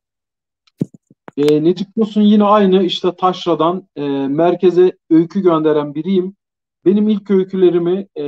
E, 1.36 1.64
Necip 1.64 1.88
Tosun 1.98 2.22
yine 2.22 2.44
aynı 2.44 2.82
işte 2.82 3.16
Taşra'dan 3.16 3.88
e, 3.96 4.02
merkeze 4.28 4.92
öykü 5.10 5.42
gönderen 5.42 5.94
biriyim. 5.94 6.36
Benim 6.84 7.08
ilk 7.08 7.30
öykülerimi 7.30 8.06
e, 8.18 8.22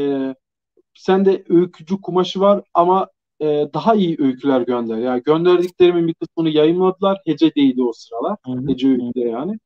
sende 0.98 1.44
öykücü 1.48 2.00
kumaşı 2.00 2.40
var 2.40 2.62
ama 2.74 3.08
e, 3.40 3.46
daha 3.74 3.94
iyi 3.94 4.16
öyküler 4.18 4.60
gönder. 4.60 4.98
Yani 4.98 5.22
gönderdiklerimin 5.22 6.08
bir 6.08 6.14
kısmını 6.14 6.48
yayınladılar. 6.48 7.18
Hece 7.26 7.54
değildi 7.54 7.82
o 7.82 7.92
sıralar. 7.92 8.36
Hı-hı. 8.46 8.68
Hece 8.68 8.88
öyküleri 8.88 9.28
yani. 9.28 9.58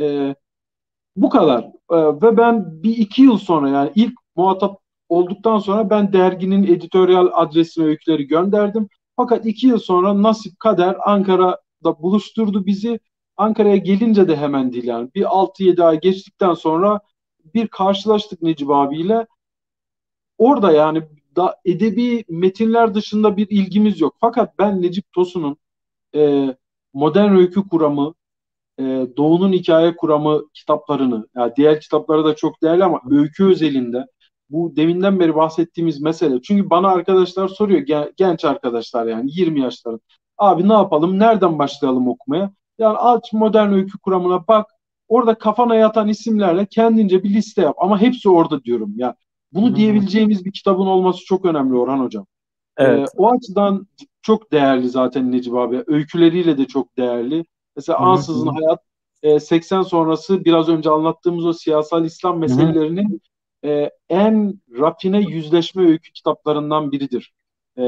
E, 0.00 0.34
bu 1.16 1.30
kadar. 1.30 1.62
E, 1.90 1.96
ve 2.22 2.36
ben 2.36 2.82
bir 2.82 2.96
iki 2.96 3.22
yıl 3.22 3.38
sonra 3.38 3.68
yani 3.68 3.92
ilk 3.94 4.12
muhatap 4.36 4.80
olduktan 5.08 5.58
sonra 5.58 5.90
ben 5.90 6.12
derginin 6.12 6.64
editoryal 6.64 7.28
adresine 7.32 7.84
öyküleri 7.84 8.26
gönderdim. 8.26 8.88
Fakat 9.16 9.46
iki 9.46 9.66
yıl 9.66 9.78
sonra 9.78 10.22
nasip 10.22 10.60
kader 10.60 10.96
Ankara'da 11.04 12.02
buluşturdu 12.02 12.66
bizi. 12.66 13.00
Ankara'ya 13.36 13.76
gelince 13.76 14.28
de 14.28 14.36
hemen 14.36 14.72
değil 14.72 14.84
yani. 14.84 15.10
Bir 15.14 15.22
6-7 15.22 15.84
ay 15.84 16.00
geçtikten 16.00 16.54
sonra 16.54 17.00
bir 17.54 17.68
karşılaştık 17.68 18.42
Necip 18.42 18.70
abiyle 18.70 19.26
orada 20.42 20.72
yani 20.72 21.02
da 21.36 21.56
edebi 21.64 22.24
metinler 22.28 22.94
dışında 22.94 23.36
bir 23.36 23.46
ilgimiz 23.50 24.00
yok. 24.00 24.14
Fakat 24.20 24.58
ben 24.58 24.82
Necip 24.82 25.12
Tosun'un 25.12 25.56
e, 26.14 26.48
modern 26.94 27.36
öykü 27.36 27.68
kuramı, 27.68 28.14
e, 28.78 28.82
Doğu'nun 29.16 29.52
hikaye 29.52 29.96
kuramı 29.96 30.42
kitaplarını, 30.54 31.28
yani 31.36 31.52
diğer 31.56 31.80
kitapları 31.80 32.24
da 32.24 32.36
çok 32.36 32.62
değerli 32.62 32.84
ama 32.84 33.00
öykü 33.10 33.44
özelinde 33.44 34.06
bu 34.50 34.76
deminden 34.76 35.20
beri 35.20 35.34
bahsettiğimiz 35.34 36.00
mesele. 36.00 36.42
Çünkü 36.42 36.70
bana 36.70 36.88
arkadaşlar 36.88 37.48
soruyor 37.48 38.10
genç 38.16 38.44
arkadaşlar 38.44 39.06
yani 39.06 39.30
20 39.32 39.60
yaşların. 39.60 40.00
Abi 40.38 40.68
ne 40.68 40.72
yapalım? 40.72 41.18
Nereden 41.18 41.58
başlayalım 41.58 42.08
okumaya? 42.08 42.52
Yani 42.78 42.96
aç 42.96 43.32
modern 43.32 43.72
öykü 43.72 43.98
kuramına 43.98 44.46
bak. 44.48 44.66
Orada 45.08 45.34
kafana 45.34 45.74
yatan 45.74 46.08
isimlerle 46.08 46.66
kendince 46.66 47.22
bir 47.22 47.30
liste 47.34 47.62
yap. 47.62 47.76
Ama 47.78 48.00
hepsi 48.00 48.28
orada 48.28 48.64
diyorum 48.64 48.92
ya. 48.96 49.14
Bunu 49.52 49.66
Hı-hı. 49.66 49.76
diyebileceğimiz 49.76 50.44
bir 50.44 50.52
kitabın 50.52 50.86
olması 50.86 51.24
çok 51.24 51.44
önemli 51.44 51.76
Orhan 51.76 51.98
Hocam. 51.98 52.26
Evet. 52.76 53.08
Ee, 53.08 53.12
o 53.16 53.32
açıdan 53.32 53.86
çok 54.22 54.52
değerli 54.52 54.88
zaten 54.88 55.32
Necip 55.32 55.54
abi. 55.54 55.84
Öyküleriyle 55.86 56.58
de 56.58 56.64
çok 56.64 56.96
değerli. 56.96 57.44
Mesela 57.76 58.00
Hı-hı. 58.00 58.08
Ansızın 58.08 58.46
Hayat 58.46 58.80
e, 59.22 59.40
80 59.40 59.82
sonrası 59.82 60.44
biraz 60.44 60.68
önce 60.68 60.90
anlattığımız 60.90 61.46
o 61.46 61.52
siyasal 61.52 62.04
İslam 62.04 62.38
meselelerinin 62.38 63.20
e, 63.64 63.90
en 64.08 64.60
rafine 64.78 65.20
yüzleşme 65.20 65.86
öykü 65.86 66.12
kitaplarından 66.12 66.92
biridir. 66.92 67.32
E, 67.78 67.82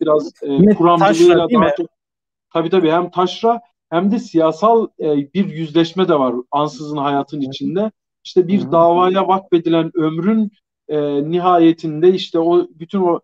biraz 0.00 0.32
e, 0.42 0.74
kuramcılığıyla 0.74 1.46
daha 1.54 1.74
çok 1.76 1.86
tabii 2.52 2.70
tabii 2.70 2.90
hem 2.90 3.10
taşra 3.10 3.60
hem 3.90 4.10
de 4.10 4.18
siyasal 4.18 4.88
e, 5.00 5.32
bir 5.34 5.46
yüzleşme 5.46 6.08
de 6.08 6.18
var 6.18 6.34
ansızın 6.50 6.96
hayatın 6.96 7.40
içinde. 7.40 7.90
İşte 8.24 8.48
bir 8.48 8.72
davaya 8.72 9.28
vakfedilen 9.28 9.90
ömrün 9.94 10.50
e, 10.88 11.30
nihayetinde 11.30 12.14
işte 12.14 12.38
o 12.38 12.66
bütün 12.70 13.00
o 13.00 13.20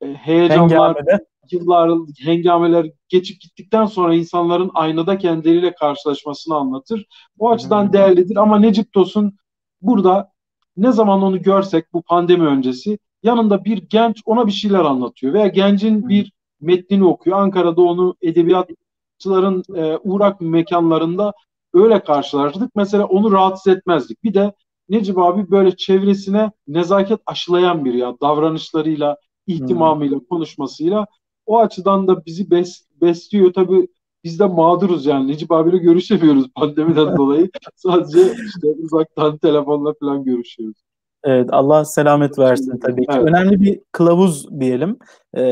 e, 0.00 0.14
heyecanlar, 0.14 0.96
Hengamede. 0.96 1.24
yıllar, 1.50 1.98
hengameler 2.24 2.86
geçip 3.08 3.40
gittikten 3.40 3.86
sonra 3.86 4.14
insanların 4.14 4.70
aynada 4.74 5.18
kendileriyle 5.18 5.74
karşılaşmasını 5.74 6.54
anlatır. 6.54 7.06
O 7.38 7.50
açıdan 7.50 7.84
hmm. 7.84 7.92
değerlidir 7.92 8.36
ama 8.36 8.58
Necip 8.58 8.92
Tosun 8.92 9.38
burada 9.82 10.32
ne 10.76 10.92
zaman 10.92 11.22
onu 11.22 11.42
görsek 11.42 11.92
bu 11.92 12.02
pandemi 12.02 12.46
öncesi 12.46 12.98
yanında 13.22 13.64
bir 13.64 13.78
genç 13.78 14.22
ona 14.24 14.46
bir 14.46 14.52
şeyler 14.52 14.80
anlatıyor 14.80 15.32
veya 15.32 15.46
gencin 15.46 16.02
hmm. 16.02 16.08
bir 16.08 16.32
metnini 16.60 17.04
okuyor. 17.04 17.38
Ankara'da 17.38 17.82
onu 17.82 18.16
edebiyatçıların 18.22 19.64
e, 19.76 19.96
uğrak 19.96 20.40
mekanlarında 20.40 21.32
öyle 21.74 22.00
karşılaştık. 22.00 22.70
Mesela 22.76 23.06
onu 23.06 23.32
rahatsız 23.32 23.76
etmezdik. 23.76 24.24
Bir 24.24 24.34
de 24.34 24.52
Necip 24.88 25.18
abi 25.18 25.50
böyle 25.50 25.76
çevresine 25.76 26.50
nezaket 26.68 27.20
aşılayan 27.26 27.84
bir 27.84 27.94
ya 27.94 28.14
davranışlarıyla, 28.22 29.16
ihtimamıyla, 29.46 30.18
hmm. 30.18 30.24
konuşmasıyla 30.24 31.06
o 31.46 31.58
açıdan 31.58 32.08
da 32.08 32.26
bizi 32.26 32.50
bes, 32.50 32.86
besliyor. 33.02 33.52
Tabii 33.52 33.88
biz 34.24 34.38
de 34.38 34.46
mağduruz 34.46 35.06
yani. 35.06 35.28
Necip 35.28 35.52
abiyle 35.52 35.78
görüşemiyoruz 35.78 36.48
pandemiden 36.54 37.16
dolayı. 37.16 37.50
Sadece 37.76 38.20
işte 38.46 38.68
uzaktan 38.82 39.38
telefonla 39.38 39.94
falan 40.00 40.24
görüşüyoruz. 40.24 40.87
Evet 41.24 41.48
Allah 41.52 41.84
selamet 41.84 42.38
versin 42.38 42.78
tabii 42.78 43.06
ki. 43.06 43.12
Evet. 43.12 43.28
Önemli 43.28 43.60
bir 43.60 43.80
kılavuz 43.92 44.60
diyelim. 44.60 44.98
Ee, 45.34 45.42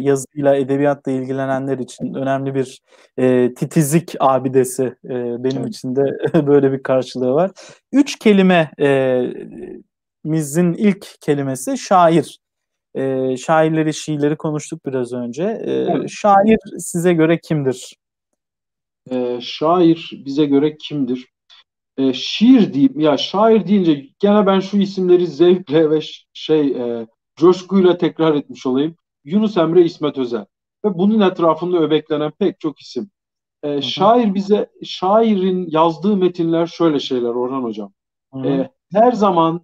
yazıyla, 0.00 0.56
edebiyatla 0.56 1.12
ilgilenenler 1.12 1.78
için 1.78 2.14
önemli 2.14 2.54
bir 2.54 2.82
e, 3.18 3.54
titizlik 3.54 4.14
abidesi 4.20 4.82
e, 5.04 5.14
benim 5.44 5.62
evet. 5.62 5.68
için 5.68 5.96
de 5.96 6.02
böyle 6.46 6.72
bir 6.72 6.82
karşılığı 6.82 7.32
var. 7.32 7.50
Üç 7.92 8.18
kelime 8.18 8.70
e, 8.80 9.20
mizin 10.24 10.72
ilk 10.72 11.06
kelimesi 11.20 11.78
şair. 11.78 12.38
E, 12.94 13.36
şairleri, 13.36 13.94
şiirleri 13.94 14.36
konuştuk 14.36 14.86
biraz 14.86 15.12
önce. 15.12 15.42
E, 15.42 15.72
evet. 15.72 16.10
Şair 16.10 16.58
size 16.78 17.12
göre 17.12 17.38
kimdir? 17.38 17.96
E, 19.10 19.38
şair 19.40 20.10
bize 20.24 20.44
göre 20.44 20.76
kimdir? 20.76 21.33
E, 21.96 22.12
şiir 22.12 22.72
diyeyim 22.72 23.00
ya 23.00 23.16
şair 23.16 23.66
deyince 23.66 24.06
gene 24.18 24.46
ben 24.46 24.60
şu 24.60 24.78
isimleri 24.78 25.26
zevkle 25.26 25.90
ve 25.90 26.00
şey 26.32 26.68
e, 26.68 27.06
coşkuyla 27.36 27.98
tekrar 27.98 28.34
etmiş 28.34 28.66
olayım. 28.66 28.96
Yunus 29.24 29.56
Emre 29.56 29.84
İsmet 29.84 30.18
Özel 30.18 30.46
ve 30.84 30.98
bunun 30.98 31.20
etrafında 31.20 31.78
öbeklenen 31.78 32.30
pek 32.30 32.60
çok 32.60 32.80
isim. 32.80 33.10
E, 33.62 33.82
şair 33.82 34.34
bize 34.34 34.70
şairin 34.84 35.66
yazdığı 35.70 36.16
metinler 36.16 36.66
şöyle 36.66 37.00
şeyler 37.00 37.28
Orhan 37.28 37.62
Hocam. 37.62 37.92
E, 38.44 38.70
her 38.92 39.12
zaman 39.12 39.60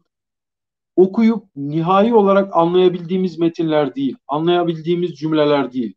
okuyup 0.97 1.45
nihai 1.57 2.15
olarak 2.15 2.57
anlayabildiğimiz 2.57 3.39
metinler 3.39 3.95
değil, 3.95 4.17
anlayabildiğimiz 4.29 5.15
cümleler 5.15 5.73
değil. 5.73 5.95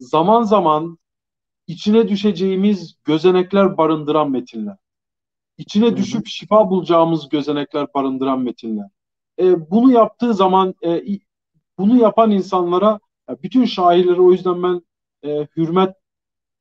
Zaman 0.00 0.42
zaman 0.42 0.98
içine 1.66 2.08
düşeceğimiz 2.08 2.96
gözenekler 3.04 3.76
barındıran 3.76 4.30
metinler 4.30 4.76
içine 5.58 5.96
düşüp 5.96 6.26
şifa 6.26 6.70
bulacağımız 6.70 7.28
gözenekler 7.28 7.86
barındıran 7.94 8.40
metinler. 8.40 8.88
E, 9.40 9.70
bunu 9.70 9.92
yaptığı 9.92 10.34
zaman 10.34 10.74
e, 10.84 11.02
bunu 11.78 11.96
yapan 11.96 12.30
insanlara 12.30 13.00
bütün 13.42 13.64
şairlere 13.64 14.20
o 14.20 14.32
yüzden 14.32 14.62
ben 14.62 14.82
e, 15.24 15.46
hürmet 15.56 15.94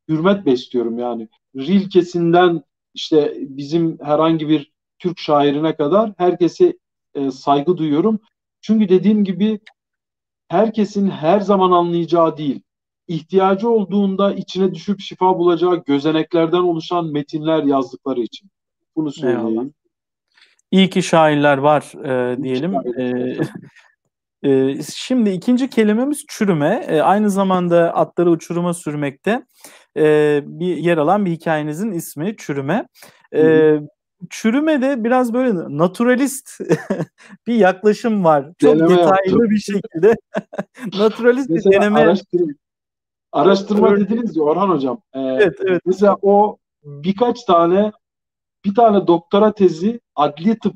hürmet 0.09 0.45
besliyorum 0.45 0.99
yani. 0.99 1.29
Rilke'sinden 1.55 2.63
işte 2.93 3.37
bizim 3.39 3.99
herhangi 4.01 4.49
bir 4.49 4.71
Türk 4.99 5.19
şairine 5.19 5.75
kadar 5.75 6.13
herkese 6.17 6.77
e, 7.13 7.31
saygı 7.31 7.77
duyuyorum. 7.77 8.19
Çünkü 8.61 8.89
dediğim 8.89 9.23
gibi 9.23 9.59
herkesin 10.47 11.09
her 11.09 11.39
zaman 11.39 11.71
anlayacağı 11.71 12.37
değil, 12.37 12.61
ihtiyacı 13.07 13.69
olduğunda 13.69 14.33
içine 14.33 14.75
düşüp 14.75 14.99
şifa 14.99 15.39
bulacağı 15.39 15.83
gözeneklerden 15.83 16.57
oluşan 16.57 17.05
metinler 17.05 17.63
yazdıkları 17.63 18.21
için. 18.21 18.49
Bunu 18.97 19.11
söyleyeyim. 19.11 19.47
Eyvallah. 19.47 19.65
İyi 20.71 20.89
ki 20.89 21.03
şairler 21.03 21.57
var 21.57 22.05
e, 22.05 22.43
diyelim. 22.43 22.73
E, 22.97 23.37
e, 24.49 24.81
şimdi 24.95 25.29
ikinci 25.29 25.69
kelimemiz 25.69 26.25
çürüme. 26.27 26.85
E, 26.87 27.01
aynı 27.01 27.29
zamanda 27.29 27.93
atları 27.95 28.29
uçuruma 28.29 28.73
sürmekte 28.73 29.45
e, 29.97 30.41
bir 30.45 30.77
yer 30.77 30.97
alan 30.97 31.25
bir 31.25 31.31
hikayenizin 31.31 31.91
ismi 31.91 32.35
çürüme. 32.37 32.87
E, 33.35 33.73
çürümede 34.29 35.03
biraz 35.03 35.33
böyle 35.33 35.53
naturalist 35.77 36.49
bir 37.47 37.55
yaklaşım 37.55 38.23
var. 38.23 38.45
Çok 38.57 38.75
deneme 38.75 38.89
detaylı 38.89 39.11
yaptım. 39.13 39.49
bir 39.49 39.59
şekilde 39.59 40.15
naturalist 40.97 41.49
bir 41.49 41.71
deneme. 41.71 41.99
Araştırma, 41.99 42.53
araştırma 43.31 43.97
dediniz 43.97 44.37
ya 44.37 44.43
Orhan 44.43 44.69
Hocam. 44.69 45.01
Ee, 45.13 45.19
evet, 45.19 45.55
evet. 45.67 45.81
Mesela 45.85 46.17
o 46.21 46.57
birkaç 46.83 47.43
tane 47.43 47.91
bir 48.67 48.75
tane 48.75 49.07
doktora 49.07 49.53
tezi 49.53 49.99
adli 50.15 50.59
tıp 50.59 50.73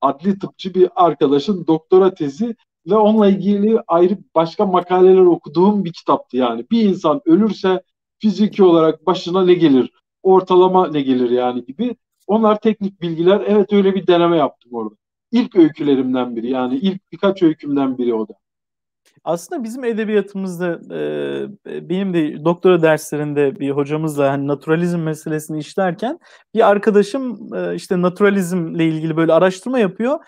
adli 0.00 0.38
tıpçı 0.38 0.74
bir 0.74 0.90
arkadaşın 0.96 1.66
doktora 1.66 2.14
tezi 2.14 2.56
ve 2.86 2.96
onunla 2.96 3.28
ilgili 3.28 3.80
ayrı 3.88 4.18
başka 4.34 4.66
makaleler 4.66 5.20
okuduğum 5.20 5.84
bir 5.84 5.92
kitaptı 5.92 6.36
yani. 6.36 6.66
Bir 6.70 6.84
insan 6.84 7.20
ölürse 7.26 7.82
fiziki 8.18 8.64
olarak 8.64 9.06
başına 9.06 9.44
ne 9.44 9.54
gelir? 9.54 9.90
Ortalama 10.22 10.88
ne 10.88 11.02
gelir 11.02 11.30
yani 11.30 11.64
gibi. 11.64 11.96
Onlar 12.26 12.60
teknik 12.60 13.02
bilgiler. 13.02 13.42
Evet 13.46 13.72
öyle 13.72 13.94
bir 13.94 14.06
deneme 14.06 14.36
yaptım 14.36 14.72
orada. 14.74 14.94
İlk 15.32 15.56
öykülerimden 15.56 16.36
biri 16.36 16.50
yani 16.50 16.76
ilk 16.76 17.12
birkaç 17.12 17.42
öykümden 17.42 17.98
biri 17.98 18.14
o 18.14 18.28
da. 18.28 18.41
Aslında 19.24 19.64
bizim 19.64 19.84
edebiyatımızda 19.84 20.80
benim 21.88 22.14
de 22.14 22.44
doktora 22.44 22.82
derslerinde 22.82 23.60
bir 23.60 23.70
hocamızla 23.70 24.30
hani 24.32 24.46
naturalizm 24.48 24.98
meselesini 24.98 25.58
işlerken 25.58 26.18
bir 26.54 26.68
arkadaşım 26.70 27.38
işte 27.74 28.02
naturalizmle 28.02 28.86
ilgili 28.86 29.16
böyle 29.16 29.32
araştırma 29.32 29.78
yapıyor. 29.78 30.18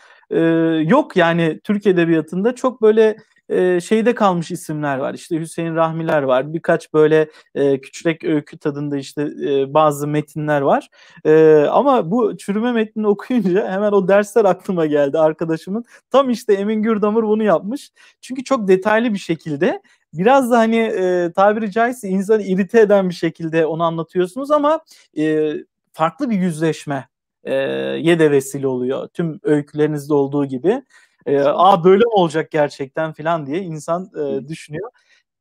Yok 0.91 1.17
yani 1.17 1.61
Türk 1.65 1.87
edebiyatında 1.87 2.55
çok 2.55 2.83
böyle 2.83 3.17
e, 3.49 3.81
şeyde 3.81 4.15
kalmış 4.15 4.51
isimler 4.51 4.99
var. 4.99 5.15
İşte 5.15 5.41
Hüseyin 5.41 5.75
Rahmiler 5.75 6.23
var. 6.23 6.53
Birkaç 6.53 6.93
böyle 6.95 7.29
e, 7.55 7.81
küçük 7.81 8.25
öykü 8.25 8.59
tadında 8.59 8.97
işte 8.97 9.23
e, 9.23 9.75
bazı 9.75 10.09
metinler 10.09 10.61
var. 10.61 10.89
E, 11.25 11.65
ama 11.71 12.11
bu 12.11 12.37
çürüme 12.37 12.73
metnini 12.73 13.07
okuyunca 13.15 13.71
hemen 13.71 13.93
o 13.93 14.09
dersler 14.09 14.45
aklıma 14.45 14.87
geldi 14.87 15.19
arkadaşımın. 15.19 15.85
Tam 16.11 16.31
işte 16.31 16.55
Emin 16.55 16.83
Gürdamur 16.83 17.23
bunu 17.25 17.43
yapmış. 17.43 17.91
Çünkü 18.21 18.45
çok 18.45 18.69
detaylı 18.69 19.13
bir 19.13 19.19
şekilde 19.19 19.83
biraz 20.15 20.51
da 20.51 20.59
hani 20.59 20.77
e, 20.77 21.33
tabiri 21.37 21.71
caizse 21.73 22.09
insanı 22.09 22.43
irite 22.43 22.81
eden 22.81 23.09
bir 23.09 23.15
şekilde 23.15 23.67
onu 23.67 23.83
anlatıyorsunuz 23.83 24.51
ama 24.51 24.81
e, 25.19 25.55
farklı 25.93 26.31
bir 26.31 26.37
yüzleşme 26.37 27.09
e, 27.45 27.55
ye 28.01 28.19
de 28.19 28.31
vesile 28.31 28.67
oluyor. 28.67 29.09
Tüm 29.09 29.41
öykülerinizde 29.43 30.15
olduğu 30.15 30.47
gibi. 30.47 30.83
E, 31.27 31.41
Aa 31.41 31.85
böyle 31.85 32.05
mi 32.05 32.13
olacak 32.13 32.51
gerçekten 32.51 33.13
falan 33.13 33.47
diye 33.47 33.63
insan 33.63 34.11
e, 34.19 34.49
düşünüyor. 34.49 34.91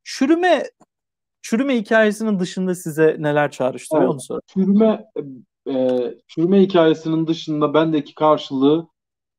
Çürüme 0.04 0.64
çürüme 1.42 1.78
hikayesinin 1.78 2.40
dışında 2.40 2.76
size 2.76 3.16
neler 3.20 3.52
çağrıştırıyor 3.52 4.04
evet, 4.04 4.14
onu 4.14 4.22
sorayım. 4.22 4.44
Çürüme 4.48 5.06
e, 5.68 6.00
çürüme 6.28 6.62
hikayesinin 6.62 7.28
dışında 7.28 7.74
bendeki 7.74 8.16
karşılığı 8.16 8.88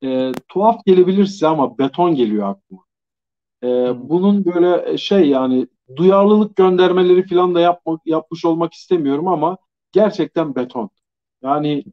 e, 0.04 0.32
tuhaf 0.48 0.84
gelebilir 0.86 1.26
size 1.26 1.46
ama 1.46 1.78
beton 1.78 2.14
geliyor 2.14 2.48
aklıma. 2.48 2.84
E, 3.62 3.66
hmm. 3.66 4.08
Bunun 4.08 4.44
böyle 4.44 4.98
şey 4.98 5.28
yani 5.28 5.66
duyarlılık 5.96 6.56
göndermeleri 6.56 7.26
falan 7.26 7.54
da 7.54 7.60
yapmak 7.60 8.06
yapmış 8.06 8.44
olmak 8.44 8.72
istemiyorum 8.72 9.28
ama 9.28 9.58
gerçekten 9.92 10.54
beton. 10.54 10.90
Yani 11.42 11.84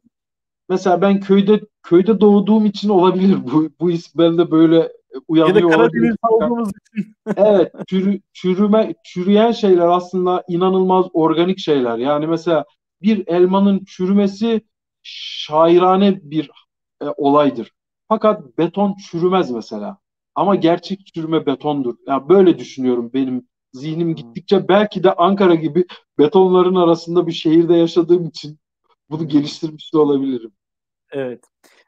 mesela 0.72 1.00
ben 1.00 1.20
köyde 1.20 1.60
köyde 1.82 2.20
doğduğum 2.20 2.66
için 2.66 2.88
olabilir 2.88 3.38
bu 3.52 3.70
bu 3.80 3.90
isim 3.90 4.12
bende 4.18 4.50
böyle 4.50 4.92
uyanıyor. 5.28 5.56
Ya 5.56 5.64
da 5.64 5.76
Karadeniz 5.76 6.16
olduğumuz 6.30 6.68
için. 6.68 7.14
evet, 7.36 7.72
çürü, 7.88 8.20
çürüme 8.32 8.94
çürüyen 9.04 9.52
şeyler 9.52 9.86
aslında 9.86 10.44
inanılmaz 10.48 11.06
organik 11.12 11.58
şeyler. 11.58 11.98
Yani 11.98 12.26
mesela 12.26 12.64
bir 13.02 13.26
elmanın 13.26 13.84
çürümesi 13.84 14.60
şairane 15.02 16.20
bir 16.22 16.50
e, 17.02 17.04
olaydır. 17.16 17.72
Fakat 18.08 18.58
beton 18.58 18.96
çürümez 19.10 19.50
mesela. 19.50 19.98
Ama 20.34 20.54
gerçek 20.54 21.06
çürüme 21.14 21.46
betondur. 21.46 21.94
Yani 22.06 22.28
böyle 22.28 22.58
düşünüyorum 22.58 23.10
benim 23.14 23.48
zihnim 23.72 24.08
hmm. 24.08 24.14
gittikçe 24.14 24.68
belki 24.68 25.04
de 25.04 25.14
Ankara 25.14 25.54
gibi 25.54 25.84
betonların 26.18 26.74
arasında 26.74 27.26
bir 27.26 27.32
şehirde 27.32 27.74
yaşadığım 27.76 28.26
için 28.26 28.58
bunu 29.10 29.28
geliştirmiş 29.28 29.94
de 29.94 29.98
olabilirim. 29.98 30.52
Evet. 31.12 31.44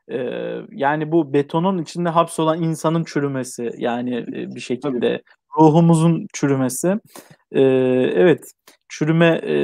Ee, 0.09 0.61
yani 0.71 1.13
bu 1.13 1.33
betonun 1.33 1.83
içinde 1.83 2.09
hapsolan 2.09 2.63
insanın 2.63 3.05
çürümesi 3.05 3.71
yani 3.79 4.27
bir 4.27 4.61
şekilde 4.61 5.09
Tabii. 5.09 5.23
ruhumuzun 5.59 6.27
çürümesi. 6.33 7.01
Ee, 7.53 7.61
evet 8.15 8.53
çürüme 8.89 9.27
e, 9.27 9.55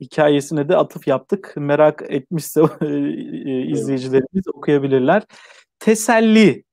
hikayesine 0.00 0.68
de 0.68 0.76
atıf 0.76 1.08
yaptık. 1.08 1.54
Merak 1.56 2.02
etmişse 2.08 2.60
izleyicilerimiz 3.70 4.48
okuyabilirler. 4.54 5.22
Teselli. 5.78 6.64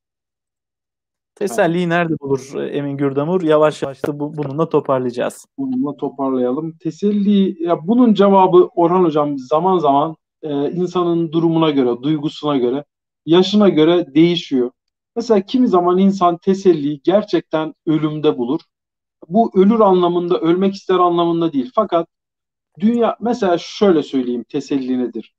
Teselliyi 1.36 1.90
nerede 1.90 2.14
bulur 2.20 2.56
Emin 2.72 2.98
Gürdamur? 2.98 3.42
Yavaş 3.42 3.82
yavaş 3.84 4.06
da 4.06 4.20
bu, 4.20 4.34
bununla 4.38 4.70
toparlayacağız. 4.70 5.46
Bununla 5.58 5.98
toparlayalım. 5.98 6.78
Teselli, 6.78 7.64
ya 7.64 7.88
bunun 7.88 8.14
cevabı 8.14 8.70
Orhan 8.76 9.04
Hocam 9.04 9.38
zaman 9.38 9.78
zaman 9.78 10.16
e, 10.44 10.72
insanın 10.72 11.32
durumuna 11.32 11.70
göre, 11.70 12.04
duygusuna 12.04 12.58
göre, 12.58 12.86
yaşına 13.26 13.70
göre 13.70 14.14
değişiyor. 14.16 14.72
Mesela 15.16 15.42
kimi 15.42 15.68
zaman 15.68 15.98
insan 15.98 16.38
teselliyi 16.38 17.02
gerçekten 17.04 17.74
ölümde 17.86 18.38
bulur. 18.38 18.62
Bu 19.28 19.52
ölür 19.56 19.80
anlamında, 19.80 20.40
ölmek 20.40 20.76
ister 20.76 20.96
anlamında 20.96 21.54
değil. 21.54 21.72
Fakat 21.76 22.08
dünya, 22.80 23.18
mesela 23.22 23.58
şöyle 23.58 24.04
söyleyeyim 24.04 24.46
teselli 24.50 25.00
nedir? 25.00 25.36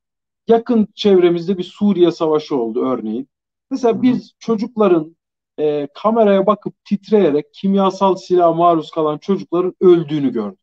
Yakın 0.48 0.88
çevremizde 0.94 1.58
bir 1.58 1.64
Suriye 1.64 2.12
Savaşı 2.12 2.56
oldu 2.56 2.86
örneğin. 2.86 3.28
Mesela 3.70 4.02
biz 4.02 4.34
çocukların 4.38 5.16
e, 5.58 5.88
kameraya 5.94 6.46
bakıp 6.46 6.84
titreyerek 6.84 7.54
kimyasal 7.54 8.16
silah 8.16 8.56
maruz 8.56 8.90
kalan 8.90 9.18
çocukların 9.18 9.74
öldüğünü 9.80 10.32
gördük. 10.32 10.60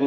E, 0.00 0.04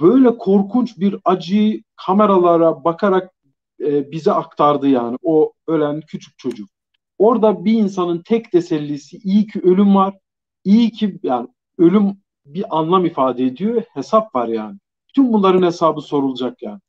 böyle 0.00 0.38
korkunç 0.38 0.98
bir 0.98 1.16
acıyı 1.24 1.82
kameralara 1.96 2.84
bakarak 2.84 3.34
e, 3.80 4.10
bize 4.10 4.32
aktardı 4.32 4.88
yani 4.88 5.16
o 5.22 5.52
ölen 5.66 6.00
küçük 6.00 6.38
çocuk. 6.38 6.68
Orada 7.18 7.64
bir 7.64 7.72
insanın 7.72 8.22
tek 8.22 8.52
tesellisi 8.52 9.16
iyi 9.16 9.46
ki 9.46 9.60
ölüm 9.60 9.94
var. 9.94 10.14
İyi 10.64 10.90
ki 10.90 11.18
yani 11.22 11.48
ölüm 11.78 12.16
bir 12.46 12.78
anlam 12.78 13.06
ifade 13.06 13.44
ediyor. 13.44 13.82
Hesap 13.94 14.34
var 14.34 14.48
yani. 14.48 14.78
Tüm 15.14 15.32
bunların 15.32 15.66
hesabı 15.66 16.00
sorulacak 16.00 16.62
yani. 16.62 16.80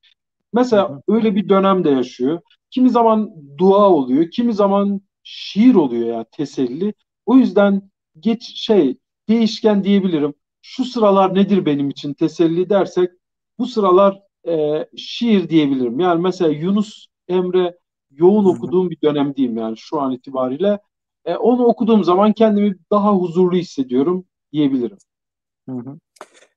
Mesela 0.53 0.90
hı 0.90 0.94
hı. 0.94 1.02
öyle 1.07 1.36
bir 1.36 1.49
dönemde 1.49 1.90
yaşıyor. 1.90 2.40
Kimi 2.72 2.90
zaman 2.90 3.31
dua 3.57 3.90
oluyor, 3.90 4.31
kimi 4.31 4.53
zaman 4.53 5.02
şiir 5.23 5.76
oluyor 5.76 6.07
ya 6.18 6.26
teselli. 6.31 6.94
O 7.26 7.38
yüzden 7.38 7.91
geç 8.19 8.44
şey 8.56 8.98
değişken 9.30 9.84
diyebilirim 9.84 10.34
şu 10.61 10.86
sıralar 10.86 11.36
nedir 11.36 11.65
benim 11.65 11.90
için 11.90 12.14
teselli 12.14 12.69
dersek 12.69 13.10
bu 13.60 13.65
sıralar 13.65 14.22
e, 14.48 14.86
şiir 14.98 15.49
diyebilirim. 15.49 15.99
Yani 15.99 16.22
mesela 16.22 16.52
Yunus 16.52 17.06
Emre 17.27 17.77
yoğun 18.11 18.45
okuduğum 18.45 18.90
bir 18.90 19.02
dönemdeyim 19.03 19.57
yani 19.57 19.77
şu 19.77 20.02
an 20.02 20.11
itibariyle. 20.11 20.80
E, 21.26 21.36
onu 21.36 21.65
okuduğum 21.65 22.03
zaman 22.03 22.34
kendimi 22.34 22.76
daha 22.91 23.14
huzurlu 23.14 23.56
hissediyorum 23.56 24.26
diyebilirim. 24.52 24.98
Hı 25.69 25.76
hı. 25.76 25.99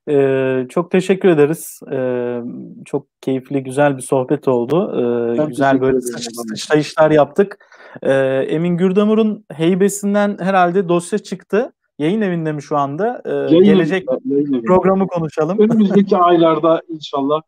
Ee, 0.09 0.67
çok 0.69 0.91
teşekkür 0.91 1.29
ederiz. 1.29 1.81
Ee, 1.93 2.41
çok 2.85 3.07
keyifli, 3.21 3.63
güzel 3.63 3.97
bir 3.97 4.03
sohbet 4.03 4.49
oldu. 4.49 4.93
Ee, 5.41 5.47
güzel 5.47 5.81
böyle 5.81 6.01
sıçrayışlar 6.01 7.11
yaptık. 7.11 7.59
Ee, 8.03 8.13
Emin 8.49 8.77
Gürdamur'un 8.77 9.45
heybesinden 9.53 10.37
herhalde 10.41 10.89
dosya 10.89 11.19
çıktı. 11.19 11.73
Yayın 11.99 12.21
evinde 12.21 12.53
mi 12.53 12.63
şu 12.63 12.77
anda? 12.77 13.23
Ee, 13.25 13.31
yayın 13.31 13.65
gelecek 13.65 14.09
yayın 14.25 14.63
programı 14.63 15.07
konuşalım. 15.07 15.59
Önümüzdeki 15.59 16.17
aylarda 16.17 16.83
inşallah 16.89 17.43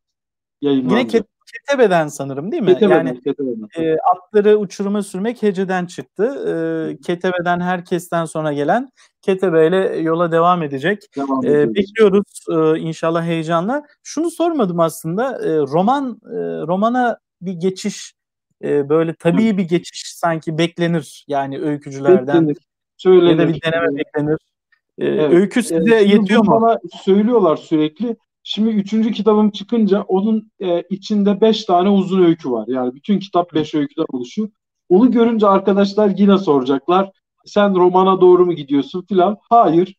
yayınlanacak. 0.60 0.98
Yine 0.98 1.08
Ket 1.08 1.26
Ketebe'den 1.52 2.08
sanırım 2.08 2.52
değil 2.52 2.62
mi? 2.62 2.74
Ketebeden, 2.74 3.06
yani 3.06 3.20
Ketebeden. 3.20 3.68
E, 3.76 3.96
atları 4.14 4.56
uçuruma 4.58 5.02
sürmek 5.02 5.42
Hece'den 5.42 5.86
çıktı. 5.86 6.24
E, 6.24 6.96
Ketebe'den 6.96 7.60
herkesten 7.60 8.24
sonra 8.24 8.52
gelen 8.52 8.90
Ketebe 9.22 9.66
ile 9.66 9.96
yola 9.96 10.32
devam 10.32 10.62
edecek. 10.62 11.02
Devam 11.16 11.46
e, 11.46 11.74
bekliyoruz 11.74 12.44
e, 12.50 12.78
inşallah 12.78 13.24
heyecanla. 13.24 13.82
Şunu 14.02 14.30
sormadım 14.30 14.80
aslında. 14.80 15.46
E, 15.46 15.58
roman 15.58 16.20
e, 16.26 16.36
romana 16.66 17.18
bir 17.40 17.52
geçiş 17.52 18.14
e, 18.64 18.88
böyle 18.88 19.14
tabii 19.14 19.58
bir 19.58 19.68
geçiş 19.68 20.12
sanki 20.16 20.58
beklenir 20.58 21.24
yani 21.28 21.60
öykücülerden. 21.60 22.48
Beklenir 22.48 22.56
söylenir. 23.04 23.30
Ya 23.30 23.38
da 23.38 23.54
bir 23.54 23.62
deneme 23.62 23.98
beklenir. 23.98 24.38
Ee, 24.98 25.06
evet. 25.06 25.32
Öykü 25.32 25.62
size 25.62 25.96
ee, 25.96 26.02
yetiyor 26.02 26.44
mu? 26.44 26.60
Bana 26.60 26.78
söylüyorlar 27.02 27.56
sürekli. 27.56 28.16
Şimdi 28.42 28.70
üçüncü 28.70 29.12
kitabım 29.12 29.50
çıkınca 29.50 30.02
onun 30.02 30.52
e, 30.60 30.82
içinde 30.82 31.40
beş 31.40 31.64
tane 31.64 31.88
uzun 31.88 32.24
öykü 32.24 32.50
var. 32.50 32.64
Yani 32.68 32.94
bütün 32.94 33.18
kitap 33.18 33.54
beş 33.54 33.74
öyküden 33.74 34.06
oluşuyor. 34.12 34.48
Onu 34.88 35.10
görünce 35.10 35.46
arkadaşlar 35.46 36.12
yine 36.16 36.38
soracaklar. 36.38 37.10
Sen 37.44 37.74
romana 37.74 38.20
doğru 38.20 38.46
mu 38.46 38.52
gidiyorsun 38.52 39.04
filan. 39.08 39.36
Hayır. 39.50 39.94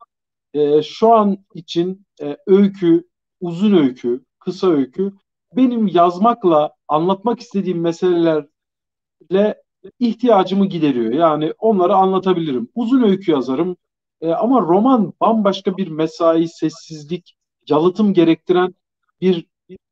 E, 0.53 0.81
şu 0.81 1.13
an 1.13 1.37
için 1.53 2.05
e, 2.21 2.37
öykü, 2.47 3.03
uzun 3.41 3.73
öykü, 3.77 4.23
kısa 4.39 4.67
öykü 4.67 5.13
benim 5.55 5.87
yazmakla 5.87 6.73
anlatmak 6.87 7.39
istediğim 7.39 7.81
meselelerle 7.81 9.63
ihtiyacımı 9.99 10.65
gideriyor. 10.65 11.13
Yani 11.13 11.53
onları 11.59 11.95
anlatabilirim. 11.95 12.69
Uzun 12.75 13.03
öykü 13.03 13.31
yazarım. 13.31 13.77
E, 14.21 14.31
ama 14.31 14.61
roman 14.61 15.13
bambaşka 15.21 15.77
bir 15.77 15.87
mesai, 15.87 16.47
sessizlik, 16.47 17.35
yalıtım 17.69 18.13
gerektiren 18.13 18.75
bir 19.21 19.45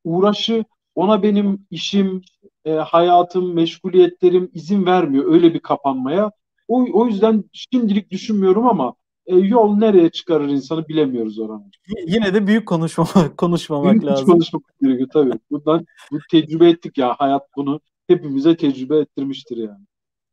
uğraşı. 0.04 0.64
Ona 0.94 1.22
benim 1.22 1.66
işim, 1.70 2.22
e, 2.64 2.72
hayatım, 2.72 3.54
meşguliyetlerim 3.54 4.50
izin 4.54 4.86
vermiyor 4.86 5.32
öyle 5.32 5.54
bir 5.54 5.60
kapanmaya. 5.60 6.30
O, 6.68 6.86
o 6.92 7.06
yüzden 7.06 7.44
şimdilik 7.52 8.10
düşünmüyorum 8.10 8.66
ama 8.68 8.94
e, 9.26 9.36
yol 9.36 9.76
nereye 9.76 10.10
çıkarır 10.10 10.48
insanı 10.48 10.88
bilemiyoruz 10.88 11.38
oranı. 11.38 11.64
Yine 12.06 12.34
de 12.34 12.46
büyük 12.46 12.66
konuşma, 12.66 13.06
konuşmamak 13.36 13.92
büyük 13.92 14.04
lazım. 14.04 14.26
konuşmak 14.26 14.62
gerekiyor 14.82 15.08
tabii. 15.12 15.38
Bundan 15.50 15.86
bu 16.12 16.18
tecrübe 16.30 16.68
ettik 16.68 16.98
ya 16.98 17.14
hayat 17.18 17.42
bunu 17.56 17.80
hepimize 18.06 18.56
tecrübe 18.56 18.98
ettirmiştir 18.98 19.56
yani. 19.56 19.84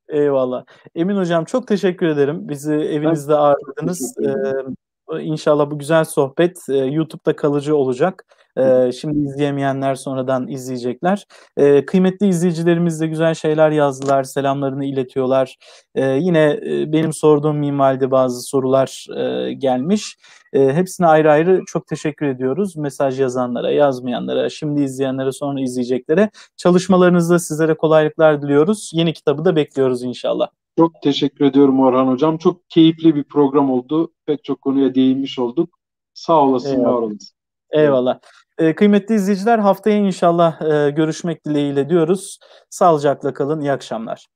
Eyvallah. 0.08 0.66
Emin 0.96 1.18
Hocam 1.18 1.46
çok 1.46 1.68
teşekkür 1.68 2.06
ederim. 2.08 2.50
Bizi 2.50 2.74
evinizde 2.74 3.36
ağırladınız. 3.36 4.16
Ee, 4.26 5.24
inşallah 5.24 5.72
bu 5.72 5.80
güzel 5.80 6.06
sohbet 6.06 6.70
e, 6.70 6.78
YouTube'da 6.78 7.36
kalıcı 7.36 7.76
olacak. 7.76 8.26
Ee, 8.58 8.92
şimdi 8.92 9.20
izleyemeyenler 9.30 9.96
sonradan 9.96 10.48
izleyecekler. 10.48 11.26
Ee, 11.58 11.86
kıymetli 11.86 12.28
izleyicilerimiz 12.28 13.02
de 13.02 13.08
güzel 13.08 13.34
şeyler 13.34 13.72
yazdılar, 13.72 14.24
selamlarını 14.24 14.86
iletiyorlar. 14.86 15.56
Ee, 15.96 16.06
yine 16.06 16.60
e, 16.66 16.94
benim 16.94 17.14
sorduğum 17.14 17.58
minvalde 17.58 18.12
bazı 18.12 18.42
sorular 18.42 19.08
e, 19.18 19.54
gelmiş. 19.54 20.18
E, 20.54 20.74
hepsine 20.74 21.08
ayrı 21.08 21.32
ayrı 21.32 21.62
çok 21.68 21.88
teşekkür 21.88 22.26
ediyoruz. 22.26 22.78
Mesaj 22.78 23.20
yazanlara, 23.20 23.72
yazmayanlara, 23.72 24.50
şimdi 24.50 24.82
izleyenlere, 24.82 25.32
sonra 25.32 25.62
izleyeceklere. 25.62 26.30
Çalışmalarınızda 26.58 27.40
sizlere 27.40 27.74
kolaylıklar 27.74 28.42
diliyoruz. 28.42 28.92
Yeni 28.94 29.14
kitabı 29.14 29.46
da 29.46 29.56
bekliyoruz 29.56 30.04
inşallah. 30.04 30.48
Çok 30.78 31.02
teşekkür 31.02 31.46
ediyorum 31.46 31.80
Orhan 31.80 32.08
Hocam. 32.08 32.38
Çok 32.38 32.70
keyifli 32.70 33.16
bir 33.16 33.24
program 33.24 33.72
oldu. 33.72 34.12
Pek 34.26 34.44
çok 34.44 34.62
konuya 34.62 34.96
değinmiş 34.96 35.40
olduk. 35.40 35.80
Sağ 36.14 36.42
olasın, 36.42 36.70
Eyvallah. 36.70 36.94
var 36.94 37.02
olasın. 37.02 37.41
Eyvallah. 37.72 38.20
Ee, 38.58 38.76
kıymetli 38.76 39.16
izleyiciler 39.16 39.60
haftaya 39.60 39.98
inşallah 39.98 40.62
e, 40.62 40.90
görüşmek 40.92 41.46
dileğiyle 41.46 41.90
diyoruz. 41.90 42.40
Sağlıcakla 42.70 43.34
kalın. 43.34 43.62
İyi 43.62 43.72
akşamlar. 43.72 44.28